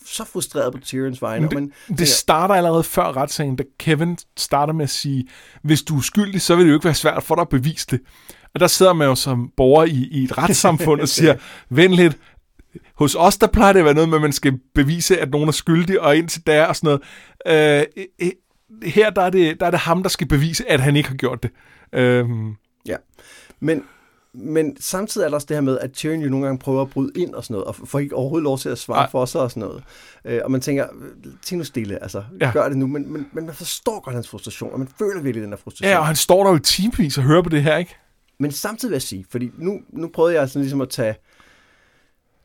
så 0.07 0.25
frustreret 0.25 0.73
på 0.73 0.81
Tyrions 0.81 1.23
vegne. 1.23 1.49
Det, 1.49 1.55
man, 1.55 1.73
det 1.99 2.09
starter 2.09 2.55
allerede 2.55 2.85
før 2.85 3.17
retssagen, 3.17 3.57
da 3.57 3.65
Kevin 3.79 4.19
starter 4.37 4.73
med 4.73 4.85
at 4.85 4.91
sige, 4.91 5.29
hvis 5.63 5.83
du 5.83 5.97
er 5.97 6.01
skyldig, 6.01 6.43
så 6.43 6.57
vil 6.57 6.65
det 6.65 6.71
jo 6.71 6.77
ikke 6.77 6.85
være 6.85 6.95
svært 6.95 7.23
for 7.23 7.35
dig 7.35 7.43
at 7.43 7.49
bevise 7.49 7.87
det. 7.91 8.01
Og 8.55 8.61
der 8.61 8.67
sidder 8.67 8.93
man 8.93 9.09
jo 9.09 9.15
som 9.15 9.53
borger 9.57 9.85
i, 9.85 10.09
i 10.11 10.25
et 10.25 10.39
retssamfund 10.39 11.01
og 11.01 11.09
siger, 11.09 11.35
vent 11.71 11.95
lidt, 11.95 12.19
hos 12.99 13.15
os, 13.19 13.37
der 13.39 13.47
plejer 13.47 13.73
det 13.73 13.79
at 13.81 13.85
være 13.85 13.95
noget 13.95 14.09
med, 14.09 14.17
at 14.19 14.23
man 14.23 14.33
skal 14.33 14.59
bevise, 14.75 15.19
at 15.21 15.31
nogen 15.31 15.49
er 15.49 15.53
skyldig, 15.53 16.01
og 16.01 16.17
indtil 16.17 16.47
der 16.47 16.65
og 16.67 16.77
sådan 16.77 16.99
noget. 17.47 17.87
Øh, 18.21 18.29
her 18.83 19.11
der 19.11 19.23
er, 19.23 19.31
det, 19.31 19.61
der 19.61 19.67
er 19.67 19.71
det 19.71 19.81
ham, 19.81 20.03
der 20.03 20.09
skal 20.11 20.29
bevise, 20.29 20.71
at 20.71 20.81
han 20.81 20.97
ikke 20.97 21.09
har 21.09 21.17
gjort 21.17 21.43
det. 21.43 21.51
Øh, 21.93 22.27
Ja, 22.87 22.97
men, 23.61 23.85
men 24.35 24.77
samtidig 24.81 25.25
er 25.25 25.29
der 25.29 25.35
også 25.35 25.47
det 25.47 25.57
her 25.57 25.61
med, 25.61 25.79
at 25.79 25.93
Tyrion 25.93 26.21
jo 26.21 26.29
nogle 26.31 26.47
gange 26.47 26.59
prøver 26.59 26.83
at 26.83 26.91
bryde 26.91 27.13
ind 27.17 27.35
og 27.35 27.45
sådan 27.45 27.53
noget, 27.55 27.67
og 27.67 27.75
får 27.75 27.99
ikke 27.99 28.17
overhovedet 28.17 28.45
lov 28.45 28.59
til 28.59 28.69
at 28.69 28.79
svare 28.79 28.99
Nej. 29.03 29.11
for 29.11 29.25
sig 29.25 29.41
og 29.41 29.51
sådan 29.51 29.61
noget. 29.61 29.83
Øh, 30.25 30.41
og 30.45 30.51
man 30.51 30.61
tænker, 30.61 30.87
tænk 31.43 31.59
nu 31.59 31.65
stille, 31.65 32.03
altså, 32.03 32.23
Ja. 32.41 32.47
ja. 32.47 32.53
gør 32.53 32.69
det 32.69 32.79
nu, 32.79 32.87
men, 32.87 33.13
men, 33.13 33.27
men 33.33 33.47
man 33.47 33.55
forstår 33.55 34.01
godt 34.01 34.15
hans 34.15 34.29
frustration, 34.29 34.73
og 34.73 34.79
man 34.79 34.89
føler 34.99 35.23
virkelig 35.23 35.43
den 35.43 35.51
her 35.53 35.57
frustration. 35.57 35.91
ja, 35.93 35.99
og 35.99 36.07
han 36.07 36.17
står 36.17 36.45
der 36.45 36.51
jo 36.51 36.57
i 36.57 36.61
timevis 36.61 37.19
og 37.19 37.25
hører 37.25 37.43
på 37.43 37.49
det 37.49 37.63
her, 37.63 37.77
ikke? 37.77 37.95
Men 38.41 38.53
samtidig 38.53 38.91
vil 38.91 38.95
jeg 38.95 39.03
sige, 39.03 39.27
fordi 39.31 39.51
nu, 39.59 39.81
nu 39.93 40.09
prøvede 40.15 40.35
jeg 40.35 40.43
altså 40.43 40.59
ligesom 40.59 40.81
at 40.81 40.89
tage, 40.89 41.15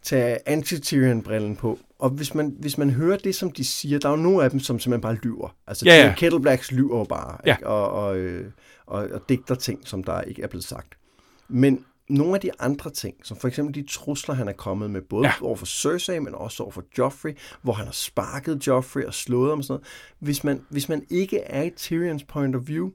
tage 0.03 0.37
anti-Tyrion-brillen 0.49 1.55
på, 1.55 1.79
og 1.99 2.09
hvis 2.09 2.35
man, 2.35 2.55
hvis 2.59 2.77
man 2.77 2.89
hører 2.89 3.17
det, 3.17 3.35
som 3.35 3.51
de 3.51 3.63
siger, 3.63 3.99
der 3.99 4.07
er 4.07 4.11
jo 4.11 4.17
nogle 4.23 4.43
af 4.43 4.49
dem, 4.49 4.59
som 4.59 4.79
simpelthen 4.79 5.01
bare 5.01 5.15
lyver. 5.15 5.55
Altså, 5.67 5.85
Ja, 5.85 5.95
ja. 6.05 6.13
Kettleblacks 6.17 6.71
lyver 6.71 6.97
jo 6.97 7.03
bare, 7.03 7.37
Ja. 7.45 7.55
ikke? 7.55 7.67
Og, 7.67 7.89
og, 7.89 8.17
øh, 8.17 8.51
og, 8.85 9.07
og 9.11 9.21
digter 9.29 9.55
ting, 9.55 9.87
som 9.87 10.03
der 10.03 10.21
ikke 10.21 10.41
er 10.43 10.47
blevet 10.47 10.63
sagt. 10.65 10.97
Men 11.47 11.85
nogle 12.09 12.35
af 12.35 12.41
de 12.41 12.49
andre 12.59 12.89
ting, 12.89 13.15
som 13.23 13.37
for 13.37 13.47
eksempel 13.47 13.75
de 13.75 13.87
trusler, 13.89 14.35
han 14.35 14.47
er 14.47 14.51
kommet 14.53 14.91
med, 14.91 15.01
både 15.01 15.27
ja. 15.27 15.33
over 15.41 15.55
for 15.55 15.65
Cersei, 15.65 16.19
men 16.19 16.35
også 16.35 16.63
over 16.63 16.71
for 16.71 16.83
Joffrey, 16.97 17.37
hvor 17.61 17.73
han 17.73 17.85
har 17.85 17.91
sparket 17.93 18.67
Joffrey 18.67 19.03
og 19.03 19.13
slået 19.13 19.49
ham 19.49 19.57
og 19.59 19.63
sådan 19.65 19.73
noget. 19.73 19.87
Hvis 20.19 20.43
man, 20.43 20.61
hvis 20.69 20.89
man 20.89 21.03
ikke 21.09 21.39
er 21.39 21.63
i 21.63 21.69
Tyrions 21.69 22.23
point 22.23 22.55
of 22.55 22.61
view, 22.67 22.89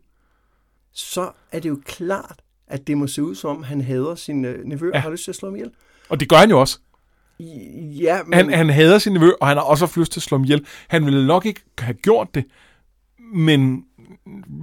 så 0.92 1.31
er 1.53 1.61
det 1.61 1.68
jo 1.68 1.81
klart, 1.85 2.42
at 2.66 2.87
det 2.87 2.99
må 2.99 3.07
se 3.07 3.23
ud 3.23 3.35
som 3.35 3.57
om, 3.57 3.62
han 3.62 3.81
hader 3.81 4.14
sin 4.14 4.44
øh, 4.44 4.64
nevø 4.64 4.87
Ja. 4.87 4.97
og 4.97 5.03
har 5.03 5.11
lyst 5.11 5.25
til 5.25 5.31
at 5.31 5.37
slå 5.37 5.49
ham 5.49 5.57
ihjel. 5.57 5.71
Og 6.09 6.21
det 6.21 6.29
gør 6.29 6.37
han 6.37 6.51
jo 6.51 6.61
også. 6.61 6.79
Ja, 7.40 8.22
men, 8.22 8.35
Han, 8.35 8.53
han 8.53 8.70
hader 8.70 8.98
sin 8.98 9.12
nevø, 9.12 9.31
og 9.40 9.48
han 9.48 9.57
har 9.57 9.64
også 9.64 9.87
haft 9.87 9.96
lyst 9.96 10.12
til 10.12 10.18
at 10.20 10.22
slå 10.22 10.38
ham 10.38 10.44
ihjel. 10.44 10.66
Han 10.88 11.05
ville 11.05 11.27
nok 11.27 11.46
ikke 11.46 11.61
have 11.79 11.94
gjort 11.94 12.35
det, 12.35 12.44
men, 13.35 13.85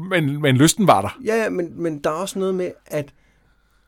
men, 0.09 0.41
men 0.41 0.57
lysten 0.57 0.87
var 0.87 1.01
der. 1.01 1.19
ja, 1.25 1.43
ja 1.43 1.49
men, 1.49 1.81
men 1.81 1.99
der 1.99 2.09
er 2.09 2.13
også 2.13 2.39
noget 2.39 2.55
med, 2.55 2.71
at 2.85 3.13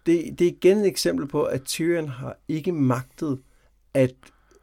det, 0.06 0.40
det 0.40 0.48
er 0.48 0.52
igen 0.52 0.78
et 0.78 0.88
eksempel 0.88 1.28
på, 1.28 1.44
at 1.44 1.64
Tyrion 1.64 2.10
har 2.10 2.36
ikke 2.48 2.72
magtet 2.72 3.40
at 3.94 4.14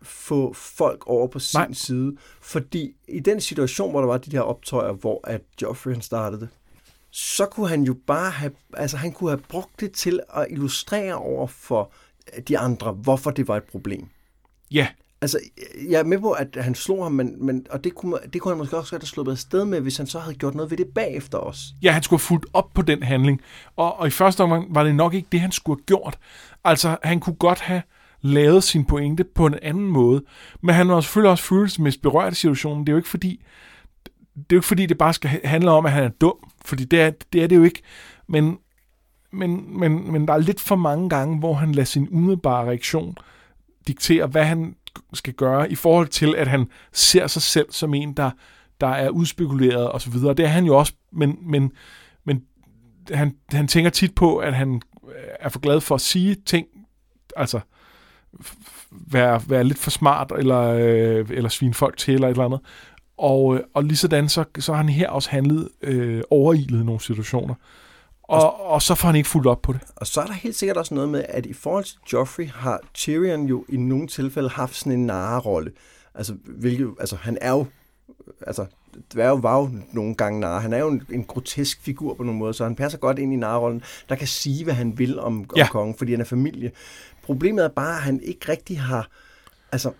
få 0.02 0.52
folk 0.52 1.06
over 1.06 1.26
på 1.26 1.38
sin 1.38 1.60
Nej. 1.60 1.72
Side. 1.72 2.16
Fordi 2.40 2.94
i 3.08 3.20
den 3.20 3.40
situation, 3.40 3.90
hvor 3.90 4.00
der 4.00 4.06
var 4.06 4.18
de 4.18 4.30
her 4.30 4.40
optøjer, 4.40 4.92
hvor 4.92 5.20
at 5.24 5.40
Joffrey 5.62 5.92
han 5.92 6.02
startede 6.02 6.40
det, 6.40 6.48
så 7.10 7.46
kunne 7.46 7.68
han 7.68 7.82
jo 7.82 7.96
bare 8.06 8.30
have, 8.30 8.52
altså 8.72 8.96
han 8.96 9.12
kunne 9.12 9.30
have 9.30 9.42
brugt 9.48 9.80
det 9.80 9.92
til 9.92 10.20
at 10.34 10.46
illustrere 10.50 11.14
over 11.14 11.46
for 11.46 11.92
de 12.48 12.58
andre, 12.58 12.92
hvorfor 12.92 13.30
det 13.30 13.48
var 13.48 13.56
et 13.56 13.64
problem. 13.64 14.06
Ja, 14.70 14.87
Altså, 15.22 15.38
jeg 15.88 16.00
er 16.00 16.04
med 16.04 16.18
på, 16.18 16.30
at 16.32 16.56
han 16.60 16.74
slog 16.74 17.04
ham, 17.04 17.12
men, 17.12 17.46
men, 17.46 17.66
og 17.70 17.84
det 17.84 17.94
kunne, 17.94 18.18
det 18.32 18.40
kunne 18.40 18.52
han 18.54 18.58
måske 18.58 18.76
også 18.76 18.90
godt 18.90 19.02
have 19.02 19.06
sluppet 19.06 19.32
afsted 19.32 19.64
med, 19.64 19.80
hvis 19.80 19.96
han 19.96 20.06
så 20.06 20.18
havde 20.18 20.34
gjort 20.34 20.54
noget 20.54 20.70
ved 20.70 20.78
det 20.78 20.87
bagefter 20.94 21.38
os. 21.38 21.58
ja, 21.82 21.92
han 21.92 22.02
skulle 22.02 22.20
have 22.20 22.24
fulgt 22.26 22.46
op 22.52 22.70
på 22.74 22.82
den 22.82 23.02
handling. 23.02 23.40
Og, 23.76 23.98
og 24.00 24.06
i 24.06 24.10
første 24.10 24.40
omgang 24.40 24.74
var 24.74 24.84
det 24.84 24.94
nok 24.94 25.14
ikke 25.14 25.28
det, 25.32 25.40
han 25.40 25.52
skulle 25.52 25.80
have 25.80 25.84
gjort. 25.84 26.18
Altså, 26.64 26.96
han 27.02 27.20
kunne 27.20 27.37
godt 27.37 27.60
have 27.60 27.82
lavet 28.20 28.64
sin 28.64 28.84
pointe 28.84 29.24
på 29.24 29.46
en 29.46 29.54
anden 29.62 29.87
måde. 29.87 30.22
Men 30.62 30.74
han 30.74 30.88
var 30.88 31.00
selvfølgelig 31.00 31.30
også 31.30 31.44
følelsesmæssigt 31.44 32.02
berørt 32.02 32.26
af 32.28 32.37
situationen. 32.37 32.80
Det 32.87 32.88
er 32.88 32.92
jo 32.94 32.98
ikke 32.98 33.08
fordi, 33.08 33.44
det 34.34 34.40
er 34.40 34.44
jo 34.52 34.56
ikke 34.58 34.66
fordi, 34.66 34.87
det 34.87 34.98
bare 34.98 35.12
skal 35.14 35.30
ha- 35.30 35.38
handle 35.44 35.70
om, 35.70 35.87
at 35.87 35.92
han 35.92 36.04
er 36.04 36.08
dum. 36.08 36.37
Fordi 36.64 36.84
det 36.84 37.00
er 37.00 37.10
det, 37.32 37.42
er 37.42 37.46
det 37.46 37.56
jo 37.56 37.62
ikke. 37.62 37.82
Men, 38.28 38.58
men, 39.38 39.79
men, 39.79 40.12
men 40.12 40.29
der 40.29 40.35
er 40.35 40.38
lidt 40.38 40.61
for 40.61 40.77
mange 40.77 41.09
gange, 41.09 41.38
hvor 41.38 41.55
han 41.55 41.73
lader 41.73 41.85
sin 41.85 42.09
umiddelbare 42.11 42.66
reaktion 42.66 43.16
diktere, 43.87 44.27
hvad 44.27 44.44
han 44.44 44.77
skal 45.12 45.33
gøre, 45.33 45.70
i 45.70 45.75
forhold 45.75 46.09
til, 46.09 46.35
at 46.37 46.49
han 46.49 46.68
ser 46.92 47.27
sig 47.27 47.42
selv 47.42 47.66
som 47.70 47.94
en, 47.94 48.12
der, 48.12 48.31
der 48.81 48.87
er 48.87 49.09
udspekuleret 49.09 49.88
og 49.88 50.01
så 50.01 50.11
videre. 50.11 50.35
Det 50.35 50.44
er 50.44 50.49
han 50.49 50.64
jo 50.64 50.79
også, 50.79 50.92
men, 51.12 51.38
men, 51.42 51.73
men 52.25 52.42
han, 53.11 53.37
han 53.53 53.68
tænker 53.68 53.90
tit 53.90 54.14
på, 54.14 54.37
at 54.37 54.55
han 54.55 54.83
øh, 55.09 55.11
er 55.40 55.49
for 55.49 55.61
glad 55.61 55.81
for 55.81 55.94
at 55.94 56.01
sige 56.01 56.35
ting, 56.35 56.66
altså 57.37 57.61
være, 58.90 59.42
være 59.47 59.64
lidt 59.64 59.79
for 59.79 59.90
smart, 59.90 60.33
eller, 60.38 60.61
øh, 60.61 61.27
eller 61.31 61.49
svine 61.49 61.75
folk 61.75 61.97
til, 61.97 62.14
eller 62.14 62.29
et 62.29 62.33
eller 62.33 62.44
andet. 62.44 62.61
Og, 63.16 63.57
øh, 63.57 63.62
og 63.75 63.85
lige 63.85 63.97
sådan, 63.97 64.29
så, 64.29 64.44
så 64.59 64.73
har 64.73 64.77
han 64.77 64.88
her 64.88 65.09
også 65.09 65.31
handlet 65.31 65.68
øh, 65.83 66.23
overilet 66.31 66.81
i 66.81 66.85
nogle 66.85 67.01
situationer. 67.01 67.55
Og, 68.28 68.66
og 68.66 68.82
så 68.82 68.94
får 68.94 69.08
han 69.08 69.16
ikke 69.16 69.28
fuldt 69.28 69.46
op 69.46 69.62
på 69.62 69.72
det. 69.72 69.80
Og 69.96 70.06
så 70.06 70.20
er 70.20 70.26
der 70.26 70.32
helt 70.32 70.56
sikkert 70.56 70.76
også 70.76 70.94
noget 70.94 71.10
med, 71.10 71.24
at 71.28 71.46
i 71.46 71.52
forhold 71.52 71.84
til 71.84 71.96
Joffrey 72.12 72.48
har 72.48 72.80
Tyrion 72.94 73.46
jo 73.46 73.64
i 73.68 73.76
nogle 73.76 74.06
tilfælde 74.06 74.48
haft 74.48 74.76
sådan 74.76 74.92
en 74.92 75.06
narrolle. 75.06 75.72
Altså, 76.14 76.37
hvilket, 76.44 76.94
altså 77.00 77.16
han 77.16 77.38
er 77.40 77.50
jo, 77.50 77.66
altså 78.46 78.66
dværge 79.12 79.42
var 79.42 79.58
jo 79.58 79.70
nogle 79.92 80.14
gange 80.14 80.40
narre. 80.40 80.60
Han 80.60 80.72
er 80.72 80.78
jo 80.78 80.88
en, 80.88 81.02
en 81.12 81.24
grotesk 81.24 81.80
figur 81.82 82.14
på 82.14 82.22
nogle 82.22 82.38
måder, 82.38 82.52
så 82.52 82.64
han 82.64 82.76
passer 82.76 82.98
godt 82.98 83.18
ind 83.18 83.32
i 83.32 83.37
narrollen, 83.37 83.82
der 84.08 84.14
kan 84.14 84.26
sige, 84.26 84.64
hvad 84.64 84.74
han 84.74 84.98
vil 84.98 85.18
om, 85.20 85.50
Ja. 85.56 85.62
om 85.62 85.68
kongen, 85.68 85.94
fordi 85.98 86.10
han 86.12 86.20
er 86.20 86.24
familie. 86.24 86.72
Problemet 87.22 87.64
er 87.64 87.68
bare, 87.68 87.96
at 87.96 88.02
han 88.02 88.20
ikke 88.22 88.48
rigtig 88.52 88.80
har, 88.80 89.08
altså, 89.72 89.92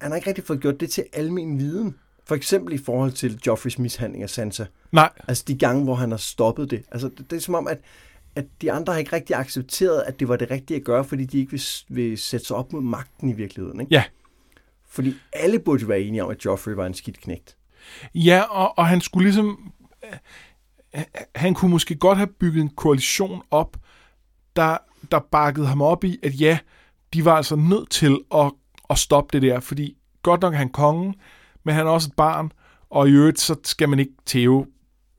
han 0.00 0.10
har 0.10 0.16
ikke 0.16 0.28
rigtig 0.28 0.44
fået 0.44 0.60
gjort 0.60 0.80
det 0.80 0.90
til 0.90 1.04
almen 1.12 1.58
viden. 1.58 1.96
For 2.24 2.34
eksempel 2.34 2.74
i 2.74 2.78
forhold 2.78 3.12
til 3.12 3.40
Joffreys 3.46 3.78
mishandling 3.78 4.22
af 4.22 4.30
Sansa. 4.30 4.64
Nej, 4.92 5.10
Altså 5.28 5.44
de 5.48 5.58
gange, 5.58 5.84
hvor 5.84 5.94
han 5.94 6.10
har 6.10 6.18
stoppet 6.18 6.70
det. 6.70 6.82
Altså 6.92 7.08
det, 7.08 7.30
det 7.30 7.36
er 7.36 7.40
som 7.40 7.54
om, 7.54 7.66
at, 7.66 7.78
at 8.36 8.44
de 8.62 8.72
andre 8.72 8.92
har 8.92 8.98
ikke 8.98 9.12
rigtig 9.12 9.36
accepteret, 9.36 10.02
at 10.06 10.20
det 10.20 10.28
var 10.28 10.36
det 10.36 10.50
rigtige 10.50 10.76
at 10.76 10.84
gøre, 10.84 11.04
fordi 11.04 11.24
de 11.24 11.38
ikke 11.38 11.50
vil, 11.50 11.62
vil 11.88 12.18
sætte 12.18 12.46
sig 12.46 12.56
op 12.56 12.72
mod 12.72 12.80
magten 12.82 13.28
i 13.28 13.32
virkeligheden. 13.32 13.80
Ikke? 13.80 13.94
ja. 13.94 14.04
Fordi 14.88 15.14
alle 15.32 15.58
burde 15.58 15.88
være 15.88 16.00
enige 16.00 16.24
om, 16.24 16.30
at 16.30 16.44
Joffrey 16.44 16.72
var 16.72 16.86
en 16.86 16.94
skidt 16.94 17.20
knægt. 17.20 17.56
Ja, 18.14 18.40
og, 18.42 18.78
og 18.78 18.86
han 18.86 19.00
skulle 19.00 19.24
ligesom... 19.24 19.72
øh, 20.04 21.02
Han 21.34 21.54
kunne 21.54 21.70
måske 21.70 21.94
godt 21.94 22.18
have 22.18 22.26
bygget 22.40 22.62
en 22.62 22.68
koalition 22.68 23.42
op, 23.50 23.76
der, 24.56 24.76
der 25.10 25.18
bakkede 25.32 25.66
ham 25.66 25.82
op 25.82 26.04
i, 26.04 26.18
at 26.22 26.40
ja, 26.40 26.58
de 27.14 27.24
var 27.24 27.34
altså 27.34 27.56
nødt 27.56 27.90
til 27.90 28.18
at, 28.34 28.52
at 28.90 28.98
stoppe 28.98 29.32
det 29.32 29.42
der, 29.42 29.60
fordi 29.60 29.96
godt 30.22 30.40
nok 30.42 30.54
er 30.54 30.58
han 30.58 30.68
kongen, 30.68 31.14
men 31.64 31.74
han 31.74 31.86
er 31.86 31.90
også 31.90 32.08
et 32.08 32.16
barn, 32.16 32.52
og 32.90 33.08
i 33.08 33.12
øvrigt 33.12 33.40
så 33.40 33.56
skal 33.64 33.88
man 33.88 33.98
ikke 33.98 34.12
tæve 34.26 34.66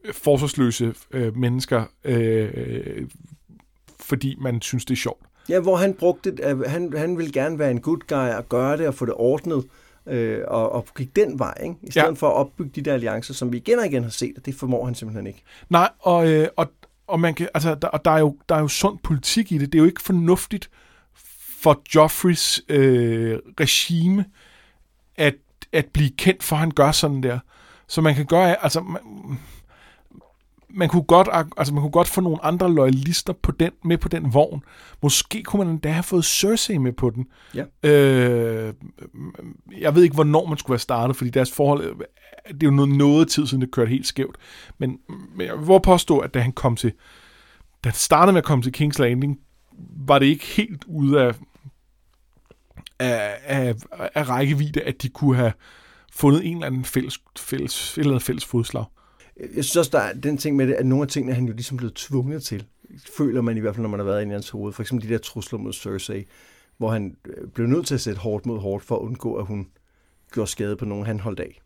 øh, 0.03 0.13
forsvarsløse 0.13 0.93
øh, 1.11 1.37
mennesker, 1.37 1.83
øh, 2.03 3.07
fordi 3.99 4.35
man 4.39 4.61
synes, 4.61 4.85
det 4.85 4.93
er 4.93 4.99
sjovt. 4.99 5.25
Ja, 5.49 5.59
hvor 5.59 5.75
han 5.75 5.93
brugte 5.93 6.35
at 6.43 6.69
han, 6.69 6.93
han 6.97 7.17
ville 7.17 7.31
gerne 7.31 7.59
være 7.59 7.71
en 7.71 7.81
good 7.81 7.99
guy 8.07 8.35
og 8.37 8.49
gøre 8.49 8.77
det 8.77 8.87
og 8.87 8.95
få 8.95 9.05
det 9.05 9.13
ordnet, 9.13 9.65
øh, 10.07 10.39
og, 10.47 10.71
og 10.71 10.87
gik 10.97 11.15
den 11.15 11.39
vej, 11.39 11.53
ikke? 11.63 11.75
i 11.83 11.91
stedet 11.91 12.07
ja. 12.07 12.13
for 12.13 12.27
at 12.27 12.33
opbygge 12.33 12.71
de 12.75 12.81
der 12.81 12.93
alliancer, 12.93 13.33
som 13.33 13.51
vi 13.51 13.57
igen 13.57 13.79
og 13.79 13.85
igen 13.85 14.03
har 14.03 14.09
set, 14.09 14.33
og 14.37 14.45
det 14.45 14.55
formår 14.55 14.85
han 14.85 14.95
simpelthen 14.95 15.27
ikke. 15.27 15.43
Nej, 15.69 15.89
og, 15.99 16.29
øh, 16.29 16.47
og, 16.55 16.71
og, 17.07 17.19
man 17.19 17.33
kan, 17.33 17.47
altså, 17.53 17.75
der, 17.75 17.87
og 17.87 18.05
der, 18.05 18.11
er 18.11 18.19
jo, 18.19 18.37
der 18.49 18.55
er 18.55 18.59
jo 18.59 18.67
sund 18.67 18.99
politik 19.03 19.51
i 19.51 19.57
det. 19.57 19.71
Det 19.71 19.77
er 19.77 19.81
jo 19.81 19.87
ikke 19.87 20.01
fornuftigt 20.01 20.69
for 21.61 21.81
Joffreys 21.95 22.61
øh, 22.69 23.39
regime 23.59 24.25
at, 25.15 25.35
at 25.73 25.85
blive 25.93 26.09
kendt 26.09 26.43
for, 26.43 26.55
at 26.55 26.59
han 26.59 26.71
gør 26.71 26.91
sådan 26.91 27.23
der. 27.23 27.39
Så 27.87 28.01
man 28.01 28.15
kan 28.15 28.25
gøre, 28.25 28.63
altså, 28.63 28.81
man, 28.81 29.01
man 30.73 30.89
kunne 30.89 31.03
godt, 31.03 31.27
altså 31.57 31.73
man 31.73 31.81
kunne 31.81 31.91
godt 31.91 32.07
få 32.07 32.21
nogle 32.21 32.45
andre 32.45 32.73
loyalister 32.73 33.33
på 33.33 33.51
den, 33.51 33.71
med 33.85 33.97
på 33.97 34.09
den 34.09 34.33
vogn. 34.33 34.63
Måske 35.01 35.43
kunne 35.43 35.57
man 35.57 35.73
endda 35.73 35.91
have 35.91 36.03
fået 36.03 36.25
Cersei 36.25 36.77
med 36.77 36.93
på 36.93 37.09
den. 37.09 37.27
Ja. 37.55 37.89
Øh, 37.89 38.73
jeg 39.79 39.95
ved 39.95 40.03
ikke, 40.03 40.15
hvornår 40.15 40.45
man 40.45 40.57
skulle 40.57 40.73
være 40.73 40.79
startet, 40.79 41.15
fordi 41.15 41.29
deres 41.29 41.51
forhold, 41.51 41.95
det 42.47 42.63
er 42.63 42.67
jo 42.67 42.71
noget, 42.71 42.91
noget 42.91 43.27
tid 43.27 43.47
siden, 43.47 43.61
det 43.61 43.71
kørte 43.71 43.89
helt 43.89 44.07
skævt. 44.07 44.35
Men, 44.77 44.97
men 45.35 45.47
jeg 45.47 45.59
vil 45.59 45.79
påstå, 45.83 46.19
at 46.19 46.33
da 46.33 46.39
han 46.39 46.51
kom 46.51 46.75
til, 46.75 46.93
da 47.83 47.89
han 47.89 47.95
startede 47.95 48.33
med 48.33 48.41
at 48.41 48.45
komme 48.45 48.63
til 48.63 48.73
King's 48.77 49.01
Landing, 49.01 49.39
var 50.07 50.19
det 50.19 50.25
ikke 50.25 50.45
helt 50.45 50.83
ude 50.87 51.21
af, 51.21 51.35
af, 53.01 53.37
af, 53.43 53.75
af 54.15 54.29
rækkevidde, 54.29 54.81
at 54.81 55.01
de 55.01 55.09
kunne 55.09 55.35
have 55.35 55.53
fundet 56.13 56.45
en 56.45 56.53
eller 56.53 56.67
anden 56.67 56.85
fælles, 56.85 57.19
fælles, 57.39 57.97
eller 57.97 58.11
andet 58.11 58.23
fælles 58.23 58.45
fodslag. 58.45 58.85
Jeg 59.39 59.63
synes 59.63 59.75
også, 59.75 59.91
der 59.91 59.99
er 59.99 60.13
den 60.13 60.37
ting 60.37 60.55
med 60.55 60.67
det, 60.67 60.73
at 60.73 60.85
nogle 60.85 61.01
af 61.01 61.07
tingene 61.07 61.31
er 61.31 61.35
han 61.35 61.45
jo 61.45 61.53
ligesom 61.53 61.77
blevet 61.77 61.95
tvunget 61.95 62.43
til. 62.43 62.65
Føler 63.17 63.41
man 63.41 63.57
i 63.57 63.59
hvert 63.59 63.75
fald, 63.75 63.81
når 63.81 63.89
man 63.89 63.99
har 63.99 64.05
været 64.05 64.21
inde 64.21 64.31
i 64.31 64.33
hans 64.33 64.49
hoved. 64.49 64.73
For 64.73 64.83
eksempel 64.83 65.09
de 65.09 65.13
der 65.13 65.19
trusler 65.19 65.59
mod 65.59 65.73
Cersei, 65.73 66.25
hvor 66.77 66.91
han 66.91 67.17
øh, 67.25 67.47
blev 67.47 67.67
nødt 67.67 67.87
til 67.87 67.93
at 67.93 68.01
sætte 68.01 68.19
hårdt 68.19 68.45
mod 68.45 68.59
hårdt 68.59 68.83
for 68.83 68.95
at 68.95 68.99
undgå, 68.99 69.35
at 69.35 69.45
hun 69.45 69.67
gjorde 70.33 70.51
skade 70.51 70.75
på 70.75 70.85
nogen, 70.85 71.05
han 71.05 71.19
holdt 71.19 71.39
af. 71.39 71.61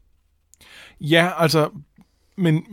Ja, 1.01 1.31
altså, 1.37 1.69
men 2.35 2.65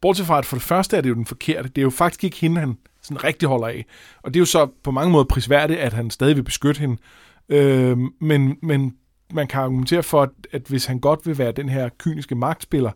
bortset 0.00 0.26
fra, 0.26 0.38
at 0.38 0.46
for 0.46 0.56
det 0.56 0.62
første 0.62 0.96
er 0.96 1.00
det 1.00 1.08
jo 1.08 1.14
den 1.14 1.26
forkerte. 1.26 1.68
Det 1.68 1.78
er 1.78 1.82
jo 1.82 1.90
faktisk 1.90 2.24
ikke 2.24 2.36
hende, 2.36 2.60
han 2.60 2.78
sådan 3.02 3.24
rigtig 3.24 3.48
holder 3.48 3.66
af. 3.66 3.86
Og 4.22 4.34
det 4.34 4.38
er 4.38 4.40
jo 4.40 4.46
så 4.46 4.68
på 4.82 4.90
mange 4.90 5.12
måder 5.12 5.24
prisværdigt, 5.24 5.80
at 5.80 5.92
han 5.92 6.10
stadig 6.10 6.36
vil 6.36 6.42
beskytte 6.42 6.80
hende. 6.80 6.96
Øh, 7.48 7.98
men, 8.20 8.58
men 8.62 8.96
man 9.32 9.46
kan 9.46 9.60
argumentere 9.60 10.02
for, 10.02 10.22
at, 10.22 10.30
at 10.52 10.62
hvis 10.62 10.86
han 10.86 11.00
godt 11.00 11.26
vil 11.26 11.38
være 11.38 11.52
den 11.52 11.68
her 11.68 11.88
kyniske 11.98 12.34
magtspiller, 12.34 12.90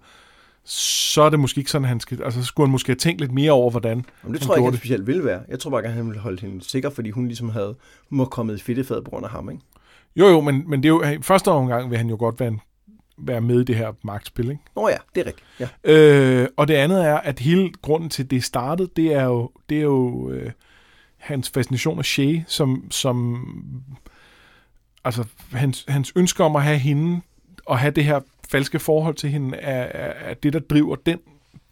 så 0.64 1.22
er 1.22 1.30
det 1.30 1.40
måske 1.40 1.58
ikke 1.58 1.70
sådan, 1.70 1.88
han 1.88 2.00
skal... 2.00 2.22
Altså, 2.22 2.40
så 2.40 2.46
skulle 2.46 2.66
han 2.66 2.72
måske 2.72 2.88
have 2.88 2.96
tænkt 2.96 3.20
lidt 3.20 3.32
mere 3.32 3.52
over, 3.52 3.70
hvordan 3.70 4.04
Men 4.22 4.32
det 4.32 4.40
tror 4.42 4.54
jeg 4.54 4.60
ikke, 4.60 4.70
han 4.70 4.78
specielt 4.78 5.06
ville 5.06 5.24
være. 5.24 5.42
Jeg 5.48 5.58
tror 5.58 5.70
bare, 5.70 5.84
at 5.84 5.92
han 5.92 6.06
ville 6.06 6.20
holde 6.20 6.40
hende 6.40 6.64
sikker, 6.64 6.90
fordi 6.90 7.10
hun 7.10 7.26
ligesom 7.26 7.48
havde, 7.48 7.76
hun 8.08 8.18
var 8.18 8.24
kommet 8.24 8.58
i 8.58 8.62
fedtefadet 8.62 9.04
på 9.04 9.10
grund 9.10 9.24
af 9.24 9.30
ham. 9.30 9.50
Ikke? 9.50 9.62
Jo, 10.16 10.26
jo, 10.26 10.40
men, 10.40 10.64
men 10.70 10.82
det 10.82 10.88
er 10.88 10.92
jo, 10.92 11.02
i 11.02 11.22
første 11.22 11.48
omgang 11.48 11.90
vil 11.90 11.98
han 11.98 12.08
jo 12.08 12.16
godt 12.18 12.40
være, 12.40 12.48
en, 12.48 12.60
være 13.18 13.40
med 13.40 13.60
i 13.60 13.64
det 13.64 13.76
her 13.76 13.92
magtspil, 14.04 14.50
ikke? 14.50 14.62
Nå 14.76 14.88
ja, 14.88 14.96
det 15.14 15.20
er 15.20 15.26
rigtigt. 15.26 15.46
Ja. 15.60 15.92
Øh, 16.42 16.48
og 16.56 16.68
det 16.68 16.74
andet 16.74 17.06
er, 17.06 17.16
at 17.16 17.38
hele 17.38 17.72
grunden 17.82 18.10
til, 18.10 18.30
det 18.30 18.44
startede, 18.44 18.90
det 18.96 19.14
er 19.14 19.24
jo, 19.24 19.50
det 19.68 19.78
er 19.78 19.82
jo 19.82 20.30
øh, 20.30 20.50
hans 21.16 21.50
fascination 21.50 21.98
af 21.98 22.04
Shay, 22.04 22.40
som, 22.46 22.84
som 22.90 23.46
altså 25.04 25.24
hans, 25.52 25.84
hans 25.88 26.12
ønske 26.16 26.44
om 26.44 26.56
at 26.56 26.62
have 26.62 26.78
hende, 26.78 27.20
og 27.66 27.78
have 27.78 27.90
det 27.90 28.04
her 28.04 28.20
falske 28.48 28.78
forhold 28.78 29.14
til 29.14 29.30
hende, 29.30 29.58
er, 29.58 29.82
er, 29.82 30.30
er 30.30 30.34
det, 30.34 30.52
der 30.52 30.58
driver 30.58 30.96
den, 30.96 31.18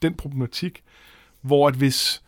den 0.02 0.14
problematik, 0.14 0.82
hvor 1.40 1.68
at 1.68 1.74
hvis, 1.74 2.22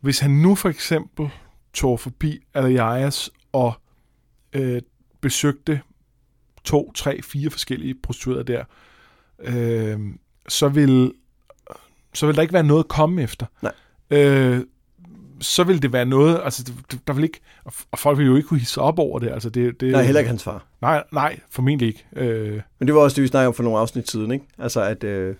hvis 0.00 0.18
han 0.18 0.30
nu 0.30 0.54
for 0.54 0.68
eksempel 0.68 1.30
tog 1.72 2.00
forbi 2.00 2.38
Alias 2.54 3.30
og 3.52 3.72
øh, 4.52 4.82
besøgte 5.20 5.80
to, 6.64 6.92
tre, 6.92 7.22
fire 7.22 7.50
forskellige 7.50 7.94
prostituerede 7.94 8.44
der, 8.44 8.64
øh, 9.40 10.00
så 10.48 10.68
vil 10.68 11.12
så 12.14 12.26
vil 12.26 12.36
der 12.36 12.42
ikke 12.42 12.54
være 12.54 12.62
noget 12.62 12.84
at 12.84 12.88
komme 12.88 13.22
efter. 13.22 13.46
Nej. 13.62 13.72
Øh, 14.10 14.64
så 15.40 15.64
vil 15.64 15.82
det 15.82 15.92
være 15.92 16.04
noget, 16.06 16.40
altså 16.44 16.72
der 17.06 17.12
vil 17.12 17.24
ikke, 17.24 17.40
og 17.92 17.98
folk 17.98 18.18
vil 18.18 18.26
jo 18.26 18.36
ikke 18.36 18.48
kunne 18.48 18.60
hisse 18.60 18.80
op 18.80 18.98
over 18.98 19.18
det. 19.18 19.28
Altså 19.30 19.50
det, 19.50 19.80
det 19.80 19.92
Nej, 19.92 20.02
heller 20.02 20.20
ikke 20.20 20.28
hans 20.28 20.42
far. 20.44 20.64
Nej, 20.82 21.04
nej, 21.12 21.40
formentlig 21.50 21.88
ikke. 21.88 22.04
Øh, 22.16 22.60
Men 22.78 22.88
det 22.88 22.94
var 22.94 23.00
også 23.00 23.14
det, 23.14 23.22
vi 23.22 23.28
snakkede 23.28 23.48
om 23.48 23.54
for 23.54 23.62
nogle 23.62 23.78
afsnit 23.78 24.10
siden, 24.10 24.30
ikke? 24.32 24.44
Altså 24.58 24.82
at, 24.82 25.04
øh, 25.04 25.34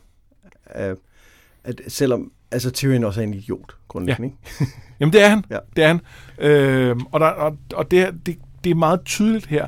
at 1.65 1.81
selvom, 1.89 2.33
altså 2.51 2.71
Tyrion 2.71 3.05
også 3.05 3.21
er 3.21 3.25
en 3.25 3.35
idiot, 3.35 3.77
grundlæggende, 3.89 4.33
ja. 4.61 4.65
ikke? 4.65 4.73
Jamen 5.01 5.13
det 5.13 5.23
er 5.23 5.29
han, 5.29 5.45
Ja. 5.51 5.59
det 5.77 5.85
er 5.85 5.89
han. 5.89 6.01
Øh, 6.39 6.97
og 7.13 7.21
der, 7.21 7.27
og, 7.27 7.57
og 7.75 7.91
det, 7.91 8.15
det, 8.27 8.39
det 8.65 8.71
er 8.71 8.75
meget 8.75 9.01
tydeligt 9.05 9.47
her, 9.47 9.67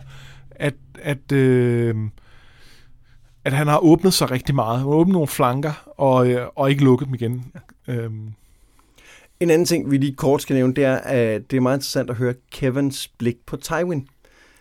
at, 0.51 0.75
at, 1.03 1.33
øh, 1.33 1.95
at 3.45 3.53
han 3.53 3.67
har 3.67 3.79
åbnet 3.79 4.15
sig 4.15 4.31
rigtig 4.31 4.55
meget. 4.55 4.79
Han 4.79 4.87
har 4.89 4.95
åbnet 4.95 5.13
nogle 5.13 5.29
flanker, 5.29 5.93
og, 5.97 6.31
øh, 6.31 6.47
og 6.57 6.71
ikke 6.71 6.85
lukket 6.85 7.07
dem 7.07 7.15
igen. 7.15 7.45
Øh, 7.89 8.11
En 9.41 9.51
anden 9.51 9.67
ting, 9.67 9.91
vi 9.91 9.97
lige 9.97 10.15
kort 10.15 10.43
skal 10.43 10.55
nævne, 10.55 10.75
det 10.75 10.85
er, 10.85 10.97
at 10.97 11.51
det 11.51 11.57
er 11.57 11.61
meget 11.61 11.77
interessant 11.77 12.11
at 12.11 12.17
høre 12.17 12.35
Kevins 12.53 13.09
blik 13.09 13.37
på 13.47 13.57
Tywin. 13.57 14.09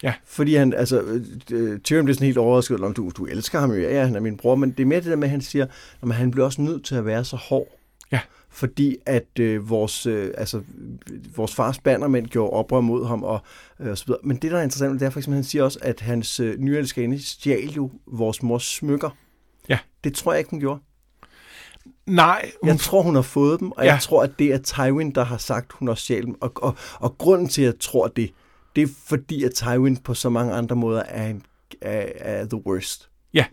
Ja. 0.03 0.13
Fordi 0.25 0.55
han, 0.55 0.73
altså, 0.73 1.21
øh, 1.51 1.79
Tyrion 1.79 2.05
bliver 2.05 2.15
sådan 2.15 2.25
helt 2.25 2.37
overrasket, 2.37 2.79
om 2.79 2.93
du, 2.93 3.11
du 3.17 3.25
elsker 3.25 3.59
ham 3.59 3.71
jo, 3.71 3.81
ja, 3.81 4.05
han 4.05 4.15
er 4.15 4.19
min 4.19 4.37
bror, 4.37 4.55
men 4.55 4.71
det 4.71 4.79
er 4.79 4.85
mere 4.85 4.99
det 4.99 5.09
der 5.09 5.15
med, 5.15 5.23
at 5.23 5.31
han 5.31 5.41
siger, 5.41 5.65
at 6.01 6.15
han 6.15 6.31
bliver 6.31 6.45
også 6.45 6.61
nødt 6.61 6.85
til 6.85 6.95
at 6.95 7.05
være 7.05 7.25
så 7.25 7.35
hård. 7.35 7.67
Ja. 8.11 8.19
Fordi 8.49 8.97
at 9.05 9.39
øh, 9.39 9.69
vores, 9.69 10.05
øh, 10.05 10.31
altså, 10.37 10.61
vores 11.35 11.55
fars 11.55 11.79
bannermænd 11.79 12.27
gjorde 12.27 12.51
oprør 12.51 12.81
mod 12.81 13.07
ham, 13.07 13.23
og, 13.23 13.39
øh, 13.79 13.89
og 13.89 13.97
så 13.97 14.05
videre. 14.05 14.19
Men 14.23 14.37
det, 14.37 14.51
der 14.51 14.57
er 14.57 14.63
interessant, 14.63 14.99
det 14.99 15.05
er 15.05 15.09
for 15.09 15.19
eksempel, 15.19 15.35
at 15.35 15.37
han 15.37 15.43
siger 15.43 15.63
også, 15.63 15.79
at 15.81 15.99
hans 15.99 16.39
øh, 16.39 16.59
nyelskerinde 16.59 17.25
stjal 17.25 17.69
jo 17.69 17.91
vores 18.07 18.43
mors 18.43 18.63
smykker. 18.63 19.09
Ja. 19.69 19.79
Det 20.03 20.13
tror 20.13 20.31
jeg 20.31 20.39
ikke, 20.39 20.49
hun 20.49 20.59
gjorde. 20.59 20.79
Nej, 22.05 22.51
hun, 22.61 22.69
Jeg 22.69 22.79
tror, 22.79 23.01
hun 23.01 23.15
har 23.15 23.21
fået 23.21 23.59
dem, 23.59 23.71
og 23.71 23.85
Ja. 23.85 23.91
jeg 23.93 24.01
tror, 24.01 24.23
at 24.23 24.31
det 24.39 24.53
er 24.53 24.57
Tywin, 24.57 25.11
der 25.11 25.23
har 25.23 25.37
sagt, 25.37 25.71
hun 25.71 25.87
har 25.87 25.95
stjælet 25.95 26.25
dem. 26.25 26.35
Og, 26.41 26.51
og, 26.55 26.75
og 26.99 27.17
grunden 27.17 27.47
til, 27.47 27.61
at 27.61 27.65
jeg 27.65 27.79
tror 27.79 28.07
det, 28.07 28.31
det 28.75 28.83
er 28.83 28.87
fordi, 29.07 29.43
at 29.43 29.51
Tywin 29.53 29.97
på 29.97 30.13
så 30.13 30.29
mange 30.29 30.53
andre 30.53 30.75
måder 30.75 31.03
er, 31.07 31.27
en, 31.27 31.43
er, 31.81 32.05
er 32.15 32.45
the 32.45 32.65
worst. 32.67 33.09
Ja. 33.33 33.45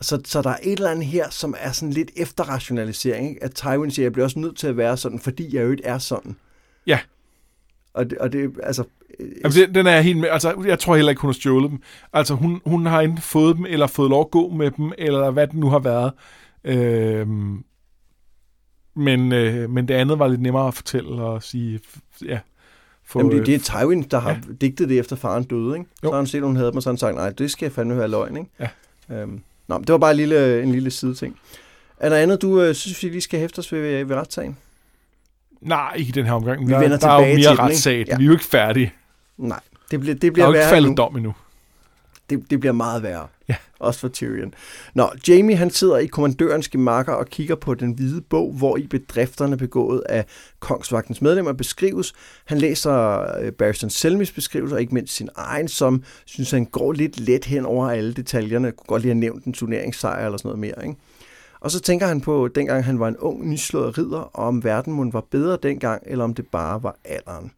Så, 0.00 0.20
så 0.24 0.42
der 0.42 0.50
er 0.50 0.56
et 0.62 0.72
eller 0.72 0.90
andet 0.90 1.06
her, 1.06 1.30
som 1.30 1.54
er 1.58 1.72
sådan 1.72 1.92
lidt 1.92 2.10
efterrationalisering. 2.16 3.28
Ikke? 3.28 3.44
At 3.44 3.54
Tywin 3.54 3.90
siger, 3.90 4.04
at 4.04 4.04
jeg 4.04 4.12
bliver 4.12 4.24
også 4.24 4.38
nødt 4.38 4.56
til 4.58 4.66
at 4.66 4.76
være 4.76 4.96
sådan, 4.96 5.18
fordi 5.18 5.56
jeg 5.56 5.62
jo 5.64 5.70
ikke 5.70 5.84
er 5.84 5.98
sådan. 5.98 6.36
Ja. 6.86 6.98
Og 7.94 8.10
det, 8.10 8.18
og 8.18 8.32
det 8.32 8.50
altså... 8.62 8.84
øh, 9.20 9.28
Jamen, 9.44 9.54
den, 9.56 9.74
den 9.74 9.86
er 9.86 9.90
jeg 9.90 10.02
helt 10.04 10.18
med. 10.18 10.28
Altså, 10.28 10.64
jeg 10.66 10.78
tror 10.78 10.96
heller 10.96 11.10
ikke, 11.10 11.22
hun 11.22 11.28
har 11.28 11.32
stjålet 11.32 11.70
dem. 11.70 11.82
Altså, 12.12 12.34
hun, 12.34 12.60
hun 12.66 12.86
har 12.86 13.00
enten 13.00 13.18
fået 13.22 13.56
dem, 13.56 13.66
eller 13.68 13.86
fået 13.86 14.10
lov 14.10 14.20
at 14.20 14.30
gå 14.30 14.48
med 14.48 14.70
dem, 14.70 14.92
eller 14.98 15.30
hvad 15.30 15.46
det 15.46 15.56
nu 15.56 15.68
har 15.68 15.78
været. 15.78 16.12
Øhm, 16.64 17.64
men, 19.00 19.32
øh, 19.32 19.70
men 19.70 19.88
det 19.88 19.94
andet 19.94 20.18
var 20.18 20.28
lidt 20.28 20.40
nemmere 20.40 20.68
at 20.68 20.74
fortælle 20.74 21.22
og 21.22 21.42
sige, 21.42 21.80
ja. 22.24 22.38
Få, 23.04 23.18
Jamen, 23.18 23.36
det, 23.38 23.46
det 23.46 23.54
er 23.54 23.58
Tywin, 23.58 24.02
der 24.02 24.18
har 24.18 24.30
ja. 24.30 24.38
digtet 24.60 24.88
det 24.88 24.98
efter 24.98 25.16
faren 25.16 25.44
døde, 25.44 25.78
ikke? 25.78 25.90
Jo. 26.02 26.08
Så 26.08 26.10
har 26.10 26.16
han 26.16 26.26
set, 26.26 26.42
hun 26.42 26.56
havde 26.56 26.68
dem, 26.68 26.76
og 26.76 26.82
så 26.82 26.88
har 26.88 26.92
han 26.92 26.98
sagt, 26.98 27.14
nej, 27.16 27.30
det 27.30 27.50
skal 27.50 27.70
fandme 27.70 27.96
være 27.96 28.08
løgn, 28.08 28.36
ikke? 28.36 28.50
Ja. 28.60 28.68
Øhm, 29.22 29.40
nå, 29.68 29.78
det 29.78 29.88
var 29.88 29.98
bare 29.98 30.10
en 30.10 30.16
lille, 30.16 30.62
en 30.62 30.72
lille 30.72 30.90
side 30.90 31.14
ting. 31.14 31.36
Er 31.98 32.08
der 32.08 32.16
andet, 32.16 32.42
du 32.42 32.60
øh, 32.62 32.74
synes, 32.74 33.02
vi 33.02 33.08
lige 33.08 33.20
skal 33.20 33.40
hæfte 33.40 33.58
os 33.58 33.72
ved, 33.72 33.80
ved, 33.80 34.04
ved 34.04 34.16
retssagen? 34.16 34.56
Nej, 35.60 35.94
ikke 35.96 36.08
i 36.08 36.12
den 36.12 36.26
her 36.26 36.32
omgang. 36.32 36.66
Vi 36.66 36.72
der, 36.72 36.80
vender 36.80 36.98
der 36.98 37.08
er 37.08 37.14
jo 37.14 37.18
tilbage 37.20 37.34
mere 37.36 37.42
til 37.42 37.48
den, 37.48 37.52
ikke? 37.52 37.62
retssag. 37.62 38.04
Ja. 38.08 38.16
Vi 38.16 38.22
er 38.22 38.26
jo 38.26 38.32
ikke 38.32 38.44
færdige. 38.44 38.92
Nej, 39.38 39.60
det 39.90 40.00
bliver, 40.00 40.14
det 40.14 40.22
Der 40.22 40.28
er 40.28 40.32
bliver 40.32 40.46
jo 40.46 40.52
ikke 40.52 40.64
faldet 40.68 40.90
nu. 40.90 40.94
dom 40.96 41.16
endnu. 41.16 41.34
Det, 42.30 42.50
det 42.50 42.60
bliver 42.60 42.72
meget 42.72 43.02
værre. 43.02 43.26
Ja. 43.48 43.56
Også 43.78 44.00
for 44.00 44.08
Tyrion. 44.08 44.54
Nå, 44.94 45.10
Jamie 45.28 45.56
han 45.56 45.70
sidder 45.70 45.98
i 45.98 46.06
kommandørens 46.06 46.68
gemakker 46.68 47.12
og 47.12 47.26
kigger 47.26 47.54
på 47.54 47.74
den 47.74 47.92
hvide 47.92 48.20
bog, 48.20 48.52
hvor 48.52 48.76
i 48.76 48.86
bedrifterne 48.86 49.56
begået 49.56 50.02
af 50.08 50.24
kongsvagtens 50.60 51.22
medlemmer 51.22 51.52
beskrives. 51.52 52.12
Han 52.44 52.58
læser 52.58 53.24
øh, 53.40 53.52
Barristan 53.52 53.90
Selmys 53.90 54.32
beskrivelse, 54.32 54.74
og 54.74 54.80
ikke 54.80 54.94
mindst 54.94 55.14
sin 55.14 55.28
egen, 55.36 55.68
som 55.68 56.02
synes, 56.24 56.50
han 56.50 56.64
går 56.64 56.92
lidt 56.92 57.20
let 57.20 57.44
hen 57.44 57.66
over 57.66 57.90
alle 57.90 58.12
detaljerne. 58.12 58.66
Jeg 58.66 58.76
kunne 58.76 58.86
godt 58.86 59.02
lige 59.02 59.12
have 59.12 59.20
nævnt 59.20 59.44
en 59.44 59.52
turneringssejr 59.52 60.26
eller 60.26 60.38
sådan 60.38 60.48
noget 60.48 60.58
mere. 60.58 60.86
Ikke? 60.86 60.96
Og 61.60 61.70
så 61.70 61.80
tænker 61.80 62.06
han 62.06 62.20
på, 62.20 62.48
dengang 62.54 62.84
han 62.84 62.98
var 62.98 63.08
en 63.08 63.16
ung, 63.16 63.48
nyslået 63.48 63.98
ridder, 63.98 64.18
og 64.18 64.46
om 64.46 64.64
verden 64.64 65.12
var 65.12 65.24
bedre 65.30 65.58
dengang, 65.62 66.02
eller 66.06 66.24
om 66.24 66.34
det 66.34 66.46
bare 66.46 66.82
var 66.82 66.96
alderen. 67.04 67.52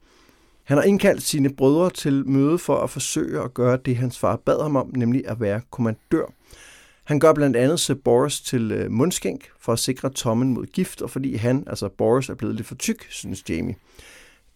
Han 0.64 0.76
har 0.76 0.84
indkaldt 0.84 1.22
sine 1.22 1.54
brødre 1.54 1.90
til 1.90 2.28
møde 2.28 2.58
for 2.58 2.76
at 2.76 2.90
forsøge 2.90 3.40
at 3.40 3.54
gøre 3.54 3.78
det, 3.84 3.96
hans 3.96 4.18
far 4.18 4.36
bad 4.36 4.62
ham 4.62 4.76
om, 4.76 4.90
nemlig 4.96 5.22
at 5.28 5.40
være 5.40 5.60
kommandør. 5.70 6.32
Han 7.04 7.20
gør 7.20 7.32
blandt 7.32 7.56
andet 7.56 7.80
Sir 7.80 7.94
Boris 7.94 8.40
til 8.40 8.72
øh, 8.72 8.90
mundskænk 8.90 9.48
for 9.60 9.72
at 9.72 9.78
sikre 9.78 10.10
Tommen 10.10 10.54
mod 10.54 10.66
gift, 10.66 11.02
og 11.02 11.10
fordi 11.10 11.36
han, 11.36 11.64
altså 11.66 11.88
Boris, 11.88 12.28
er 12.28 12.34
blevet 12.34 12.56
lidt 12.56 12.66
for 12.66 12.74
tyk, 12.74 13.06
synes 13.10 13.50
Jamie. 13.50 13.74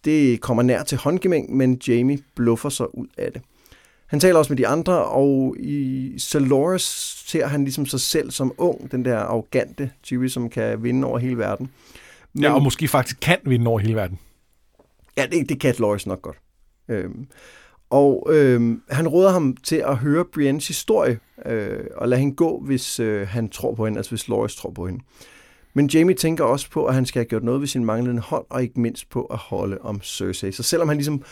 Det 0.05 0.41
kommer 0.41 0.63
nær 0.63 0.83
til 0.83 0.97
håndgemæng, 0.97 1.55
men 1.55 1.81
Jamie 1.87 2.19
bluffer 2.35 2.69
sig 2.69 2.97
ud 2.97 3.07
af 3.17 3.31
det. 3.31 3.41
Han 4.07 4.19
taler 4.19 4.39
også 4.39 4.53
med 4.53 4.57
de 4.57 4.67
andre, 4.67 5.03
og 5.03 5.55
i 5.59 6.13
Soloris 6.19 6.81
ser 7.27 7.47
han 7.47 7.63
ligesom 7.63 7.85
sig 7.85 7.99
selv 7.99 8.31
som 8.31 8.53
ung, 8.57 8.91
den 8.91 9.05
der 9.05 9.17
arrogante 9.17 9.91
type, 10.03 10.29
som 10.29 10.49
kan 10.49 10.83
vinde 10.83 11.07
over 11.07 11.19
hele 11.19 11.37
verden. 11.37 11.69
Men, 12.33 12.43
Ja, 12.43 12.53
og 12.53 12.63
måske 12.63 12.87
faktisk 12.87 13.17
kan 13.21 13.37
vinde 13.45 13.67
over 13.67 13.79
hele 13.79 13.95
verden. 13.95 14.19
Ja, 15.17 15.25
det, 15.25 15.49
det 15.49 15.59
kan 15.59 15.75
Loris 15.79 16.07
nok 16.07 16.21
godt. 16.21 16.37
Øhm, 16.89 17.27
og 17.89 18.27
øhm, 18.31 18.81
han 18.89 19.07
råder 19.07 19.29
ham 19.29 19.57
til 19.57 19.75
at 19.75 19.97
høre 19.97 20.25
Briennes 20.25 20.67
historie, 20.67 21.19
øh, 21.45 21.85
og 21.95 22.07
lade 22.07 22.19
hende 22.21 22.35
gå, 22.35 22.59
hvis 22.65 22.99
øh, 22.99 23.27
han 23.27 23.49
tror 23.49 23.75
på 23.75 23.85
hende, 23.85 23.99
altså 23.99 24.11
hvis 24.11 24.27
Loris 24.27 24.55
tror 24.55 24.71
på 24.71 24.87
hende. 24.87 25.03
Men 25.73 25.87
Jamie 25.87 26.15
tænker 26.15 26.43
også 26.43 26.69
på, 26.69 26.85
at 26.85 26.95
han 26.95 27.05
skal 27.05 27.19
have 27.19 27.27
gjort 27.27 27.43
noget 27.43 27.61
ved 27.61 27.67
sin 27.67 27.85
manglende 27.85 28.21
hånd, 28.21 28.45
og 28.49 28.61
ikke 28.63 28.79
mindst 28.79 29.09
på 29.09 29.25
at 29.25 29.37
holde 29.37 29.77
om 29.81 30.01
Cersei. 30.01 30.51
Så 30.51 30.63
selvom 30.63 30.87
han 30.87 30.97
ligesom, 30.97 31.23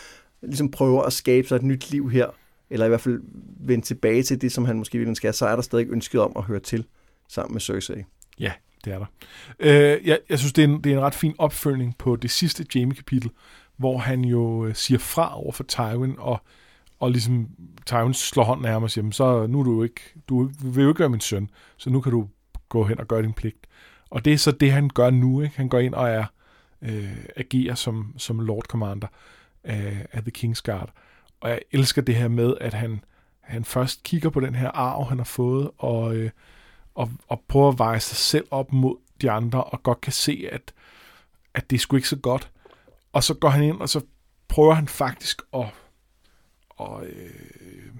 ligesom 0.41 0.71
prøver 0.71 1.01
at 1.01 1.13
skabe 1.13 1.47
sig 1.47 1.55
et 1.55 1.63
nyt 1.63 1.91
liv 1.91 2.09
her, 2.09 2.27
eller 2.69 2.85
i 2.85 2.89
hvert 2.89 3.01
fald 3.01 3.21
vende 3.59 3.85
tilbage 3.85 4.23
til 4.23 4.41
det, 4.41 4.51
som 4.51 4.65
han 4.65 4.77
måske 4.77 4.97
ville 4.97 5.15
skal, 5.15 5.33
så 5.33 5.45
er 5.45 5.55
der 5.55 5.61
stadig 5.61 5.87
ønsket 5.89 6.21
om 6.21 6.31
at 6.35 6.43
høre 6.43 6.59
til 6.59 6.85
sammen 7.29 7.53
med 7.53 7.61
Cersei. 7.61 8.03
Ja, 8.39 8.51
det 8.85 8.93
er 8.93 8.97
der. 8.97 9.05
Øh, 9.59 10.07
jeg, 10.07 10.19
jeg 10.29 10.39
synes, 10.39 10.53
det 10.53 10.63
er, 10.63 10.67
en, 10.67 10.83
det 10.83 10.91
er 10.91 10.97
en 10.97 11.03
ret 11.03 11.15
fin 11.15 11.35
opfølgning 11.37 11.95
på 11.97 12.15
det 12.15 12.31
sidste 12.31 12.65
Jamie-kapitel, 12.75 13.29
hvor 13.77 13.97
han 13.97 14.25
jo 14.25 14.65
øh, 14.65 14.75
siger 14.75 14.99
fra 14.99 15.39
over 15.41 15.51
for 15.51 15.63
Tywin, 15.63 16.15
og, 16.17 16.41
og 16.99 17.11
ligesom 17.11 17.47
Tywin 17.85 18.13
slår 18.13 18.43
hånden 18.43 18.65
af 18.65 18.71
ham 18.71 18.83
og 18.83 18.91
siger, 18.91 19.03
"Men 19.03 19.11
så 19.11 19.47
nu 19.47 19.59
er 19.59 19.63
du 19.63 19.83
ikke, 19.83 20.01
du 20.29 20.49
vil 20.63 20.83
jo 20.83 20.89
ikke 20.89 20.99
være 20.99 21.09
min 21.09 21.19
søn, 21.19 21.49
så 21.77 21.89
nu 21.89 22.01
kan 22.01 22.11
du 22.11 22.27
gå 22.69 22.83
hen 22.83 22.99
og 22.99 23.07
gøre 23.07 23.21
din 23.21 23.33
pligt. 23.33 23.67
Og 24.09 24.25
det 24.25 24.33
er 24.33 24.37
så 24.37 24.51
det, 24.51 24.71
han 24.71 24.89
gør 24.89 25.09
nu. 25.09 25.41
Ikke? 25.41 25.57
Han 25.57 25.69
går 25.69 25.79
ind 25.79 25.93
og 25.93 26.09
er, 26.09 26.25
øh, 26.81 27.17
agerer 27.35 27.75
som, 27.75 28.13
som 28.17 28.39
Lord 28.39 28.63
Commander 28.63 29.07
af, 29.63 30.07
af 30.11 30.21
The 30.23 30.31
King's 30.37 30.61
Guard. 30.63 30.89
Og 31.41 31.49
jeg 31.49 31.59
elsker 31.71 32.01
det 32.01 32.15
her 32.15 32.27
med, 32.27 32.53
at 32.61 32.73
han, 32.73 33.03
han 33.41 33.65
først 33.65 34.03
kigger 34.03 34.29
på 34.29 34.39
den 34.39 34.55
her 34.55 34.69
arv, 34.69 35.05
han 35.05 35.17
har 35.17 35.25
fået, 35.25 35.71
og, 35.77 36.15
øh, 36.15 36.29
og, 36.95 37.11
og 37.27 37.43
prøver 37.47 37.71
at 37.71 37.79
veje 37.79 37.99
sig 37.99 38.17
selv 38.17 38.47
op 38.51 38.73
mod 38.73 38.95
de 39.21 39.31
andre, 39.31 39.63
og 39.63 39.83
godt 39.83 40.01
kan 40.01 40.13
se, 40.13 40.47
at, 40.51 40.73
at 41.53 41.69
det 41.69 41.75
er 41.75 41.79
sgu 41.79 41.95
ikke 41.95 42.09
så 42.09 42.15
godt. 42.15 42.51
Og 43.15 43.23
så 43.23 43.33
går 43.33 43.49
han 43.49 43.63
ind, 43.63 43.81
og 43.81 43.89
så 43.89 44.01
prøver 44.47 44.73
han 44.73 44.87
faktisk 44.87 45.41
at, 45.53 45.65
og, 46.69 47.05
øh, 47.05 47.93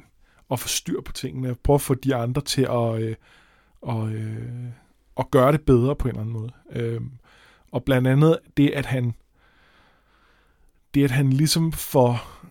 at 0.52 0.60
få 0.60 0.68
styr 0.68 1.02
på 1.02 1.12
tingene. 1.12 1.56
prøve 1.56 1.76
at 1.76 1.82
få 1.82 1.94
de 1.94 2.16
andre 2.16 2.42
til 2.42 2.62
at, 2.62 3.02
øh, 3.02 3.16
og, 3.82 4.14
øh, 4.14 4.66
at 5.20 5.32
gøre 5.32 5.52
det 5.52 5.62
bedre 5.62 5.96
på 5.96 6.08
en 6.08 6.10
eller 6.10 6.22
anden 6.22 6.34
måde. 6.34 6.52
Øh, 6.72 7.02
og 7.72 7.84
blandt 7.84 8.08
andet 8.08 8.40
det, 8.58 8.70
at 8.70 8.86
han 8.86 9.14
det, 10.94 11.04
at 11.04 11.12
han 11.12 11.34
ligesom 11.34 11.72
får 11.72 12.42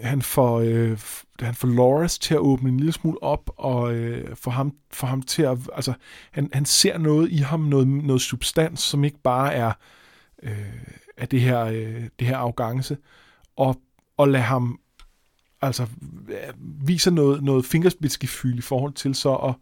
han 0.00 0.22
får, 0.22 0.60
øh, 0.60 0.98
han 1.40 1.54
får 1.54 1.68
Loras 1.68 2.18
til 2.18 2.34
at 2.34 2.40
åbne 2.40 2.68
en 2.68 2.76
lille 2.76 2.92
smule 2.92 3.22
op, 3.22 3.50
og 3.56 3.94
øh, 3.94 4.36
får, 4.36 4.50
ham, 4.50 4.74
får 4.90 5.06
ham 5.06 5.22
til 5.22 5.42
at, 5.42 5.58
altså, 5.72 5.92
han, 6.30 6.50
han 6.52 6.64
ser 6.64 6.98
noget 6.98 7.30
i 7.30 7.36
ham, 7.36 7.60
noget, 7.60 7.88
noget 7.88 8.22
substans, 8.22 8.80
som 8.80 9.04
ikke 9.04 9.18
bare 9.22 9.54
er, 9.54 9.72
øh, 10.42 11.05
er 11.16 11.26
det 11.26 11.40
her, 11.40 11.60
øh, 11.64 12.02
det 12.18 12.26
her 12.26 12.36
arrogance, 12.36 12.96
og, 13.56 13.80
og 14.16 14.28
lad 14.28 14.40
ham 14.40 14.78
altså 15.62 15.82
øh, 16.28 16.36
viser 16.88 17.10
noget, 17.10 17.42
noget 17.42 17.64
fingerspidsgefyld 17.64 18.58
i 18.58 18.62
forhold 18.62 18.92
til 18.92 19.14
så 19.14 19.34
at, 19.34 19.54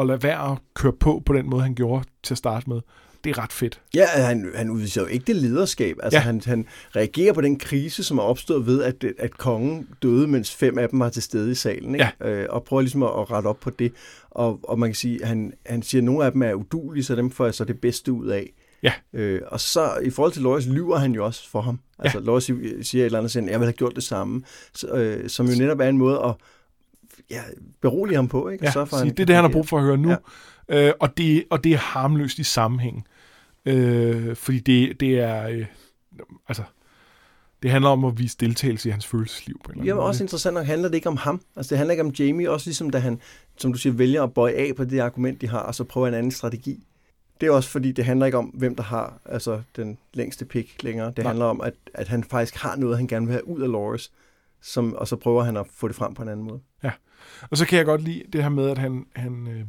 at 0.00 0.06
lade 0.06 0.22
være 0.22 0.52
at 0.52 0.58
køre 0.74 0.92
på 0.92 1.22
på 1.26 1.32
den 1.32 1.50
måde, 1.50 1.62
han 1.62 1.74
gjorde 1.74 2.04
til 2.22 2.34
at 2.34 2.38
starte 2.38 2.70
med. 2.70 2.80
Det 3.24 3.30
er 3.30 3.38
ret 3.42 3.52
fedt. 3.52 3.80
Ja, 3.94 4.06
han, 4.06 4.52
han 4.54 4.70
udviser 4.70 5.00
jo 5.00 5.06
ikke 5.06 5.24
det 5.26 5.36
lederskab. 5.36 5.96
Altså, 6.02 6.18
Ja. 6.18 6.22
han, 6.22 6.40
han 6.44 6.66
reagerer 6.96 7.32
på 7.32 7.40
den 7.40 7.58
krise, 7.58 8.04
som 8.04 8.18
er 8.18 8.22
opstået 8.22 8.66
ved, 8.66 8.82
at, 8.82 9.04
at 9.18 9.38
kongen 9.38 9.88
døde, 10.02 10.26
mens 10.26 10.54
fem 10.54 10.78
af 10.78 10.88
dem 10.88 11.00
var 11.00 11.08
til 11.08 11.22
stede 11.22 11.50
i 11.50 11.54
salen. 11.54 11.94
Ikke? 11.94 12.12
Øh, 12.24 12.46
og 12.50 12.64
prøver 12.64 12.80
ligesom 12.82 13.02
at, 13.02 13.08
at 13.08 13.30
rette 13.30 13.46
op 13.46 13.60
på 13.60 13.70
det. 13.70 13.92
Og, 14.30 14.60
og 14.62 14.78
man 14.78 14.88
kan 14.88 14.94
sige, 14.94 15.24
han, 15.24 15.52
han 15.66 15.82
siger, 15.82 16.00
at 16.00 16.04
nogle 16.04 16.24
af 16.24 16.32
dem 16.32 16.42
er 16.42 16.52
udulige, 16.54 17.04
så 17.04 17.16
dem 17.16 17.30
får 17.30 17.44
jeg 17.44 17.54
så 17.54 17.64
det 17.64 17.80
bedste 17.80 18.12
ud 18.12 18.26
af. 18.26 18.52
Ja. 18.82 18.92
Øh, 19.12 19.40
og 19.46 19.60
så 19.60 19.98
i 20.04 20.10
forhold 20.10 20.32
til 20.32 20.42
Loris, 20.42 20.66
lyver 20.66 20.96
han 20.96 21.12
jo 21.12 21.24
også 21.24 21.50
for 21.50 21.60
ham. 21.60 21.78
Altså, 21.98 22.18
ja. 22.18 22.24
Loris 22.24 22.44
siger 22.82 23.02
et 23.02 23.06
eller 23.06 23.18
andet, 23.18 23.32
siger, 23.32 23.50
jeg 23.50 23.60
vil 23.60 23.66
have 23.66 23.72
gjort 23.72 23.94
det 23.96 24.04
samme. 24.04 24.42
Så, 24.74 24.86
øh, 24.88 25.28
som 25.28 25.46
jo 25.46 25.58
netop 25.58 25.80
er 25.80 25.88
en 25.88 25.98
måde 25.98 26.20
at 26.24 26.34
ja, 27.30 27.42
berolige 27.82 28.16
ham 28.16 28.28
på. 28.28 28.48
Ikke? 28.48 28.62
Og 28.62 28.66
Ja, 28.66 28.72
sørge 28.72 28.86
for, 28.86 28.96
sige, 28.96 29.10
at 29.10 29.16
det 29.16 29.22
er 29.22 29.26
det, 29.26 29.34
han 29.34 29.44
har 29.44 29.50
brug 29.52 29.68
for 29.68 29.78
at 29.78 29.84
høre 29.84 29.96
nu. 29.98 30.10
Ja. 30.68 30.88
Øh, 30.88 30.92
og, 31.00 31.16
det, 31.16 31.44
og 31.50 31.64
det 31.64 31.72
er 31.72 31.76
harmløst 31.78 32.38
i 32.38 32.42
sammenhæng. 32.44 33.06
Øh, 33.66 34.36
fordi 34.36 34.58
det, 34.58 35.00
det 35.00 35.18
er... 35.20 35.48
Øh, 35.48 35.66
altså, 36.48 36.62
det 37.62 37.70
handler 37.70 37.90
om 37.90 38.04
at 38.04 38.18
vise 38.18 38.36
deltagelse 38.40 38.88
i 38.88 38.92
hans 38.92 39.06
følelsesliv. 39.06 39.60
På 39.64 39.72
en 39.72 39.78
eller 39.78 39.84
Ja, 39.84 39.90
anden 39.90 39.96
måde. 40.00 40.08
også 40.08 40.24
interessant 40.24 40.54
nok 40.54 40.66
handler 40.66 40.88
det 40.88 40.94
ikke 40.94 41.08
om 41.08 41.16
ham. 41.16 41.40
Altså 41.56 41.70
det 41.70 41.78
handler 41.78 41.92
ikke 41.92 42.02
om 42.04 42.10
Jamie, 42.18 42.50
også 42.50 42.66
ligesom 42.66 42.90
da 42.90 42.98
han, 42.98 43.20
som 43.56 43.72
du 43.72 43.78
siger, 43.78 43.92
vælger 43.92 44.22
at 44.22 44.34
bøje 44.34 44.52
af 44.52 44.72
på 44.76 44.84
det 44.84 45.00
argument, 45.00 45.40
de 45.40 45.48
har, 45.48 45.58
og 45.58 45.74
så 45.74 45.84
prøver 45.84 46.08
en 46.08 46.14
anden 46.14 46.32
strategi. 46.32 46.86
Det 47.42 47.48
er 47.48 47.52
også 47.52 47.68
fordi, 47.70 47.92
det 47.92 48.04
handler 48.04 48.26
ikke 48.26 48.38
om, 48.38 48.44
hvem 48.44 48.76
der 48.76 48.82
har 48.82 49.20
altså, 49.24 49.62
den 49.76 49.98
længste 50.14 50.44
pik 50.44 50.82
længere. 50.82 51.06
Det 51.06 51.18
Nej. 51.18 51.26
handler 51.26 51.44
om, 51.44 51.60
at, 51.60 51.74
at 51.94 52.08
han 52.08 52.24
faktisk 52.24 52.56
har 52.56 52.76
noget, 52.76 52.96
han 52.96 53.06
gerne 53.06 53.26
vil 53.26 53.32
have 53.32 53.48
ud 53.48 53.62
af 53.62 53.70
Loris, 53.70 54.12
som, 54.60 54.94
og 54.94 55.08
så 55.08 55.16
prøver 55.16 55.42
han 55.42 55.56
at 55.56 55.66
få 55.70 55.88
det 55.88 55.96
frem 55.96 56.14
på 56.14 56.22
en 56.22 56.28
anden 56.28 56.46
måde. 56.46 56.60
Og 57.50 57.56
så 57.56 57.66
kan 57.66 57.78
jeg 57.78 57.86
godt 57.86 58.02
lide 58.02 58.22
det 58.32 58.42
her 58.42 58.50
med, 58.50 58.70
at 58.70 58.78
han, 58.78 59.06
han, 59.16 59.48
øh, 59.48 59.64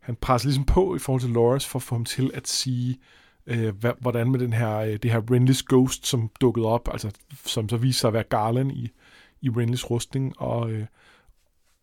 han 0.00 0.16
presser 0.16 0.48
ligesom 0.48 0.64
på 0.64 0.96
i 0.96 0.98
forhold 0.98 1.20
til 1.20 1.30
Loris 1.30 1.66
for 1.66 1.78
at 1.78 1.82
få 1.82 1.94
ham 1.94 2.04
til 2.04 2.30
at 2.34 2.48
sige, 2.48 2.98
øh, 3.46 3.74
hvordan 3.98 4.30
med 4.30 4.40
den 4.40 4.52
her, 4.52 4.76
øh, 4.76 4.96
det 5.02 5.12
her 5.12 5.20
Renly's 5.20 5.64
Ghost, 5.68 6.06
som 6.06 6.30
dukkede 6.40 6.66
op, 6.66 6.88
altså 6.92 7.10
som 7.44 7.68
så 7.68 7.76
viser 7.76 8.00
sig 8.00 8.08
at 8.08 8.14
være 8.14 8.22
Garland 8.22 8.72
i, 8.72 8.90
i 9.40 9.48
Renly's 9.48 9.90
rustning, 9.90 10.40
og, 10.40 10.70
øh, 10.70 10.86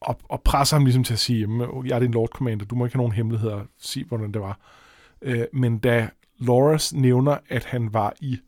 og, 0.04 0.20
og 0.30 0.42
presser 0.42 0.78
ham 0.78 0.86
ligesom 0.86 1.04
til 1.04 1.14
at 1.14 1.20
sige, 1.20 1.48
jeg 1.86 1.96
er 1.96 2.00
din 2.00 2.12
Lord 2.12 2.30
Commander, 2.30 2.66
du 2.66 2.76
må 2.76 2.86
ikke 2.86 2.96
have 2.96 3.02
nogen 3.02 3.14
hemmeligheder, 3.14 3.66
sig 3.80 4.06
hvordan 4.08 4.32
det 4.32 4.42
var. 4.42 4.60
Øh, 5.22 5.46
men 5.54 5.80
da 5.80 6.10
Loras 6.40 6.94
nævner, 6.94 7.38
at 7.50 7.66
han 7.66 7.94
var 7.94 8.14
i 8.22 8.40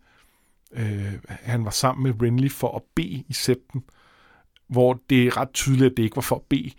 øh, 0.72 1.14
han 1.28 1.66
var 1.66 1.72
sammen 1.72 2.04
med 2.04 2.22
Renly 2.22 2.50
for 2.50 2.76
at 2.76 2.82
bede 2.96 3.24
i 3.28 3.34
septen, 3.34 3.84
hvor 4.68 5.00
det 5.10 5.28
er 5.28 5.38
ret 5.38 5.54
tydeligt, 5.54 5.92
at 5.92 5.98
det 5.98 6.04
ikke 6.04 6.16
var 6.16 6.22
for 6.22 6.36
at 6.36 6.42
bede, 6.50 6.72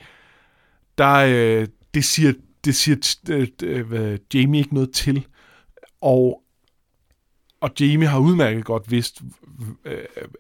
der, 0.98 1.14
øh, 1.14 1.68
det 1.94 2.04
siger, 2.04 2.32
det 2.64 2.74
siger 2.74 3.18
øh, 3.30 3.48
øh, 3.62 3.86
hvad, 3.86 4.18
Jamie 4.34 4.60
ikke 4.60 4.74
noget 4.74 4.92
til. 4.92 5.26
Og, 6.00 6.42
og 7.60 7.70
Jamie 7.80 8.08
har 8.08 8.18
udmærket 8.18 8.64
godt 8.64 8.90
vidst, 8.90 9.22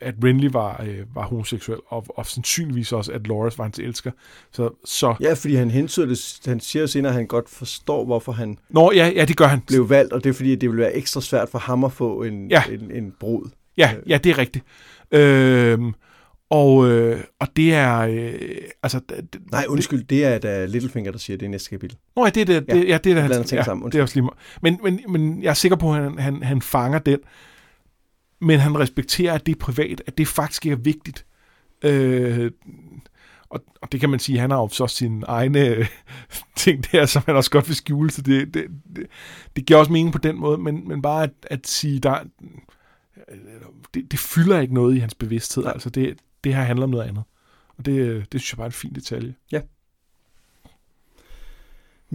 at 0.00 0.14
Renly 0.24 0.48
var, 0.52 0.84
øh, 0.88 0.98
var 1.14 1.22
homoseksuel, 1.22 1.78
og, 1.86 2.04
og 2.08 2.26
sandsynligvis 2.26 2.92
også, 2.92 3.12
at 3.12 3.26
Loris 3.26 3.58
var 3.58 3.64
hans 3.64 3.78
elsker. 3.78 4.10
Så, 4.52 4.70
så 4.84 5.14
Ja, 5.20 5.32
fordi 5.32 5.54
han 5.54 5.70
hentyder 5.70 6.06
det, 6.06 6.38
han 6.46 6.60
siger 6.60 6.86
senere, 6.86 7.10
at 7.10 7.16
han 7.16 7.26
godt 7.26 7.48
forstår, 7.50 8.04
hvorfor 8.04 8.32
han 8.32 8.58
Nå, 8.70 8.92
ja, 8.94 9.12
ja, 9.14 9.24
det 9.24 9.36
gør 9.36 9.46
han. 9.46 9.60
blev 9.60 9.90
valgt, 9.90 10.12
og 10.12 10.24
det 10.24 10.30
er 10.30 10.34
fordi, 10.34 10.52
at 10.52 10.60
det 10.60 10.70
vil 10.70 10.78
være 10.78 10.94
ekstra 10.94 11.20
svært 11.20 11.48
for 11.48 11.58
ham 11.58 11.84
at 11.84 11.92
få 11.92 12.22
en, 12.22 12.50
Ja. 12.50 12.62
en, 12.70 12.90
en 12.90 13.12
brud. 13.20 13.50
Ja, 13.76 13.94
ja, 14.06 14.18
det 14.18 14.30
er 14.30 14.38
rigtigt. 14.38 14.64
Øhm, 15.10 15.92
og, 16.50 16.88
øh, 16.90 17.20
og 17.40 17.48
det 17.56 17.74
er... 17.74 17.98
Øh, 17.98 18.32
altså, 18.82 19.00
d- 19.12 19.20
d- 19.36 19.48
Nej, 19.50 19.64
undskyld, 19.68 20.04
det 20.04 20.24
er 20.24 20.38
da 20.38 20.64
Littlefinger, 20.66 21.10
der 21.12 21.18
siger 21.18 21.36
det 21.36 21.46
i 21.46 21.48
næste 21.48 21.70
kapitel. 21.70 21.98
Nå, 22.16 22.24
ja, 22.24 22.30
det 22.30 22.40
er 22.40 22.44
det, 22.44 22.54
Ja, 22.68 22.74
det, 22.74 22.88
ja, 22.88 22.98
det 23.04 23.12
er 23.12 23.14
det, 23.14 23.22
han, 23.22 23.44
ja, 23.52 23.64
sammen, 23.64 23.92
det 23.92 23.98
er 23.98 24.02
også 24.02 24.14
lige 24.14 24.22
meget. 24.22 24.38
men, 24.62 24.78
men, 24.82 25.12
men 25.12 25.42
jeg 25.42 25.50
er 25.50 25.54
sikker 25.54 25.76
på, 25.76 25.92
at 25.92 26.02
han, 26.02 26.18
han, 26.18 26.42
han 26.42 26.62
fanger 26.62 26.98
den, 26.98 27.18
men 28.40 28.60
han 28.60 28.78
respekterer, 28.78 29.32
at 29.32 29.46
det 29.46 29.54
er 29.54 29.58
privat, 29.60 30.02
at 30.06 30.18
det 30.18 30.28
faktisk 30.28 30.66
er 30.66 30.76
vigtigt. 30.76 31.26
Øh, 31.82 32.50
og, 33.50 33.64
og 33.82 33.92
det 33.92 34.00
kan 34.00 34.10
man 34.10 34.18
sige, 34.18 34.38
han 34.38 34.50
har 34.50 34.58
jo 34.58 34.68
så 34.68 34.86
sine 34.86 35.26
egne 35.26 35.66
øh, 35.66 35.86
ting 36.56 36.92
der, 36.92 37.06
som 37.06 37.22
han 37.26 37.36
også 37.36 37.50
godt 37.50 37.68
vil 37.68 37.76
skjule, 37.76 38.10
så 38.10 38.22
det, 38.22 38.54
det, 38.54 38.66
det, 38.96 39.06
det 39.56 39.66
giver 39.66 39.78
også 39.78 39.92
mening 39.92 40.12
på 40.12 40.18
den 40.18 40.36
måde, 40.36 40.58
men, 40.58 40.88
men 40.88 41.02
bare 41.02 41.22
at, 41.22 41.32
at 41.42 41.66
sige, 41.66 41.98
der, 41.98 42.24
det, 43.94 44.12
det 44.12 44.18
fylder 44.18 44.60
ikke 44.60 44.74
noget 44.74 44.96
i 44.96 44.98
hans 44.98 45.14
bevidsthed, 45.14 45.66
altså 45.66 45.90
det, 45.90 46.18
det 46.44 46.54
her 46.54 46.62
handler 46.62 46.84
om 46.84 46.90
noget 46.90 47.08
andet. 47.08 47.24
Og 47.78 47.86
det, 47.86 48.32
det 48.32 48.40
synes 48.40 48.52
jeg 48.52 48.56
bare 48.56 48.64
er 48.64 48.68
en 48.68 48.72
fin 48.72 48.94
detalje. 48.94 49.34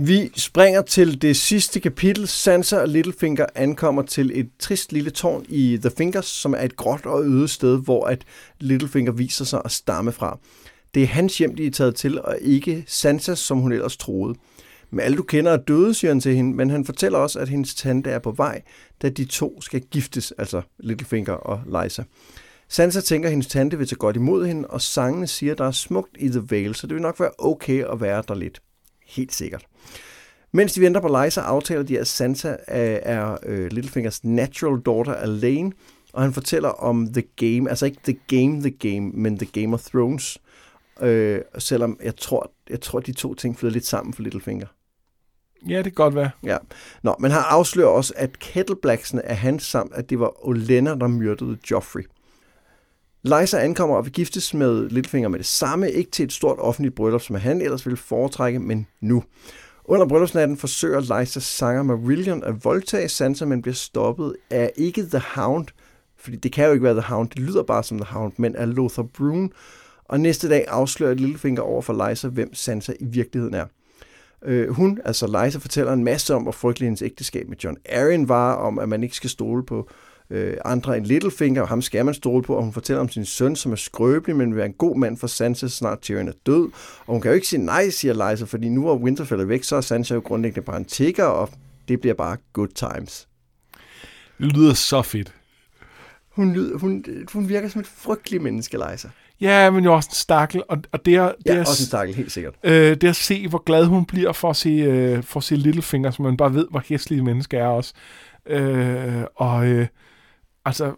Vi 0.04 0.32
springer 0.36 0.82
til 0.82 1.22
det 1.22 1.38
sidste 1.38 1.80
kapitel. 1.80 2.28
Sansa 2.28 2.78
og 2.78 2.88
Littlefinger 2.88 3.46
ankommer 3.56 4.02
til 4.02 4.40
et 4.40 4.50
trist 4.60 4.92
lille 4.92 5.10
tårn 5.10 5.46
i 5.50 5.78
The 5.82 5.92
Fingers, 5.98 6.26
som 6.26 6.54
er 6.54 6.62
et 6.62 6.76
gråt 6.76 7.06
og 7.06 7.26
øde 7.26 7.48
sted, 7.48 7.84
hvor 7.84 8.06
at 8.06 8.26
Littlefinger 8.60 9.12
viser 9.12 9.46
sig 9.46 9.62
at 9.66 9.72
stamme 9.72 10.12
fra. 10.12 10.40
Det 10.94 11.04
er 11.04 11.08
hans 11.08 11.38
hjem, 11.38 11.56
de 11.56 11.66
er 11.66 11.72
taget 11.72 11.96
til, 11.96 12.22
og 12.22 12.38
ikke 12.42 12.84
Sansas, 12.88 13.40
som 13.40 13.58
hun 13.58 13.72
ellers 13.72 13.98
troede. 13.98 14.36
Men 14.92 15.00
alle 15.00 15.18
du 15.18 15.24
kender 15.24 15.52
er 15.52 15.58
døde, 15.58 15.94
siger 15.94 16.12
han 16.12 16.22
til 16.22 16.36
hende, 16.36 16.56
men 16.56 16.70
han 16.70 16.86
fortæller 16.86 17.20
også, 17.20 17.40
at 17.40 17.50
hendes 17.50 17.76
tante 17.76 18.10
er 18.10 18.20
på 18.20 18.32
vej, 18.32 18.62
da 19.02 19.10
de 19.10 19.26
to 19.26 19.62
skal 19.62 19.82
giftes, 19.82 20.34
altså 20.38 20.62
Littlefinger 20.80 21.34
og 21.34 21.62
Lysa. 21.66 22.04
Sansa 22.70 23.02
tænker, 23.02 23.28
at 23.30 23.32
hendes 23.32 23.48
tante 23.48 23.78
vil 23.78 23.88
tage 23.88 23.98
godt 23.98 24.16
imod 24.16 24.46
hende, 24.46 24.68
og 24.68 24.82
sangene 24.82 25.28
siger, 25.28 25.52
at 25.52 25.58
der 25.58 25.66
er 25.66 25.72
smukt 25.72 26.18
i 26.20 26.30
The 26.30 26.44
Vale, 26.50 26.76
så 26.76 26.88
det 26.88 26.94
vil 26.94 27.02
nok 27.02 27.20
være 27.20 27.32
okay 27.40 27.84
at 27.84 28.02
være 28.02 28.24
der 28.28 28.36
lidt. 28.36 28.62
Helt 29.16 29.34
sikkert. 29.34 29.66
Mens 30.52 30.74
de 30.74 30.82
venter 30.82 31.02
på 31.02 31.08
Lysa, 31.08 31.42
aftaler 31.42 31.84
de, 31.84 32.00
at 32.00 32.08
Sansa 32.08 32.56
er, 32.68 33.00
er 33.04 33.38
uh, 33.50 33.66
Littlefingers 33.66 34.24
natural 34.24 34.82
daughter 34.86 35.16
Elaine, 35.16 35.72
og 36.14 36.22
han 36.22 36.34
fortæller 36.34 36.70
om 36.70 37.14
The 37.14 37.24
Game, 37.36 37.70
altså 37.70 37.86
ikke 37.86 38.00
The 38.04 38.20
Game, 38.28 38.62
The 38.62 38.72
Game, 38.72 39.12
men 39.14 39.38
The 39.38 39.62
Game 39.62 39.74
of 39.74 39.82
Thrones. 39.82 40.38
Uh, 41.02 41.38
selvom 41.58 42.00
jeg 42.04 42.16
tror, 42.16 42.52
jeg 42.70 42.82
tror, 42.82 43.00
de 43.00 43.12
to 43.14 43.34
ting 43.34 43.58
flyder 43.58 43.74
lidt 43.74 43.86
sammen 43.86 44.14
for 44.14 44.24
Littlefinger. 44.24 44.68
Ja, 45.70 45.78
det 45.78 45.84
kan 45.84 45.92
godt 45.94 46.16
være. 46.16 46.30
Ja. 46.44 46.58
Nå, 47.04 47.16
men 47.20 47.32
han 47.32 47.42
afslører 47.46 47.90
også, 47.90 48.14
at 48.18 48.40
Kettleblacksene 48.40 49.22
er 49.22 49.34
hans 49.34 49.64
samt, 49.64 49.94
at 49.94 50.10
det 50.10 50.20
var 50.20 50.48
Olenna, 50.48 50.96
der 50.96 51.08
myrdede 51.08 51.58
Joffrey. 51.72 52.04
Leisa 53.24 53.58
ankommer 53.58 53.96
og 53.96 54.06
vil 54.06 54.14
giftes 54.14 54.54
med 54.54 54.90
Littlefinger 54.90 55.30
med 55.30 55.40
det 55.40 55.46
samme, 55.46 55.92
ikke 55.92 56.12
til 56.12 56.26
et 56.26 56.34
stort 56.34 56.60
offentligt 56.60 56.96
bryllup, 56.96 57.22
som 57.22 57.36
han 57.36 57.62
ellers 57.62 57.86
ville 57.86 57.98
foretrække, 57.98 58.60
men 58.60 58.88
nu. 59.02 59.24
Under 59.86 60.08
bryllupsnatten 60.08 60.58
forsøger 60.58 61.22
Lysas 61.22 61.44
sanger 61.44 61.84
Marillion 61.84 62.44
at 62.44 62.66
voldtage 62.66 63.10
Sansa, 63.10 63.46
men 63.46 63.62
bliver 63.62 63.76
stoppet 63.76 64.36
af 64.50 64.72
ikke 64.76 65.02
The 65.02 65.22
Hound, 65.36 65.68
fordi 66.18 66.38
det 66.38 66.52
kan 66.52 66.66
jo 66.66 66.72
ikke 66.72 66.84
være 66.84 66.94
The 66.94 67.02
Hound, 67.02 67.30
det 67.30 67.40
lyder 67.40 67.64
bare 67.64 67.84
som 67.84 67.98
The 67.98 68.14
Hound, 68.14 68.34
men 68.38 68.56
af 68.56 68.76
Lothar 68.76 69.04
Brune. 69.04 69.50
Og 70.06 70.20
næste 70.20 70.50
dag 70.50 70.66
afslører 70.68 71.14
Littlefinger 71.14 71.62
over 71.62 71.82
for 71.82 72.10
Lysa, 72.10 72.28
hvem 72.28 72.54
Sansa 72.54 72.94
i 73.00 73.06
virkeligheden 73.06 73.54
er. 73.54 73.66
Øh, 74.46 74.70
hun, 74.70 75.00
altså 75.06 75.28
Leisa, 75.28 75.60
fortæller 75.60 75.94
en 75.94 76.04
masse 76.04 76.36
om, 76.36 76.44
hvor 76.44 76.52
frygtelig 76.52 76.86
hendes 76.86 77.02
ægteskab 77.02 77.50
med 77.50 77.58
John 77.58 77.78
Arryn 77.90 78.28
var, 78.28 78.54
om 78.54 78.80
at 78.80 78.90
man 78.90 79.04
ikke 79.04 79.16
skal 79.16 79.30
stole 79.30 79.66
på 79.66 79.90
øh, 80.32 80.58
andre 80.66 80.98
end 80.98 81.06
Littlefinger, 81.06 81.62
og 81.62 81.68
ham 81.68 81.82
skal 81.82 82.06
man 82.06 82.14
stole 82.14 82.44
på, 82.44 82.56
og 82.56 82.64
hun 82.64 82.74
fortæller 82.74 83.02
om 83.02 83.10
sin 83.10 83.26
søn, 83.26 83.56
som 83.56 83.72
er 83.72 83.76
skrøbelig, 83.76 84.36
men 84.36 84.50
vil 84.50 84.58
være 84.58 84.66
en 84.66 84.74
god 84.74 84.98
mand 84.98 85.18
for 85.18 85.28
Sansa, 85.28 85.68
snart 85.68 86.02
Tyrion 86.02 86.28
er 86.28 86.34
død. 86.46 86.64
Og 87.00 87.14
hun 87.14 87.22
kan 87.22 87.30
jo 87.32 87.36
ikke 87.36 87.48
sige 87.48 87.66
nej, 87.66 87.90
siger 87.90 88.32
Lysa, 88.34 88.46
fordi 88.46 88.70
nu 88.70 88.82
hvor 88.82 88.96
Winterfell 88.96 89.42
er 89.42 89.46
væk, 89.46 89.64
så 89.64 89.76
er 89.76 89.82
Sansa 89.82 90.14
jo 90.14 90.20
grundlæggende 90.26 90.66
bare 90.66 90.78
en 90.78 90.86
tigger, 90.86 91.26
og 91.26 91.50
det 91.88 92.02
bliver 92.02 92.14
bare 92.14 92.38
good 92.54 92.68
times. 92.68 93.28
Det 94.38 94.54
lyder 94.54 94.74
så 94.74 95.02
fedt. 95.02 95.34
Hun, 96.30 96.54
lyder, 96.54 96.78
hun, 96.78 97.06
hun 97.34 97.50
virker 97.50 97.70
som 97.70 97.82
et 97.82 97.88
frygteligt 97.88 98.44
menneske, 98.44 98.78
Lysa. 98.78 99.08
Ja, 99.42 99.70
men 99.72 99.84
jo 99.84 99.94
også 99.96 100.10
en 100.12 100.16
stakkel, 100.16 100.64
og, 100.70 100.78
og 100.92 101.06
det 101.06 101.16
er, 101.16 101.24
det 101.28 101.36
Ja, 101.46 101.56
er, 101.56 101.60
også 101.60 101.84
en 101.84 101.88
stakkel, 101.88 102.16
helt 102.16 102.32
sikkert. 102.32 102.54
øh, 102.64 102.74
det 102.74 103.04
er 103.04 103.10
at 103.10 103.16
se, 103.16 103.48
hvor 103.48 103.64
glad 103.64 103.86
hun 103.86 104.06
bliver 104.06 104.32
for 104.32 104.50
at 104.50 104.56
se, 104.56 104.70
øh, 104.70 105.24
for 105.24 105.40
at 105.40 105.44
se 105.44 105.56
Littlefinger, 105.56 106.12
så 106.12 106.22
man 106.22 106.38
bare 106.38 106.54
ved, 106.54 106.68
hvor 106.70 106.84
hæslige 106.86 107.24
mennesker 107.24 107.60
er 107.64 107.68
også. 107.68 107.94
Øh, 108.46 109.24
og 109.36 109.68
øh, 109.68 109.88
altså, 110.66 110.96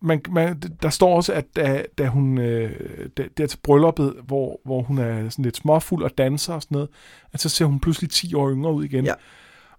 man, 0.00 0.20
man, 0.30 0.62
der 0.82 0.90
står 0.90 1.16
også, 1.16 1.32
at 1.32 1.56
da, 1.56 1.84
da 1.98 2.06
hun, 2.06 2.38
øh, 2.38 3.08
da, 3.16 3.28
der 3.36 3.46
til 3.46 3.58
brylluppet, 3.62 4.14
hvor, 4.26 4.60
hvor 4.64 4.82
hun 4.82 4.98
er 4.98 5.28
sådan 5.28 5.42
lidt 5.42 5.56
småfuld 5.56 6.04
og 6.04 6.18
danser 6.18 6.54
og 6.54 6.62
sådan 6.62 6.74
noget, 6.74 6.88
at 7.32 7.40
så 7.40 7.48
ser 7.48 7.64
hun 7.64 7.80
pludselig 7.80 8.10
10 8.10 8.34
år 8.34 8.50
yngre 8.50 8.72
ud 8.72 8.84
igen. 8.84 9.04
Ja. 9.04 9.14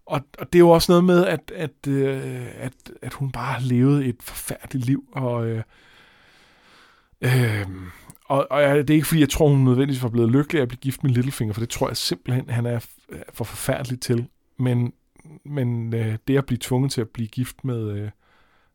Og, 0.05 0.21
og 0.39 0.53
det 0.53 0.55
er 0.55 0.63
jo 0.63 0.69
også 0.69 0.91
noget 0.91 1.03
med, 1.03 1.25
at, 1.25 1.51
at, 1.55 1.87
øh, 1.87 2.47
at, 2.57 2.73
at 3.01 3.13
hun 3.13 3.31
bare 3.31 3.53
har 3.53 3.61
levet 3.61 4.05
et 4.05 4.15
forfærdeligt 4.21 4.85
liv, 4.85 5.03
og, 5.11 5.47
øh, 5.47 5.63
øh, 7.21 7.65
og, 8.25 8.47
og 8.49 8.61
jeg, 8.61 8.77
det 8.77 8.89
er 8.89 8.95
ikke 8.95 9.07
fordi, 9.07 9.21
jeg 9.21 9.29
tror, 9.29 9.49
hun 9.49 9.63
nødvendigvis 9.63 10.03
var 10.03 10.09
blevet 10.09 10.31
lykkelig 10.31 10.61
at 10.61 10.67
blive 10.67 10.79
gift 10.79 11.03
med 11.03 11.11
Littlefinger, 11.11 11.53
for 11.53 11.61
det 11.61 11.69
tror 11.69 11.87
jeg 11.87 11.97
simpelthen, 11.97 12.49
han 12.49 12.65
er 12.65 12.79
for 13.33 13.43
forfærdelig 13.43 14.01
til. 14.01 14.27
Men, 14.59 14.93
men 15.43 15.93
øh, 15.93 16.17
det 16.27 16.37
at 16.37 16.45
blive 16.45 16.59
tvunget 16.61 16.91
til 16.91 17.01
at 17.01 17.09
blive 17.09 17.27
gift 17.27 17.63
med, 17.63 17.91
øh, 17.91 18.09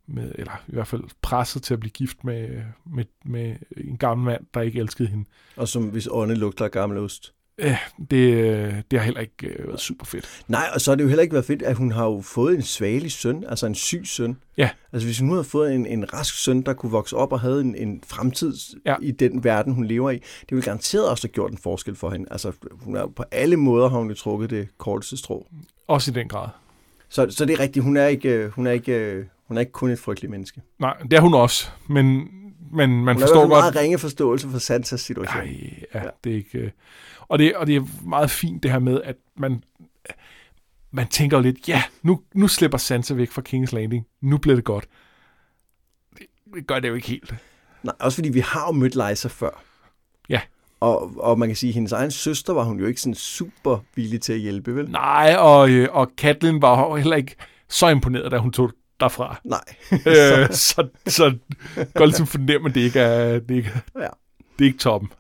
med, 0.07 0.32
eller 0.34 0.64
i 0.68 0.72
hvert 0.72 0.86
fald 0.86 1.02
presset 1.22 1.62
til 1.62 1.74
at 1.74 1.80
blive 1.80 1.90
gift 1.90 2.24
med, 2.24 2.62
med, 2.86 3.04
med 3.24 3.57
en 3.76 3.96
gammel 3.96 4.24
mand, 4.24 4.46
der 4.54 4.61
ikke 4.61 4.78
elskede 4.78 5.09
hende. 5.09 5.24
Og 5.57 5.68
som 5.68 5.84
hvis 5.84 6.09
ånde 6.11 6.34
lugter 6.34 6.64
af 6.64 6.70
gammel 6.70 6.98
ost. 6.98 7.32
Ja, 7.59 7.78
det, 8.11 8.84
det 8.90 8.98
har 8.98 9.04
heller 9.04 9.20
ikke 9.20 9.46
øh, 9.46 9.68
været 9.68 9.80
super 9.80 10.07
fedt. 10.07 10.44
Nej, 10.48 10.68
og 10.74 10.80
så 10.80 10.90
har 10.90 10.96
det 10.96 11.04
jo 11.04 11.09
heller 11.09 11.22
ikke 11.22 11.32
været 11.32 11.44
fedt, 11.44 11.62
at 11.62 11.76
hun 11.76 11.92
har 11.92 12.04
jo 12.04 12.20
fået 12.20 12.54
en 12.54 12.62
svagelig 12.62 13.12
søn, 13.12 13.44
altså 13.48 13.66
en 13.66 13.74
syg 13.74 14.02
søn. 14.04 14.36
Ja. 14.57 14.70
Altså 14.92 15.09
hvis 15.09 15.18
hun 15.18 15.28
nu 15.28 15.34
havde 15.34 15.44
fået 15.44 15.74
en, 15.74 15.86
en 15.86 16.12
rask 16.12 16.34
søn, 16.34 16.62
der 16.62 16.72
kunne 16.72 16.92
vokse 16.92 17.16
op 17.16 17.32
og 17.32 17.40
havde 17.40 17.61
en, 17.61 17.74
en 17.74 18.02
fremtid 18.07 18.54
ja. 18.84 18.96
i 19.02 19.11
den 19.11 19.44
verden, 19.44 19.72
hun 19.72 19.84
lever 19.84 20.11
i, 20.11 20.14
det 20.16 20.50
ville 20.50 20.64
garanteret 20.64 21.09
også 21.09 21.28
have 21.28 21.32
gjort 21.32 21.50
en 21.50 21.59
forskel 21.59 21.96
for 21.96 22.11
hende. 22.11 22.26
Altså 22.30 22.52
hun 22.70 22.96
er, 22.96 23.07
på 23.07 23.24
alle 23.30 23.57
måder 23.57 23.88
har 23.88 23.98
hun 23.98 24.09
jo 24.09 24.14
trukket 24.14 24.50
det 24.50 24.68
korteste 24.78 25.16
strå. 25.16 25.46
Også 25.87 26.11
i 26.11 26.14
den 26.14 26.28
grad. 26.28 26.49
Så, 27.09 27.30
så 27.30 27.45
det 27.45 27.55
er 27.55 27.61
rigtigt, 27.61 27.84
hun 27.84 27.97
er 27.97 28.07
ikke, 28.07 28.28
øh, 28.28 28.51
hun 28.51 28.66
er 28.66 28.70
ikke, 28.70 28.93
øh, 28.93 29.26
hun 29.49 29.57
er 29.57 29.61
ikke 29.61 29.72
kun 29.72 29.91
et 29.91 29.99
frygteligt 29.99 30.30
menneske. 30.30 30.62
Nej, 30.78 30.97
det 31.03 31.12
er 31.12 31.20
hun 31.20 31.34
også, 31.34 31.70
men, 31.89 32.28
men 32.72 32.91
man 32.91 32.99
Hun 32.99 33.07
har 33.07 33.20
forstår 33.20 33.41
godt... 33.41 33.49
meget 33.49 33.76
ringe 33.76 33.99
forståelse 33.99 34.49
for 34.51 34.59
Sansas 34.59 35.01
situation. 35.01 35.45
Nej, 35.45 35.84
ja, 35.95 36.03
det 36.24 36.32
er 36.32 36.37
ikke... 36.37 36.59
øh, 36.59 36.70
Og 37.28 37.39
det, 37.39 37.57
og 37.57 37.66
det 37.66 37.76
er 37.76 37.87
meget 38.09 38.30
fint 38.30 38.62
det 38.62 38.70
her 38.70 38.78
med, 38.78 39.03
at 39.03 39.16
man, 39.37 39.62
man 40.91 41.09
tænker 41.09 41.41
lidt, 41.41 41.68
ja, 41.68 41.82
nu, 42.03 42.22
nu 42.34 42.49
slipper 42.49 42.78
Sansa 42.78 43.14
væk 43.14 43.30
fra 43.30 43.43
King's 43.49 43.74
Landing. 43.74 44.07
Nu 44.20 44.39
bliver 44.39 44.55
det 44.55 44.64
godt. 44.64 44.87
Det, 46.18 46.26
det 46.55 46.66
gør 46.66 46.78
det 46.78 46.89
jo 46.89 46.95
ikke 46.95 47.09
helt. 47.09 47.34
Nej, 47.82 47.95
også 48.01 48.16
fordi 48.16 48.28
vi 48.28 48.41
har 48.41 48.66
jo 48.66 48.72
mødt 48.72 48.95
Liza 48.95 49.28
før. 49.28 49.62
Ja. 50.28 50.41
Og, 50.81 51.12
og 51.16 51.39
man 51.39 51.49
kan 51.49 51.57
sige, 51.57 51.68
at 51.70 51.74
hendes 51.74 51.93
egen 51.93 52.11
søster 52.11 52.53
var 52.53 52.64
hun 52.64 52.81
jo 52.81 52.87
ikke 52.87 53.01
sådan 53.01 53.14
super 53.14 53.79
villig 53.95 54.20
til 54.20 54.33
at 54.33 54.39
hjælpe, 54.39 54.77
vel? 54.77 54.91
Nej, 54.91 55.37
og, 55.39 55.70
øh, 55.70 55.89
og 55.93 56.11
Katlin 56.18 56.62
var 56.62 56.97
heller 56.97 57.16
ikke 57.16 57.37
så 57.68 57.89
imponeret, 57.89 58.33
da 58.33 58.39
hun 58.39 58.53
tog 58.53 58.70
derfra. 59.01 59.41
Nej. 59.45 59.61
øh, 59.93 60.53
så, 60.53 60.89
så 61.07 61.37
går 61.95 62.07
ligesom 62.07 62.27
fornemme, 62.27 62.68
at 62.68 62.74
det 62.74 62.81
ikke 62.81 63.01
er, 63.01 63.39
det 63.39 63.57
ikke, 63.57 63.70
Ja. 63.97 64.09
det 64.59 64.64
er 64.64 64.64
ikke 64.64 64.79
toppen. 64.79 65.11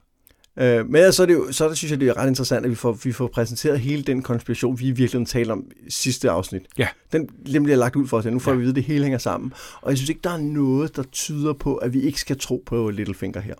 Øh, 0.58 0.88
men 0.88 1.12
så, 1.12 1.22
er 1.22 1.26
det 1.26 1.34
jo, 1.34 1.52
så 1.52 1.64
er 1.64 1.68
det, 1.68 1.78
synes 1.78 1.90
jeg, 1.90 2.00
det 2.00 2.08
er 2.08 2.16
ret 2.16 2.28
interessant, 2.28 2.64
at 2.64 2.70
vi 2.70 2.74
får, 2.74 2.92
vi 2.92 3.12
får 3.12 3.26
præsenteret 3.26 3.80
hele 3.80 4.02
den 4.02 4.22
konspiration, 4.22 4.80
vi 4.80 4.90
virkelig 4.90 5.26
talte 5.26 5.52
om 5.52 5.64
i 5.86 5.90
sidste 5.90 6.30
afsnit. 6.30 6.62
Ja. 6.78 6.88
Den 7.12 7.28
den 7.52 7.62
bliver 7.62 7.76
lagt 7.76 7.96
ud 7.96 8.06
for 8.06 8.16
os, 8.18 8.24
nu 8.24 8.38
får 8.38 8.50
ja. 8.50 8.56
vi 8.56 8.60
vide, 8.60 8.70
at 8.70 8.76
det 8.76 8.84
hele 8.84 9.04
hænger 9.04 9.18
sammen. 9.18 9.52
Og 9.80 9.90
jeg 9.90 9.98
synes 9.98 10.08
ikke, 10.08 10.20
der 10.24 10.30
er 10.30 10.38
noget, 10.38 10.96
der 10.96 11.02
tyder 11.02 11.52
på, 11.52 11.76
at 11.76 11.92
vi 11.92 12.00
ikke 12.00 12.20
skal 12.20 12.38
tro 12.38 12.62
på 12.66 12.90
Littlefinger 12.90 13.40
her. 13.40 13.54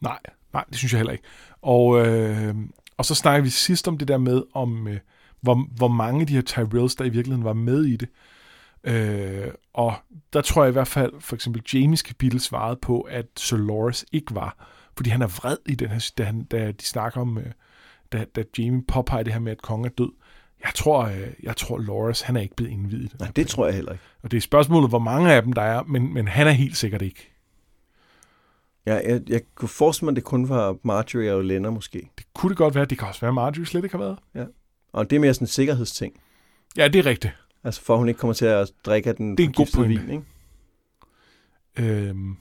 Nej, 0.00 0.18
nej, 0.52 0.64
det 0.68 0.76
synes 0.76 0.92
jeg 0.92 0.98
heller 0.98 1.12
ikke. 1.12 1.24
Og, 1.62 2.06
øh, 2.06 2.54
og 2.96 3.04
så 3.04 3.14
snakker 3.14 3.42
vi 3.42 3.50
sidst 3.50 3.88
om 3.88 3.98
det 3.98 4.08
der 4.08 4.18
med, 4.18 4.42
om 4.54 4.88
øh, 4.88 4.98
hvor, 5.40 5.66
hvor 5.76 5.88
mange 5.88 6.20
af 6.20 6.26
de 6.26 6.34
her 6.34 6.42
Tyrells, 6.42 6.94
der 6.94 7.04
i 7.04 7.08
virkeligheden 7.08 7.44
var 7.44 7.52
med 7.52 7.84
i 7.84 7.96
det. 7.96 8.08
Øh, 8.84 9.48
og 9.74 9.94
der 10.32 10.40
tror 10.40 10.62
jeg 10.62 10.68
i 10.68 10.72
hvert 10.72 10.88
fald, 10.88 11.12
for 11.20 11.34
eksempel 11.34 11.62
Jamies 11.74 12.02
kapitel 12.02 12.40
svarede 12.40 12.78
på, 12.82 13.00
at 13.00 13.26
Sir 13.36 13.56
Loras 13.56 14.04
ikke 14.12 14.34
var. 14.34 14.68
Fordi 14.96 15.10
han 15.10 15.22
er 15.22 15.26
vred 15.26 15.56
i 15.66 15.74
den 15.74 15.88
her, 15.88 16.10
da, 16.18 16.24
han, 16.24 16.44
da 16.44 16.72
de 16.72 16.84
snakker 16.84 17.20
om, 17.20 17.38
øh, 17.38 17.46
da, 18.12 18.24
da 18.36 18.44
Jamie 18.58 18.82
påpeger 18.88 19.22
det 19.22 19.32
her 19.32 19.40
med, 19.40 19.52
at 19.52 19.62
kongen 19.62 19.84
er 19.84 19.90
død. 19.98 20.12
Jeg 20.64 20.72
tror, 20.74 21.02
øh, 21.02 21.28
jeg 21.42 21.56
tror 21.56 21.78
Loras, 21.78 22.20
han 22.20 22.36
er 22.36 22.40
ikke 22.40 22.56
blevet 22.56 22.70
indvidet. 22.70 23.20
Nej, 23.20 23.30
det 23.36 23.46
tror 23.46 23.66
jeg 23.66 23.74
heller 23.74 23.92
ikke. 23.92 24.04
Og 24.22 24.30
det 24.30 24.36
er 24.36 24.40
spørgsmålet, 24.40 24.88
hvor 24.88 24.98
mange 24.98 25.32
af 25.32 25.42
dem 25.42 25.52
der 25.52 25.62
er, 25.62 25.82
men, 25.82 26.14
men 26.14 26.28
han 26.28 26.46
er 26.46 26.50
helt 26.50 26.76
sikkert 26.76 27.02
ikke. 27.02 27.31
Jeg, 28.86 29.02
jeg, 29.06 29.20
jeg 29.28 29.40
kunne 29.54 29.68
forestille 29.68 30.04
mig, 30.06 30.12
at 30.12 30.16
det 30.16 30.24
kun 30.24 30.48
var 30.48 30.76
Marjorie 30.82 31.32
og 31.32 31.38
Olenna 31.38 31.70
måske. 31.70 32.10
Det 32.18 32.26
kunne 32.34 32.50
det 32.50 32.56
godt 32.58 32.74
være. 32.74 32.84
Det 32.84 32.98
kan 32.98 33.08
også 33.08 33.20
være, 33.20 33.28
at 33.28 33.34
Marjorie 33.34 33.66
slet 33.66 33.84
ikke 33.84 33.96
har 33.96 34.04
været. 34.04 34.48
Og 34.92 35.10
det 35.10 35.16
er 35.16 35.20
mere 35.20 35.34
sådan 35.34 35.44
en 35.44 35.48
sikkerhedsting. 35.48 36.20
Ja, 36.76 36.88
det 36.88 36.98
er 36.98 37.06
rigtigt. 37.06 37.34
Altså 37.64 37.82
for 37.82 37.94
at 37.94 37.98
hun 37.98 38.08
ikke 38.08 38.18
kommer 38.18 38.34
til 38.34 38.44
at 38.44 38.70
drikke 38.86 39.08
af 39.10 39.16
den 39.16 39.36
Det 39.36 39.44
er 39.44 39.48
en 39.48 39.52
god 39.52 39.66
pointe. 39.74 40.00
vin, 40.00 40.10
ikke? 40.10 42.08
Øhm, 42.08 42.36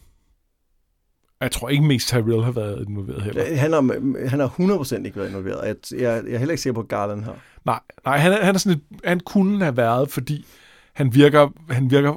jeg 1.41 1.51
tror 1.51 1.69
ikke 1.69 1.83
mest 1.83 2.07
Tyrell 2.07 2.43
har 2.43 2.51
været 2.51 2.87
involveret 2.87 3.21
heller. 3.21 3.55
Han 3.57 3.73
har, 3.73 4.27
han 4.27 4.39
har 4.39 4.47
100% 4.47 5.05
ikke 5.05 5.17
været 5.17 5.29
involveret. 5.29 5.67
Jeg, 5.67 5.99
jeg, 6.01 6.23
jeg 6.25 6.33
er 6.33 6.37
heller 6.37 6.51
ikke 6.51 6.61
sikker 6.61 6.73
på, 6.73 6.81
at 6.81 6.87
Garland 6.87 7.23
har. 7.23 7.37
Nej, 7.65 7.79
nej 8.05 8.17
han, 8.17 8.33
er, 8.33 8.45
han, 8.45 8.55
er 8.55 8.59
sådan 8.59 8.77
et, 8.77 8.97
han 9.03 9.19
kunne 9.19 9.63
have 9.63 9.77
været, 9.77 10.09
fordi 10.11 10.45
han 10.93 11.15
virker, 11.15 11.49
han 11.69 11.91
virker 11.91 12.13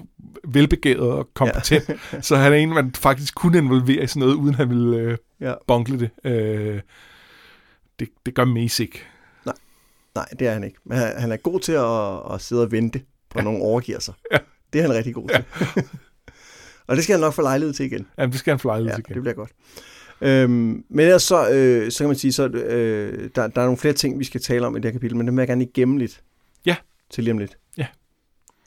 velbegavet 0.48 1.00
og 1.12 1.28
kompetent. 1.34 1.88
Ja. 1.88 2.20
så 2.28 2.36
han 2.36 2.52
er 2.52 2.56
en, 2.56 2.68
man 2.68 2.92
faktisk 2.94 3.34
kunne 3.34 3.58
involvere 3.58 4.04
i 4.04 4.06
sådan 4.06 4.20
noget, 4.20 4.34
uden 4.34 4.54
han 4.54 4.68
ville 4.70 4.96
øh, 4.96 5.16
Ja. 5.40 5.54
bunkle 5.66 5.98
det. 5.98 6.10
Øh, 6.32 6.80
det. 7.98 8.08
Det 8.26 8.34
gør 8.34 8.44
Mace 8.44 8.82
ikke. 8.82 9.02
Nej, 10.14 10.26
det 10.38 10.46
er 10.48 10.52
han 10.52 10.64
ikke. 10.64 10.76
Men 10.84 10.98
han, 10.98 11.20
han 11.20 11.32
er 11.32 11.36
god 11.36 11.60
til 11.60 11.72
at, 11.72 12.34
at 12.34 12.40
sidde 12.40 12.62
og 12.62 12.72
vente 12.72 13.00
på, 13.30 13.38
Ja. 13.38 13.44
nogen 13.44 13.62
overgiver 13.62 13.98
sig. 14.00 14.14
Ja. 14.32 14.38
Det 14.72 14.78
er 14.78 14.82
han 14.82 14.92
rigtig 14.94 15.14
god 15.14 15.28
til. 15.28 15.44
og 16.88 16.96
det 16.96 17.04
skal 17.04 17.12
han 17.12 17.20
nok 17.20 17.34
få 17.34 17.42
lejlighed 17.42 17.74
til 17.74 17.86
igen. 17.86 18.06
Jamen, 18.18 18.30
det 18.32 18.38
skal 18.38 18.50
han 18.50 18.58
få 18.58 18.68
lejlighed 18.68 18.90
Ja, 18.92 18.96
til 18.96 19.04
det 19.04 19.10
igen. 19.10 19.22
bliver 19.22 19.34
godt. 19.34 19.50
Øhm, 20.20 20.84
men 20.88 21.00
ellers 21.00 21.22
så, 21.22 21.50
øh, 21.50 21.90
så 21.92 21.98
kan 21.98 22.06
man 22.08 22.16
sige, 22.16 22.32
så 22.32 22.48
øh, 22.48 23.30
der, 23.34 23.46
der 23.46 23.60
er 23.60 23.64
nogle 23.64 23.76
flere 23.78 23.94
ting, 23.94 24.18
vi 24.18 24.24
skal 24.24 24.40
tale 24.40 24.66
om 24.66 24.76
i 24.76 24.78
det 24.80 24.84
her 24.84 24.92
kapitel, 24.92 25.16
men 25.16 25.26
det 25.26 25.34
vil 25.34 25.40
jeg 25.40 25.48
gerne 25.48 25.66
gemme 25.74 25.98
lidt. 25.98 26.22
Ja. 26.66 26.76
Til 27.10 27.24
lige 27.24 27.32
om 27.32 27.38
lidt. 27.38 27.56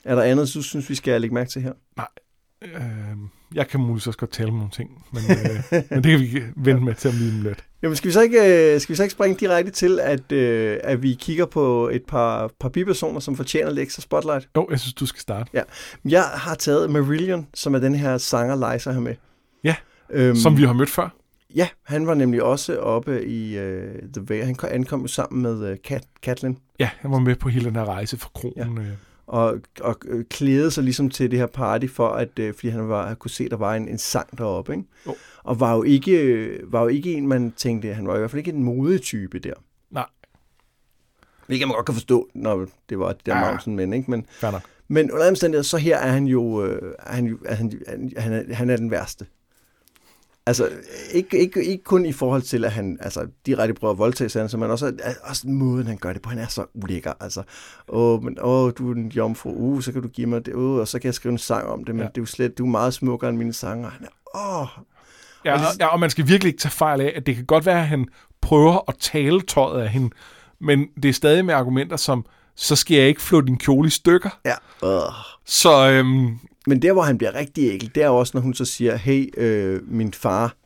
Ja. 0.08 0.12
Er 0.12 0.16
der 0.16 0.22
andet, 0.22 0.50
du 0.54 0.62
synes, 0.62 0.90
vi 0.90 0.94
skal 0.94 1.20
lægge 1.20 1.34
mærke 1.34 1.50
til 1.50 1.62
her? 1.62 1.72
Øh, 2.64 2.70
jeg 3.54 3.68
kan 3.68 3.80
muligvis 3.80 4.06
også 4.06 4.18
godt 4.18 4.30
tale 4.30 4.48
om 4.48 4.54
nogle 4.54 4.70
ting, 4.70 5.04
men, 5.12 5.22
øh, 5.30 5.82
men 5.90 6.04
det 6.04 6.10
kan 6.10 6.20
vi 6.20 6.42
vente 6.56 6.82
med 6.84 6.94
til 6.94 7.14
lige 7.14 7.32
om 7.38 7.42
lidt. 7.42 7.64
Jamen, 7.82 7.96
skal 7.96 8.08
vi 8.08 8.12
så 8.12 8.20
ikke, 8.22 8.72
øh, 8.74 8.80
skal 8.80 8.92
vi 8.92 8.96
så 8.96 9.02
ikke 9.02 9.12
springe 9.12 9.36
direkte 9.40 9.70
til, 9.70 10.00
at, 10.00 10.32
øh, 10.32 10.78
at 10.84 11.02
vi 11.02 11.16
kigger 11.20 11.46
på 11.46 11.88
et 11.88 12.02
par, 12.08 12.50
par 12.60 12.68
bipersoner, 12.68 13.20
som 13.20 13.36
fortjener 13.36 13.70
lidt 13.70 13.78
ekstra 13.82 14.02
spotlight? 14.02 14.48
Jo, 14.56 14.66
jeg 14.70 14.80
synes, 14.80 14.94
du 14.94 15.06
skal 15.06 15.20
starte. 15.20 15.50
Jeg 16.04 16.22
har 16.22 16.54
taget 16.54 16.90
Marillion, 16.90 17.46
som 17.54 17.74
er 17.74 17.78
den 17.78 17.94
her 17.94 18.18
sanger 18.18 18.72
Liza 18.72 18.92
her 18.92 19.00
med. 19.00 19.14
Ja, 19.64 19.74
Øhm, 20.10 20.36
Som 20.36 20.56
vi 20.56 20.62
har 20.62 20.72
mødt 20.72 20.90
før. 20.90 21.14
Ja, 21.54 21.68
han 21.86 22.06
var 22.06 22.14
nemlig 22.14 22.42
også 22.42 22.78
oppe 22.78 23.26
i 23.26 23.58
uh, 23.58 23.62
The 24.14 24.24
Vale. 24.28 24.44
Han 24.44 24.54
kom- 24.54 24.70
ankom 24.72 25.00
jo 25.00 25.06
sammen 25.08 25.42
med 25.42 25.70
uh, 25.70 25.76
Kat, 25.84 26.04
Katlin, 26.22 26.58
Ja, 26.78 26.90
han 26.98 27.10
var 27.10 27.18
med 27.18 27.36
på 27.36 27.48
hele 27.48 27.64
den 27.64 27.76
her 27.76 27.84
rejse 27.84 28.18
fra 28.18 28.30
kronen. 28.34 28.78
Ja. 28.78 28.82
Og, 29.28 29.60
og 29.80 29.96
øh, 30.06 30.24
klædede 30.24 30.70
sig 30.70 30.84
ligesom 30.84 31.10
til 31.10 31.30
det 31.30 31.38
her 31.38 31.46
party, 31.46 31.86
for 31.86 32.08
at, 32.08 32.38
øh, 32.38 32.54
fordi 32.54 32.68
han 32.68 32.88
var, 32.88 33.14
kunne 33.14 33.30
se, 33.30 33.44
at 33.44 33.50
der 33.50 33.56
var 33.56 33.74
en, 33.74 33.88
en 33.88 33.98
sang 33.98 34.38
deroppe. 34.38 34.72
Ikke? 34.72 34.84
Jo. 35.06 35.14
Og 35.44 35.60
var 35.60 35.74
jo, 35.74 35.82
ikke, 35.82 36.22
øh, 36.22 36.72
var 36.72 36.82
jo 36.82 36.88
ikke 36.88 37.12
en, 37.14 37.26
man 37.28 37.52
tænkte, 37.56 37.94
han 37.94 38.06
var 38.06 38.14
i 38.14 38.18
hvert 38.18 38.30
fald 38.30 38.38
ikke 38.38 38.50
en 38.52 38.62
modetype 38.62 39.38
der. 39.38 39.52
Nej. 39.90 40.06
Hvilket 41.46 41.68
man 41.68 41.74
godt 41.74 41.86
kan 41.86 41.94
forstå, 41.94 42.28
når 42.34 42.66
det 42.88 42.98
var 42.98 43.12
de 43.12 43.18
der 43.26 43.38
Ja. 43.38 43.44
mountain 43.50 43.76
men 43.76 43.92
ikke? 43.92 44.10
Men, 44.10 44.26
nok. 44.42 44.62
men 44.88 45.10
under 45.12 45.28
omstændigheder, 45.28 45.62
så 45.62 45.76
her 45.76 45.96
er 45.96 46.10
han 46.10 46.24
jo, 46.24 46.64
øh, 46.66 46.92
er 46.98 47.12
han, 47.14 47.26
jo- 47.26 47.38
er 47.44 47.54
han, 47.54 47.72
han, 48.16 48.32
er, 48.32 48.54
han 48.54 48.70
er 48.70 48.76
den 48.76 48.90
værste. 48.90 49.26
Altså, 50.48 50.68
ikke, 51.12 51.38
ikke, 51.38 51.64
ikke 51.64 51.84
kun 51.84 52.06
i 52.06 52.12
forhold 52.12 52.42
til, 52.42 52.64
at 52.64 52.72
han 52.72 52.98
altså, 53.00 53.26
direkte 53.46 53.74
prøver 53.74 53.92
at 53.92 53.98
voldtage 53.98 54.28
Sansa, 54.28 54.56
men 54.56 54.70
også, 54.70 54.92
også 55.22 55.48
måden, 55.48 55.86
han 55.86 55.96
gør 55.96 56.12
det 56.12 56.22
på. 56.22 56.30
Han 56.30 56.38
er 56.38 56.46
så 56.46 56.64
ulækker. 56.74 57.12
Altså, 57.20 57.42
åh, 57.88 58.24
men, 58.24 58.38
åh, 58.42 58.72
du 58.78 58.90
er 58.90 58.94
en 58.94 59.08
jomfru, 59.08 59.50
uh, 59.50 59.82
så 59.82 59.92
kan 59.92 60.02
du 60.02 60.08
give 60.08 60.26
mig 60.26 60.46
det, 60.46 60.54
uh, 60.54 60.78
og 60.78 60.88
så 60.88 60.98
kan 60.98 61.06
jeg 61.06 61.14
skrive 61.14 61.32
en 61.32 61.38
sang 61.38 61.68
om 61.68 61.84
det, 61.84 61.94
men 61.94 62.02
Ja. 62.02 62.08
det 62.08 62.18
er 62.18 62.22
jo 62.22 62.26
slet, 62.26 62.58
du 62.58 62.64
er 62.64 62.70
meget 62.70 62.94
smukkere 62.94 63.30
end 63.30 63.38
mine 63.38 63.52
sanger. 63.52 63.90
Han 63.90 64.04
er, 64.04 64.38
åh, 64.60 64.66
Ja, 65.44 65.52
Og 65.54 65.60
ja, 65.80 65.86
og 65.86 66.00
man 66.00 66.10
skal 66.10 66.28
virkelig 66.28 66.48
ikke 66.48 66.60
tage 66.60 66.72
fejl 66.72 67.00
af, 67.00 67.12
at 67.16 67.26
det 67.26 67.36
kan 67.36 67.44
godt 67.44 67.66
være, 67.66 67.80
at 67.80 67.86
han 67.88 68.06
prøver 68.40 68.78
at 68.88 68.94
tale 69.00 69.40
tøjet 69.40 69.82
af 69.82 69.88
hende, 69.88 70.10
men 70.60 70.86
det 71.02 71.08
er 71.08 71.12
stadig 71.12 71.44
med 71.44 71.54
argumenter 71.54 71.96
som, 71.96 72.24
så 72.56 72.76
skal 72.76 72.96
jeg 72.96 73.08
ikke 73.08 73.22
flå 73.22 73.40
din 73.40 73.58
kjole 73.58 73.86
i 73.86 73.90
stykker. 73.90 74.30
ja, 74.44 74.54
øh. 74.88 75.12
Så 75.46 75.90
øhm, 75.90 76.38
Men 76.68 76.82
der, 76.82 76.92
hvor 76.92 77.02
han 77.02 77.18
bliver 77.18 77.34
rigtig 77.34 77.64
ægel, 77.70 77.90
det 77.94 78.02
er 78.02 78.08
også, 78.08 78.30
når 78.34 78.40
hun 78.42 78.54
så 78.54 78.64
siger, 78.64 78.96
hey, 78.96 79.30
øh, 79.36 79.80
min 79.90 80.12
far 80.12 80.56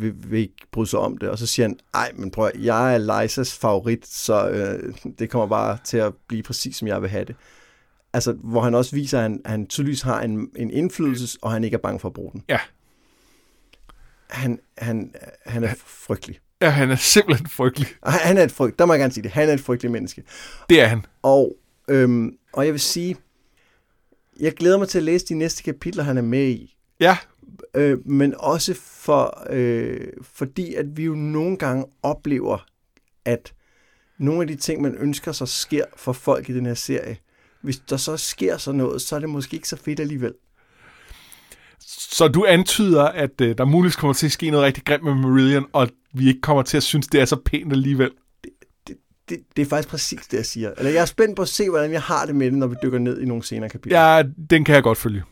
vil, 0.00 0.14
vil 0.30 0.40
ikke 0.40 0.54
bryde 0.72 0.86
sig 0.88 0.98
om 0.98 1.18
det. 1.18 1.28
Og 1.28 1.38
så 1.38 1.46
siger 1.46 1.68
han, 1.68 1.78
ej, 1.94 2.12
men 2.14 2.30
prøv 2.30 2.46
at- 2.46 2.52
jeg 2.64 2.94
er 2.94 3.22
Lysas 3.24 3.54
favorit, 3.58 4.06
så 4.06 4.48
øh, 4.48 4.94
det 5.18 5.30
kommer 5.30 5.46
bare 5.46 5.78
til 5.84 5.96
at 5.96 6.12
blive 6.28 6.42
præcis, 6.42 6.76
som 6.76 6.88
jeg 6.88 7.02
vil 7.02 7.10
have 7.10 7.24
det. 7.24 7.36
Altså, 8.12 8.32
hvor 8.32 8.60
han 8.60 8.74
også 8.74 8.96
viser, 8.96 9.18
at 9.18 9.22
han, 9.22 9.40
han 9.46 9.66
tydeligvis 9.66 10.02
har 10.02 10.20
en, 10.20 10.48
en 10.56 10.70
indflydelse, 10.70 11.38
og 11.42 11.52
han 11.52 11.64
ikke 11.64 11.74
er 11.74 11.78
bange 11.78 12.00
for 12.00 12.08
at 12.08 12.12
bruge 12.14 12.32
den. 12.32 12.42
Ja. 12.48 12.58
Han, 14.30 14.58
han, 14.78 15.14
han 15.46 15.64
er 15.64 15.74
frygtelig. 15.86 16.38
ja, 16.62 16.68
han 16.70 16.90
er 16.90 16.96
simpelthen 16.96 17.46
frygtelig. 17.48 17.88
Han 18.06 18.38
er 18.38 18.42
et 18.42 18.52
frygt, 18.52 18.78
der 18.78 18.86
må 18.86 18.92
jeg 18.92 19.00
gerne 19.00 19.12
sige 19.12 19.22
det. 19.24 19.30
Han 19.30 19.48
er 19.48 19.52
et 19.52 19.60
frygteligt 19.60 19.92
menneske. 19.92 20.22
Det 20.70 20.80
er 20.80 20.86
han. 20.86 21.04
Og, 21.22 21.56
øhm, 21.88 22.36
og 22.52 22.64
jeg 22.64 22.72
vil 22.72 22.80
sige, 22.80 23.16
jeg 24.40 24.52
glæder 24.52 24.78
mig 24.78 24.88
til 24.88 24.98
at 24.98 25.04
læse 25.04 25.26
de 25.26 25.34
næste 25.34 25.62
kapitler, 25.62 26.02
han 26.02 26.18
er 26.18 26.22
med 26.22 26.48
i. 26.48 26.76
Ja, 27.00 27.18
øh, 27.74 28.06
men 28.06 28.34
også 28.38 28.74
for, 28.74 29.46
øh, 29.50 30.00
fordi, 30.22 30.74
at 30.74 30.96
vi 30.96 31.04
jo 31.04 31.14
nogle 31.14 31.56
gange 31.56 31.84
oplever, 32.02 32.66
at 33.24 33.52
nogle 34.18 34.40
af 34.40 34.46
de 34.46 34.56
ting, 34.56 34.82
man 34.82 34.94
ønsker 34.94 35.32
sig, 35.32 35.48
sker 35.48 35.84
for 35.96 36.12
folk 36.12 36.48
i 36.48 36.54
den 36.54 36.66
her 36.66 36.74
serie. 36.74 37.16
Hvis 37.60 37.78
der 37.78 37.96
så 37.96 38.16
sker 38.16 38.56
sådan 38.56 38.78
noget, 38.78 39.02
så 39.02 39.16
er 39.16 39.20
det 39.20 39.28
måske 39.28 39.54
ikke 39.54 39.68
så 39.68 39.76
fedt 39.76 40.00
alligevel. 40.00 40.32
så 41.88 42.28
du 42.28 42.44
antyder, 42.48 43.04
at 43.04 43.40
øh, 43.40 43.58
der 43.58 43.64
muligvis 43.64 43.96
kommer 43.96 44.14
til 44.14 44.26
at 44.26 44.32
ske 44.32 44.50
noget 44.50 44.66
rigtig 44.66 44.84
grimt 44.84 45.04
med 45.04 45.14
Marillion, 45.14 45.66
og 45.72 45.88
vi 46.12 46.28
ikke 46.28 46.40
kommer 46.40 46.62
til 46.62 46.76
at 46.76 46.82
synes, 46.82 47.06
det 47.06 47.20
er 47.20 47.24
så 47.24 47.36
pænt 47.44 47.72
alligevel. 47.72 48.10
Det, 49.28 49.38
det 49.56 49.62
er 49.62 49.66
faktisk 49.66 49.88
præcis 49.88 50.26
det, 50.26 50.36
jeg 50.36 50.46
siger. 50.46 50.72
Eller 50.78 50.90
jeg 50.90 51.00
er 51.00 51.04
spændt 51.04 51.36
på 51.36 51.42
at 51.42 51.48
se, 51.48 51.70
hvordan 51.70 51.92
jeg 51.92 52.02
har 52.02 52.26
det 52.26 52.36
med 52.36 52.46
det, 52.50 52.58
når 52.58 52.66
vi 52.66 52.76
dykker 52.82 52.98
ned 52.98 53.20
i 53.20 53.24
nogle 53.24 53.42
senere 53.42 53.70
kapitler. 53.70 54.00
Ja, 54.00 54.22
den 54.50 54.64
kan 54.64 54.74
jeg 54.74 54.82
godt 54.82 54.98
følge. 54.98 55.22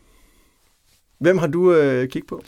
Hvem 1.19 1.37
har 1.37 1.47
du 1.47 1.73
øh, 1.73 2.09
kigget 2.09 2.27
på? 2.27 2.43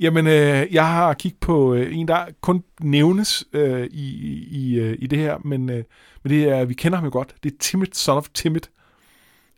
Jamen, 0.00 0.26
øh, 0.26 0.74
jeg 0.74 0.86
har 0.86 1.14
kigget 1.14 1.40
på 1.40 1.74
øh, 1.74 1.96
en, 1.96 2.08
der 2.08 2.26
kun 2.40 2.64
nævnes 2.80 3.44
øh, 3.52 3.86
i, 3.86 4.08
i, 4.50 4.80
øh, 4.80 4.96
i 4.98 5.06
det 5.06 5.18
her, 5.18 5.38
men, 5.44 5.70
øh, 5.70 5.84
men 6.22 6.32
det 6.32 6.48
er, 6.48 6.64
vi 6.64 6.74
kender 6.74 6.98
ham 6.98 7.04
jo 7.04 7.10
godt. 7.12 7.34
Det 7.42 7.52
er 7.52 7.56
Timid, 7.60 7.86
Son 7.92 8.16
of 8.16 8.28
Timid. 8.34 8.60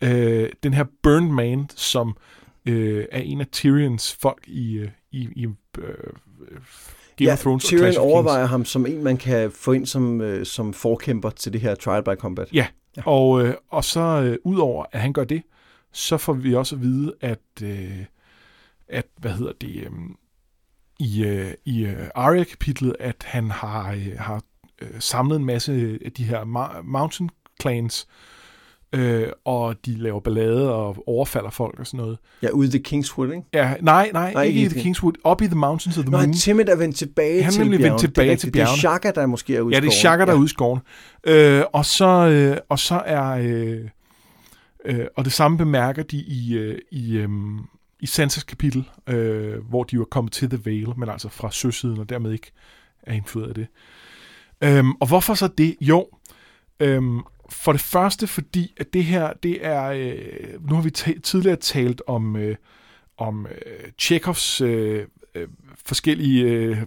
Øh, 0.02 0.48
den 0.62 0.74
her 0.74 0.84
Burned 1.02 1.30
Man, 1.30 1.66
som 1.76 2.16
øh, 2.66 3.04
er 3.12 3.20
en 3.20 3.40
af 3.40 3.46
Tyrions 3.46 4.16
folk 4.20 4.44
i, 4.46 4.72
øh, 4.72 4.88
i, 5.12 5.28
i 5.36 5.46
øh, 5.78 5.84
Game 7.16 7.28
ja, 7.28 7.32
of 7.32 7.40
Thrones 7.40 7.64
Tyrion 7.64 7.96
og 7.96 8.04
overvejer 8.04 8.46
ham 8.46 8.64
som 8.64 8.86
en, 8.86 9.04
man 9.04 9.16
kan 9.16 9.50
få 9.50 9.72
ind 9.72 9.86
som, 9.86 10.20
øh, 10.20 10.46
som 10.46 10.72
forkæmper 10.72 11.30
til 11.30 11.52
det 11.52 11.60
her 11.60 11.74
Trial 11.74 12.04
by 12.04 12.14
Combat. 12.18 12.48
Ja, 12.52 12.66
og, 13.04 13.42
øh, 13.42 13.54
og 13.70 13.84
så 13.84 14.00
øh, 14.00 14.38
udover 14.44 14.84
at 14.92 15.00
han 15.00 15.12
gør 15.12 15.24
det, 15.24 15.42
så 15.92 16.16
får 16.16 16.32
vi 16.32 16.54
også 16.54 16.74
at 16.74 16.82
vide, 16.82 17.14
at, 17.20 17.38
øh, 17.62 18.04
at 18.88 19.06
hvad 19.18 19.30
hedder 19.30 19.52
det, 19.60 19.76
øh, 19.76 19.90
i, 20.98 21.24
øh, 21.24 21.52
i 21.64 21.84
øh, 21.84 22.08
Arya-kapitlet, 22.14 22.96
at 23.00 23.16
han 23.24 23.50
har, 23.50 23.92
øh, 23.92 24.12
har 24.18 24.42
øh, 24.82 24.88
samlet 24.98 25.36
en 25.36 25.44
masse 25.44 25.98
af 26.04 26.12
de 26.12 26.24
her 26.24 26.40
ma- 26.40 26.82
mountain 26.82 27.30
clans, 27.60 28.06
øh, 28.08 28.41
og 29.44 29.76
de 29.86 29.96
laver 29.98 30.20
ballade 30.20 30.74
og 30.74 31.02
overfalder 31.06 31.50
folk 31.50 31.80
og 31.80 31.86
sådan 31.86 32.00
noget. 32.00 32.18
Ja, 32.42 32.48
ude 32.50 32.68
i 32.68 32.70
The 32.70 32.78
Kingswood, 32.78 33.28
ikke? 33.30 33.42
Ja, 33.54 33.74
nej, 33.80 34.10
nej, 34.12 34.32
Nej, 34.32 34.42
ikke 34.42 34.62
i 34.62 34.68
The 34.68 34.80
Kingswood, 34.80 35.12
op 35.24 35.42
i 35.42 35.46
The 35.46 35.54
Mountains 35.56 35.98
of 35.98 36.04
the 36.04 36.10
Nå, 36.10 36.16
Moon. 36.16 36.24
han 36.24 36.32
Timid 36.34 36.68
er 36.68 36.76
vendt 36.76 36.96
tilbage 36.96 37.42
Han 37.42 37.52
til 37.52 37.60
nemlig 37.60 37.78
vendt 37.78 37.82
bjergene. 37.82 37.98
tilbage 37.98 38.26
det 38.28 38.32
er 38.32 38.36
til 38.36 38.46
rigtigt. 38.46 38.54
Det 38.54 38.60
er 38.60 38.64
bjergene. 38.64 38.78
Shaka, 38.80 39.10
der 39.20 39.26
måske 39.26 39.56
er 39.56 39.60
ude 39.60 39.72
i 39.72 39.74
Ja, 39.74 39.80
det 39.80 39.86
er. 39.86 39.90
Shaka, 39.92 40.24
der 40.24 40.32
er 40.32 40.36
ude 40.36 40.44
i 40.44 40.48
skoven. 40.48 40.80
Øh, 41.26 41.62
og, 41.72 41.84
så, 41.86 42.06
øh, 42.06 42.56
og 42.68 42.78
så 42.78 43.02
er... 43.06 43.28
Øh, 43.30 43.80
øh, 44.84 45.06
og 45.16 45.24
det 45.24 45.32
samme 45.32 45.58
bemærker 45.58 46.02
de 46.02 46.16
i, 46.16 46.54
øh, 46.54 46.78
i, 46.90 47.16
øh, 47.16 47.28
i 48.00 48.06
Sansas 48.06 48.42
kapitel, 48.44 48.88
øh, 49.08 49.54
hvor 49.68 49.82
de 49.84 49.94
jo 49.94 50.00
er 50.00 50.06
kommet 50.10 50.32
til 50.32 50.48
The 50.50 50.60
Vale, 50.64 50.92
men 50.96 51.08
altså 51.08 51.28
fra 51.28 51.50
søsiden, 51.50 51.98
og 51.98 52.08
dermed 52.08 52.32
ikke 52.32 52.52
er 53.02 53.12
indfødt 53.12 53.48
af 53.48 53.54
det. 53.54 53.66
Øhm, 54.64 54.92
og 54.92 55.06
hvorfor 55.06 55.34
så 55.34 55.48
det? 55.58 55.76
Jo, 55.80 56.06
øhm, 56.80 57.20
for 57.50 57.72
det 57.72 57.80
første 57.80 58.26
fordi, 58.26 58.74
at 58.76 58.92
det 58.92 59.04
her, 59.04 59.32
det 59.42 59.66
er... 59.66 59.84
Øh, 59.84 60.68
nu 60.68 60.74
har 60.74 60.82
vi 60.82 60.90
tidligere 61.20 61.56
talt 61.56 62.02
om, 62.06 62.36
øh, 62.36 62.56
om 63.18 63.46
øh, 63.46 63.90
Tjekovs 63.98 64.60
øh, 64.60 65.06
øh, 65.34 65.48
forskellige... 65.84 66.44
Øh, 66.44 66.78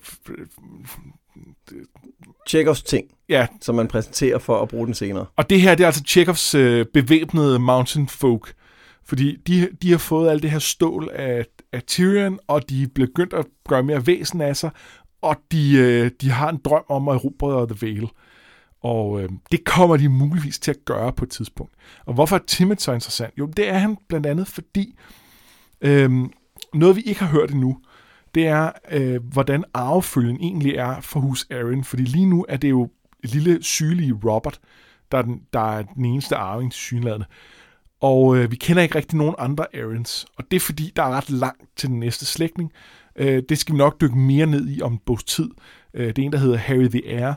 Tjekovs 2.48 2.84
ting, 2.84 3.08
ja, 3.30 3.48
som 3.62 3.76
man 3.76 3.88
præsenterer 3.88 4.40
for 4.40 4.62
at 4.62 4.70
bruge 4.70 4.86
den 4.86 4.94
senere. 4.94 5.26
Og 5.36 5.50
det 5.50 5.62
her, 5.62 5.76
det 5.76 5.84
er 5.84 5.88
altså 5.88 6.04
Tjekovs 6.04 6.56
øh, 6.56 6.86
bevæbnede 6.86 7.60
mountain 7.60 8.08
folk. 8.08 8.54
Fordi 9.04 9.36
de, 9.48 9.70
de 9.82 9.92
har 9.92 9.98
fået 9.98 10.30
alt 10.30 10.44
det 10.44 10.52
her 10.52 10.60
stål 10.60 11.10
af, 11.14 11.46
af 11.72 11.84
Tyrion, 11.84 12.40
og 12.48 12.70
de 12.70 12.84
er 12.84 12.88
begyndt 12.96 13.34
at 13.34 13.46
gøre 13.68 13.84
mere 13.84 14.08
væsen 14.08 14.42
af 14.42 14.58
sig, 14.58 14.72
og 15.22 15.36
de, 15.52 15.74
øh, 15.78 16.12
de 16.22 16.30
har 16.30 16.50
en 16.50 16.60
drøm 16.66 16.84
om 16.90 17.08
at 17.08 17.16
erobre 17.16 17.68
The 17.68 17.88
Vale. 17.88 18.08
Og 18.86 19.22
øh, 19.22 19.30
det 19.52 19.64
kommer 19.64 19.98
de 19.98 20.10
muligvis 20.10 20.60
til 20.60 20.72
at 20.72 20.86
gøre 20.86 21.14
på 21.14 21.26
et 21.26 21.32
tidspunkt. 21.32 21.74
Og 22.06 22.14
hvorfor 22.14 22.36
er 22.36 22.40
Timmet 22.48 22.82
så 22.82 22.94
interessant? 22.94 23.34
Jo, 23.40 23.46
det 23.46 23.70
er 23.70 23.78
han 23.78 23.98
blandt 24.08 24.26
andet, 24.26 24.48
fordi 24.48 24.96
øh, 25.82 26.12
noget, 26.74 26.96
vi 26.96 27.02
ikke 27.02 27.20
har 27.20 27.28
hørt 27.28 27.52
endnu, 27.52 27.78
det 28.36 28.48
er, 28.48 28.72
øh, 28.92 29.24
hvordan 29.24 29.64
arvefølgen 29.74 30.38
egentlig 30.42 30.76
er 30.76 31.02
for 31.02 31.20
hus 31.20 31.48
Aaron. 31.52 31.84
Fordi 31.84 32.04
lige 32.04 32.26
nu 32.26 32.46
er 32.50 32.58
det 32.58 32.70
jo 32.70 32.90
lille 33.24 33.64
sygelige 33.64 34.14
Robert, 34.26 34.60
der 35.12 35.18
er 35.18 35.22
den, 35.22 35.42
der 35.54 35.78
er 35.78 35.82
den 35.82 36.06
eneste 36.06 36.36
arving 36.36 36.72
til 36.72 36.80
synlædende. 36.80 37.26
Og 38.02 38.38
øh, 38.38 38.52
vi 38.52 38.56
kender 38.56 38.84
ikke 38.84 38.96
rigtig 38.96 39.18
nogen 39.18 39.36
andre 39.38 39.66
Aarons. 39.74 40.26
Og 40.38 40.44
det 40.52 40.58
er 40.58 40.62
fordi, 40.62 40.92
der 40.96 41.04
er 41.04 41.12
ret 41.12 41.30
langt 41.30 41.64
til 41.76 41.90
den 41.90 42.00
næste 42.00 42.26
slægtning. 42.26 42.72
Øh, 43.16 43.44
det 43.50 43.58
skal 43.58 43.74
vi 43.74 43.78
nok 43.78 44.02
dykke 44.02 44.18
mere 44.18 44.46
ned 44.46 44.70
i 44.70 44.82
om 44.82 44.94
en 44.94 45.00
bogs 45.06 45.24
tid. 45.24 45.50
Øh, 45.94 46.08
det 46.08 46.20
er 46.20 46.24
en, 46.26 46.32
der 46.32 46.38
hedder 46.38 46.58
Harry 46.58 46.88
the 46.88 47.02
Air. 47.08 47.34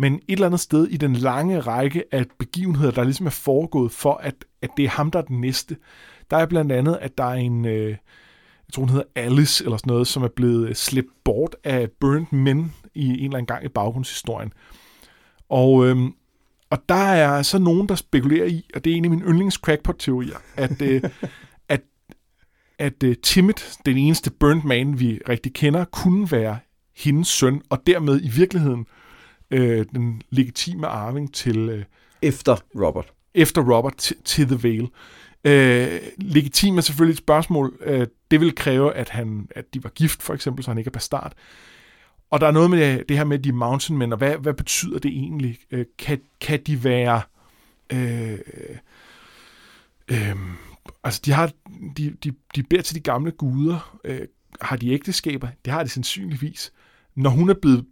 Men 0.00 0.14
et 0.14 0.22
eller 0.28 0.46
andet 0.46 0.60
sted 0.60 0.86
i 0.86 0.96
den 0.96 1.16
lange 1.16 1.60
række 1.60 2.04
af 2.12 2.24
begivenheder, 2.38 2.90
der 2.90 3.04
ligesom 3.04 3.26
er 3.26 3.30
foregået 3.30 3.92
for, 3.92 4.14
at, 4.14 4.34
at 4.62 4.70
det 4.76 4.84
er 4.84 4.88
ham, 4.88 5.10
der 5.10 5.18
er 5.18 5.22
den 5.22 5.40
næste. 5.40 5.76
Der 6.30 6.36
er 6.36 6.46
blandt 6.46 6.72
andet, 6.72 6.98
at 7.00 7.18
der 7.18 7.24
er 7.24 7.34
en, 7.34 7.64
øh, 7.64 7.88
jeg 7.88 8.72
tror 8.72 8.80
hun 8.80 8.88
hedder 8.88 9.04
Alice 9.14 9.64
eller 9.64 9.76
sådan 9.76 9.90
noget, 9.90 10.06
som 10.06 10.22
er 10.22 10.28
blevet 10.28 10.68
øh, 10.68 10.74
slæbt 10.74 11.24
bort 11.24 11.56
af 11.64 11.88
Burnt 12.00 12.32
Men 12.32 12.74
i 12.94 13.08
en 13.08 13.14
eller 13.14 13.36
anden 13.36 13.46
gang 13.46 13.64
i 13.64 13.68
baggrundshistorien. 13.68 14.52
Og, 15.48 15.86
øhm, 15.86 16.14
og 16.70 16.78
der 16.88 16.94
er 16.94 17.42
så 17.42 17.58
nogen, 17.58 17.88
der 17.88 17.94
spekulerer 17.94 18.46
i, 18.46 18.70
og 18.74 18.84
det 18.84 18.92
er 18.92 18.96
en 18.96 19.04
af 19.04 19.10
mine 19.10 19.24
yndlings 19.24 19.56
crackpot-teorier, 19.56 20.36
at, 20.56 20.82
øh, 20.82 21.02
at, 21.68 21.80
at 22.78 23.02
øh, 23.02 23.16
Timid, 23.16 23.54
den 23.86 23.96
eneste 23.96 24.30
burnt 24.30 24.64
man, 24.64 25.00
vi 25.00 25.20
rigtig 25.28 25.52
kender, 25.52 25.84
kunne 25.84 26.32
være 26.32 26.58
hendes 26.96 27.28
søn, 27.28 27.62
og 27.70 27.82
dermed 27.86 28.20
i 28.22 28.28
virkeligheden 28.28 28.86
øh, 29.50 29.86
den 29.94 30.22
legitime 30.30 30.86
arving 30.86 31.34
til, 31.34 31.58
øh, 31.68 31.84
Efter 32.22 32.56
Robert. 32.74 33.12
efter 33.34 33.62
Robert 33.76 33.96
til, 33.96 34.16
til 34.24 34.46
The 34.46 34.68
Vale. 34.68 34.88
Øh, 35.44 36.00
legitim 36.16 36.76
er 36.76 36.80
selvfølgelig 36.80 37.12
et 37.12 37.18
spørgsmål. 37.18 37.78
Øh, 37.80 38.06
det 38.30 38.40
vil 38.40 38.54
kræve, 38.54 38.94
at, 38.94 39.08
han, 39.08 39.48
at 39.50 39.74
de 39.74 39.84
var 39.84 39.90
gift, 39.90 40.22
for 40.22 40.34
eksempel, 40.34 40.64
så 40.64 40.70
han 40.70 40.78
ikke 40.78 40.88
er 40.88 40.92
bastard. 40.92 41.32
Og 42.30 42.40
der 42.40 42.46
er 42.46 42.50
noget 42.50 42.70
med 42.70 43.04
det 43.08 43.16
her 43.16 43.24
med 43.24 43.38
de 43.38 43.52
mountain 43.52 43.98
men, 43.98 44.12
og 44.12 44.18
hvad, 44.18 44.36
hvad 44.36 44.54
betyder 44.54 44.98
det 44.98 45.10
egentlig? 45.10 45.58
Øh, 45.70 45.86
kan, 45.98 46.20
kan 46.40 46.62
de 46.66 46.84
være... 46.84 47.22
Øh, 47.92 48.38
øh, 50.10 50.36
altså, 51.04 51.20
de, 51.24 51.32
har, 51.32 51.52
de, 51.96 52.16
de, 52.24 52.32
de 52.54 52.62
beder 52.62 52.82
til 52.82 52.94
de 52.94 53.00
gamle 53.00 53.30
guder. 53.30 53.98
Øh, 54.04 54.20
har 54.60 54.76
de 54.76 54.92
ægteskaber? 54.92 55.48
Det 55.64 55.72
har 55.72 55.82
de 55.82 55.88
sandsynligvis. 55.88 56.72
Når 57.14 57.30
hun 57.30 57.50
er 57.50 57.54
blevet 57.62 57.86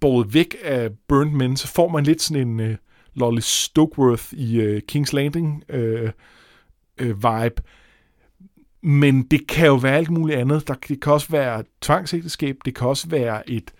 båret 0.00 0.34
væk 0.34 0.56
af 0.64 0.90
Burnt 1.08 1.32
Men, 1.32 1.56
så 1.56 1.68
får 1.68 1.88
man 1.88 2.04
lidt 2.04 2.22
sådan 2.22 2.48
en... 2.48 2.60
Øh, 2.60 2.76
Lolly 3.14 3.40
Stokeworth 3.40 4.32
i 4.32 4.60
uh, 4.60 4.80
King's 4.92 5.12
Landing 5.12 5.64
uh, 5.74 6.10
uh, 7.02 7.06
vibe. 7.06 7.62
Men 8.82 9.22
det 9.22 9.48
kan 9.48 9.66
jo 9.66 9.74
være 9.74 9.96
alt 9.96 10.10
muligt 10.10 10.38
andet. 10.38 10.68
Der, 10.68 10.74
det 10.74 11.02
kan 11.02 11.12
også 11.12 11.28
være 11.30 11.64
tvangsægteskab, 11.80 12.56
det 12.64 12.74
kan 12.74 12.88
også 12.88 13.08
være 13.08 13.50
et, 13.50 13.72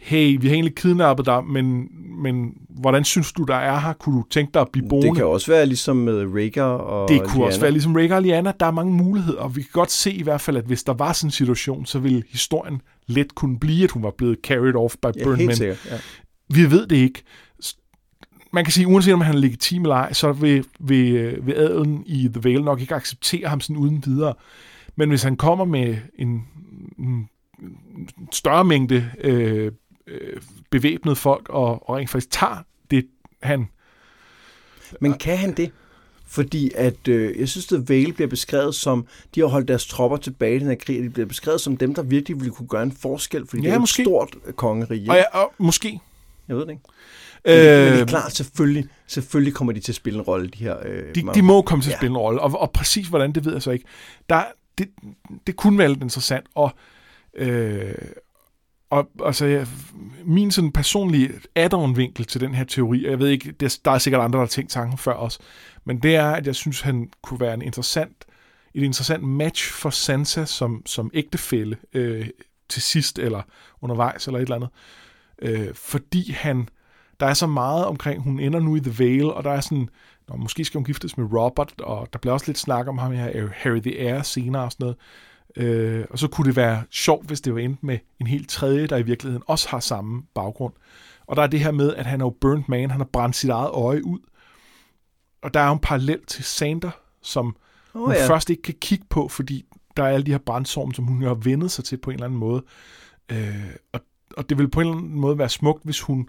hey, 0.00 0.36
vi 0.40 0.46
har 0.48 0.54
egentlig 0.54 0.74
kidnappet 0.74 1.26
dig, 1.26 1.44
men, 1.44 1.88
men 2.22 2.54
hvordan 2.68 3.04
synes 3.04 3.32
du, 3.32 3.42
der 3.44 3.54
er 3.54 3.80
her? 3.80 3.92
Kunne 3.92 4.16
du 4.18 4.24
tænke 4.30 4.50
dig 4.54 4.60
at 4.62 4.68
blive 4.72 4.88
boende? 4.88 5.08
Det 5.08 5.16
kan 5.16 5.26
også 5.26 5.52
være 5.52 5.66
ligesom 5.66 5.96
med 5.96 6.24
Rhaegar 6.34 6.62
og 6.64 7.08
Det 7.08 7.20
kunne 7.20 7.28
Lyanna. 7.34 7.46
også 7.46 7.60
være 7.60 7.70
ligesom 7.70 7.94
Rhaegar 7.96 8.16
og 8.16 8.22
Lyanna. 8.22 8.52
Der 8.60 8.66
er 8.66 8.70
mange 8.70 8.92
muligheder, 8.92 9.38
og 9.40 9.56
vi 9.56 9.62
kan 9.62 9.70
godt 9.72 9.90
se 9.90 10.12
i 10.12 10.22
hvert 10.22 10.40
fald, 10.40 10.56
at 10.56 10.64
hvis 10.64 10.82
der 10.82 10.92
var 10.92 11.12
sådan 11.12 11.26
en 11.28 11.32
situation, 11.32 11.86
så 11.86 11.98
ville 11.98 12.22
historien 12.30 12.80
let 13.06 13.34
kunne 13.34 13.58
blive, 13.58 13.84
at 13.84 13.90
hun 13.90 14.02
var 14.02 14.12
blevet 14.18 14.38
carried 14.42 14.74
off 14.74 14.94
by 15.02 15.06
Ja, 15.18 15.24
Burn 15.24 15.36
helt 15.36 15.46
Men. 15.46 15.56
sikkert. 15.56 15.86
Ja. 15.90 15.96
Vi 16.54 16.70
ved 16.70 16.86
det 16.86 16.96
ikke. 16.96 17.22
Man 18.52 18.64
kan 18.64 18.72
sige, 18.72 18.86
uanset 18.86 19.14
om 19.14 19.20
han 19.20 19.34
er 19.34 19.38
legitim 19.38 19.82
eller 19.82 19.96
ej, 19.96 20.12
så 20.12 20.32
vil, 20.32 20.64
vil, 20.80 21.36
vil 21.46 21.52
adelen 21.52 22.02
i 22.06 22.28
The 22.34 22.44
Vale 22.44 22.64
nok 22.64 22.80
ikke 22.80 22.94
acceptere 22.94 23.48
ham 23.48 23.60
sådan 23.60 23.76
uden 23.76 24.02
videre. 24.06 24.34
Men 24.96 25.08
hvis 25.08 25.22
han 25.22 25.36
kommer 25.36 25.64
med 25.64 25.96
en, 26.18 26.42
en 26.98 27.28
større 28.32 28.64
mængde 28.64 29.10
øh, 29.24 29.72
øh, 30.10 30.42
bevæbnede 30.70 31.16
folk, 31.16 31.48
og, 31.48 31.88
og 31.90 31.96
rent 31.96 32.10
faktisk 32.10 32.30
tager 32.30 32.62
det, 32.90 33.06
han... 33.42 33.68
Men 35.00 35.14
kan 35.14 35.38
han 35.38 35.52
det? 35.52 35.70
Fordi 36.26 36.70
at, 36.74 37.08
øh, 37.08 37.40
jeg 37.40 37.48
synes, 37.48 37.72
at 37.72 37.88
Vale 37.88 38.12
bliver 38.12 38.28
beskrevet 38.28 38.74
som, 38.74 39.06
de 39.34 39.40
har 39.40 39.46
holdt 39.46 39.68
deres 39.68 39.86
tropper 39.86 40.16
tilbage 40.16 40.56
i 40.56 40.58
den 40.58 40.66
her 40.68 40.74
krig, 40.74 41.02
de 41.02 41.10
bliver 41.10 41.26
beskrevet 41.26 41.60
som 41.60 41.76
dem, 41.76 41.94
der 41.94 42.02
virkelig 42.02 42.40
ville 42.40 42.52
kunne 42.54 42.68
gøre 42.68 42.82
en 42.82 42.92
forskel, 42.92 43.46
fordi 43.46 43.62
Ja, 43.62 43.68
det 43.68 43.74
er 43.74 43.78
måske. 43.78 44.02
et 44.02 44.06
stort 44.06 44.34
øh, 44.46 44.52
kongerige. 44.52 45.10
Og, 45.10 45.16
ja, 45.16 45.24
og 45.38 45.52
måske... 45.58 46.00
Jeg 46.48 46.56
ved 46.56 46.62
det 46.66 46.70
ikke. 46.70 46.82
Men, 47.44 47.54
det, 47.54 47.64
men 47.64 47.86
det 47.92 47.96
er 47.96 48.00
Øh, 48.02 48.06
klart, 48.08 48.32
selvfølgelig, 48.32 48.88
selvfølgelig 49.06 49.54
kommer 49.54 49.72
de 49.72 49.80
til 49.80 49.92
at 49.92 49.96
spille 49.96 50.18
en 50.18 50.22
rolle, 50.22 50.48
de 50.48 50.58
her... 50.58 50.76
Øh, 50.86 51.14
De, 51.14 51.22
de 51.34 51.42
må 51.42 51.62
komme 51.62 51.82
til 51.82 51.90
at 51.90 51.92
Ja. 51.94 51.98
spille 51.98 52.10
en 52.12 52.18
rolle, 52.18 52.40
og, 52.40 52.60
og 52.60 52.70
præcis 52.70 53.06
hvordan, 53.08 53.32
det 53.32 53.44
ved 53.44 53.52
jeg 53.52 53.62
så 53.62 53.70
ikke. 53.70 53.84
Der, 54.28 54.44
det, 54.78 54.88
det 55.46 55.56
kunne 55.56 55.78
være 55.78 55.88
lidt 55.88 56.02
interessant, 56.02 56.46
og, 56.54 56.70
øh, 57.34 57.94
og 58.90 59.10
altså, 59.24 59.46
jeg, 59.46 59.66
min 60.24 60.50
sådan 60.50 60.72
personlige 60.72 61.32
add-on-vinkel 61.56 62.24
til 62.24 62.40
den 62.40 62.54
her 62.54 62.64
teori, 62.64 63.04
og 63.04 63.10
jeg 63.10 63.18
ved 63.18 63.28
ikke, 63.28 63.52
der, 63.52 63.78
der 63.84 63.90
er 63.90 63.98
sikkert 63.98 64.22
andre, 64.22 64.36
der 64.36 64.44
har 64.44 64.48
tænkt 64.48 64.70
tanken 64.70 64.98
før 64.98 65.14
os, 65.14 65.38
men 65.84 66.02
det 66.02 66.16
er, 66.16 66.30
at 66.30 66.46
jeg 66.46 66.54
synes, 66.54 66.80
han 66.80 67.10
kunne 67.22 67.40
være 67.40 67.54
en 67.54 67.62
interessant, 67.62 68.24
et 68.74 68.82
interessant 68.82 69.22
match 69.22 69.72
for 69.72 69.90
Sansa 69.90 70.44
som, 70.44 70.82
som 70.86 71.10
ægtefælle 71.14 71.76
øh, 71.92 72.28
til 72.68 72.82
sidst, 72.82 73.18
eller 73.18 73.42
undervejs, 73.80 74.26
eller 74.26 74.38
et 74.38 74.42
eller 74.42 74.56
andet. 74.56 74.70
Øh, 75.42 75.74
fordi 75.74 76.32
han, 76.32 76.68
der 77.20 77.26
er 77.26 77.34
så 77.34 77.46
meget 77.46 77.84
omkring, 77.84 78.22
hun 78.22 78.40
ender 78.40 78.60
nu 78.60 78.76
i 78.76 78.80
The 78.80 79.04
Vale, 79.04 79.34
og 79.34 79.44
der 79.44 79.50
er 79.50 79.60
sådan, 79.60 79.88
Nå, 80.30 80.36
måske 80.36 80.64
skal 80.64 80.78
hun 80.78 80.84
giftes 80.84 81.18
med 81.18 81.32
Robert, 81.32 81.80
og 81.80 82.08
der 82.12 82.18
bliver 82.18 82.32
også 82.32 82.46
lidt 82.46 82.58
snak 82.58 82.88
om 82.88 82.98
ham 82.98 83.12
her, 83.12 83.48
Harry 83.54 83.80
the 83.80 83.98
Air 83.98 84.22
senere 84.22 84.62
og 84.62 84.72
sådan 84.72 84.84
noget. 84.84 84.96
Øh, 85.56 86.04
og 86.10 86.18
så 86.18 86.28
kunne 86.28 86.46
det 86.48 86.56
være 86.56 86.82
sjovt, 86.90 87.26
hvis 87.26 87.40
det 87.40 87.54
var 87.54 87.60
endt 87.60 87.82
med 87.82 87.98
en 88.20 88.26
helt 88.26 88.48
tredje, 88.48 88.86
der 88.86 88.96
i 88.96 89.02
virkeligheden 89.02 89.42
også 89.46 89.68
har 89.68 89.80
samme 89.80 90.22
baggrund. 90.34 90.72
Og 91.26 91.36
der 91.36 91.42
er 91.42 91.46
det 91.46 91.60
her 91.60 91.70
med, 91.70 91.94
at 91.94 92.06
han 92.06 92.20
er 92.20 92.24
jo 92.24 92.36
burnt 92.40 92.68
man, 92.68 92.90
han 92.90 93.00
har 93.00 93.08
brændt 93.12 93.36
sit 93.36 93.50
eget 93.50 93.70
øje 93.70 94.04
ud. 94.04 94.18
Og 95.42 95.54
der 95.54 95.60
er 95.60 95.66
jo 95.66 95.72
en 95.72 95.78
parallel 95.78 96.26
til 96.26 96.44
Sander, 96.44 96.90
som 97.22 97.56
Åh, 97.94 98.02
hun 98.02 98.12
ja. 98.12 98.28
først 98.28 98.50
ikke 98.50 98.62
kan 98.62 98.74
kigge 98.80 99.04
på, 99.10 99.28
fordi 99.28 99.64
der 99.96 100.02
er 100.02 100.08
alle 100.08 100.26
de 100.26 100.30
her 100.30 100.38
brandstorm, 100.38 100.94
som 100.94 101.04
hun 101.04 101.22
har 101.22 101.34
vendet 101.34 101.70
sig 101.70 101.84
til 101.84 101.96
på 101.96 102.10
en 102.10 102.14
eller 102.14 102.26
anden 102.26 102.38
måde. 102.38 102.62
Øh, 103.32 103.74
og, 103.92 104.00
og 104.36 104.48
det 104.48 104.58
vil 104.58 104.70
på 104.70 104.80
en 104.80 104.86
eller 104.86 104.98
anden 104.98 105.20
måde 105.20 105.38
være 105.38 105.48
smukt, 105.48 105.84
hvis 105.84 106.00
hun, 106.00 106.28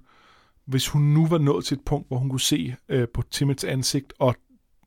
hvis 0.65 0.88
hun 0.88 1.01
nu 1.01 1.28
var 1.28 1.38
nået 1.38 1.65
til 1.65 1.76
et 1.76 1.86
punkt, 1.86 2.07
hvor 2.07 2.17
hun 2.17 2.30
kunne 2.30 2.39
se 2.39 2.76
øh, 2.89 3.07
på 3.13 3.22
Timmets 3.22 3.63
ansigt 3.63 4.13
og, 4.19 4.36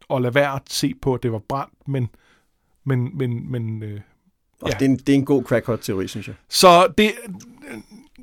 og 0.09 0.22
lade 0.22 0.35
være 0.35 0.55
at 0.55 0.62
se 0.66 0.95
på, 1.03 1.14
at 1.14 1.22
det 1.22 1.32
var 1.32 1.43
brændt, 1.49 1.89
men, 1.89 2.09
men, 2.85 3.18
men, 3.18 3.53
men 3.53 3.82
øh, 3.82 4.01
Og 4.65 4.71
ja. 4.71 4.77
det, 4.79 4.85
er 4.85 4.89
en, 4.91 4.97
det 4.97 5.09
er 5.09 5.15
en 5.15 5.25
god 5.25 5.43
crackpot-teori, 5.43 6.09
synes 6.09 6.27
jeg. 6.27 6.35
så 6.49 6.87
det, 6.99 7.12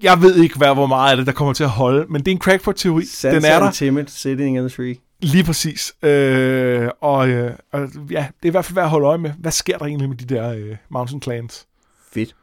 jeg 0.01 0.21
ved 0.21 0.35
ikke, 0.35 0.57
hvad, 0.57 0.73
hvor 0.73 0.85
meget 0.85 1.11
af 1.11 1.17
det, 1.17 1.25
der 1.27 1.31
kommer 1.31 1.53
til 1.53 1.63
at 1.63 1.69
holde, 1.69 2.05
men 2.09 2.21
det 2.21 2.27
er 2.27 2.35
en 2.35 2.41
crackpot-teori. 2.41 3.05
Sansa 3.05 3.35
Den 3.35 3.45
er 3.45 3.59
der. 3.59 3.71
Timid 3.71 4.05
sitting 4.07 4.57
in 4.57 4.67
the 4.67 4.69
tree. 4.69 4.95
Lige 5.19 5.43
præcis. 5.43 5.93
Øh, 6.03 6.89
og, 7.01 7.29
øh, 7.29 7.51
og 7.71 7.89
ja, 8.11 8.27
det 8.39 8.43
er 8.43 8.47
i 8.47 8.49
hvert 8.49 8.65
fald 8.65 8.75
værd 8.75 8.83
at 8.83 8.89
holde 8.89 9.07
øje 9.07 9.17
med. 9.17 9.31
Hvad 9.39 9.51
sker 9.51 9.77
der 9.77 9.85
egentlig 9.85 10.09
med 10.09 10.17
de 10.17 10.35
der 10.35 10.53
øh, 10.53 10.75
Mountain 10.89 11.21
Clans? 11.21 11.65
Fedt. 12.13 12.35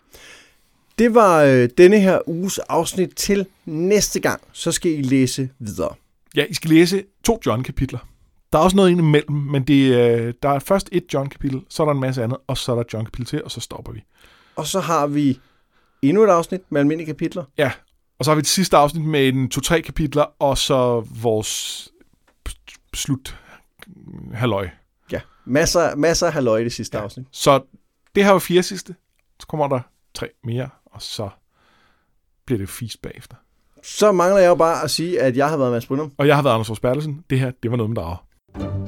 Det 0.98 1.14
var 1.14 1.42
øh, 1.42 1.68
denne 1.78 2.00
her 2.00 2.28
uges 2.28 2.58
afsnit 2.58 3.10
til 3.16 3.46
næste 3.66 4.20
gang. 4.20 4.40
Så 4.52 4.72
skal 4.72 4.92
I 4.92 5.02
læse 5.02 5.48
videre. 5.58 5.94
Ja, 6.36 6.44
I 6.48 6.54
skal 6.54 6.70
læse 6.70 7.04
to 7.24 7.40
John-kapitler. 7.46 7.98
Der 8.52 8.58
er 8.58 8.62
også 8.62 8.76
noget 8.76 8.90
indimellem, 8.90 9.36
men 9.36 9.62
det, 9.64 9.94
øh, 9.94 10.34
der 10.42 10.48
er 10.48 10.58
først 10.58 10.88
et 10.92 11.04
John-kapitel, 11.14 11.60
så 11.68 11.82
er 11.82 11.86
der 11.86 11.94
en 11.94 12.00
masse 12.00 12.22
andet, 12.24 12.38
og 12.46 12.58
så 12.58 12.72
er 12.72 12.76
der 12.76 12.82
et 12.82 12.92
John-kapitel 12.92 13.26
til, 13.26 13.44
og 13.44 13.50
så 13.50 13.60
stopper 13.60 13.92
vi. 13.92 14.04
Og 14.56 14.66
så 14.66 14.80
har 14.80 15.06
vi 15.06 15.40
endnu 16.02 16.24
et 16.24 16.28
afsnit 16.28 16.60
med 16.70 16.80
almindelige 16.80 17.06
kapitler. 17.06 17.44
Ja, 17.58 17.72
og 18.18 18.24
så 18.24 18.30
har 18.30 18.36
vi 18.36 18.40
et 18.40 18.46
sidste 18.46 18.76
afsnit 18.76 19.04
med 19.04 19.28
en 19.28 19.48
to-tre 19.48 19.82
kapitler, 19.82 20.24
og 20.38 20.58
så 20.58 21.06
vores 21.22 21.88
slut 22.94 23.38
halløj. 24.32 24.68
Ja, 25.12 25.20
masser, 25.44 25.96
masser 25.96 26.26
af 26.26 26.32
halløj 26.32 26.58
i 26.58 26.64
det 26.64 26.72
sidste 26.72 26.98
Ja. 26.98 27.02
afsnit. 27.04 27.26
Så 27.32 27.60
det 28.14 28.24
her 28.24 28.30
var 28.32 28.38
fire 28.38 28.62
sidste. 28.62 28.94
Så 29.40 29.46
kommer 29.46 29.68
der 29.68 29.80
tre 30.14 30.28
mere, 30.44 30.68
og 30.86 31.02
så 31.02 31.28
bliver 32.44 32.58
det 32.58 32.68
fisk 32.68 33.02
bagefter. 33.02 33.36
Så 33.82 34.12
mangler 34.12 34.38
jeg 34.40 34.48
jo 34.48 34.54
bare 34.54 34.84
at 34.84 34.90
sige, 34.90 35.20
at 35.22 35.36
jeg 35.36 35.48
har 35.48 35.56
været 35.56 35.72
Mads 35.72 35.86
Brynum. 35.86 36.12
Og 36.18 36.26
jeg 36.26 36.36
har 36.36 36.42
været 36.42 36.54
Anders 36.54 36.66
Fors 36.66 36.80
Bertelsen. 36.80 37.24
Det 37.30 37.40
her, 37.40 37.50
det 37.62 37.70
var 37.70 37.76
noget 37.76 37.90
med 37.90 37.96
drager. 37.96 38.24
thank 38.58 38.72
you 38.74 38.87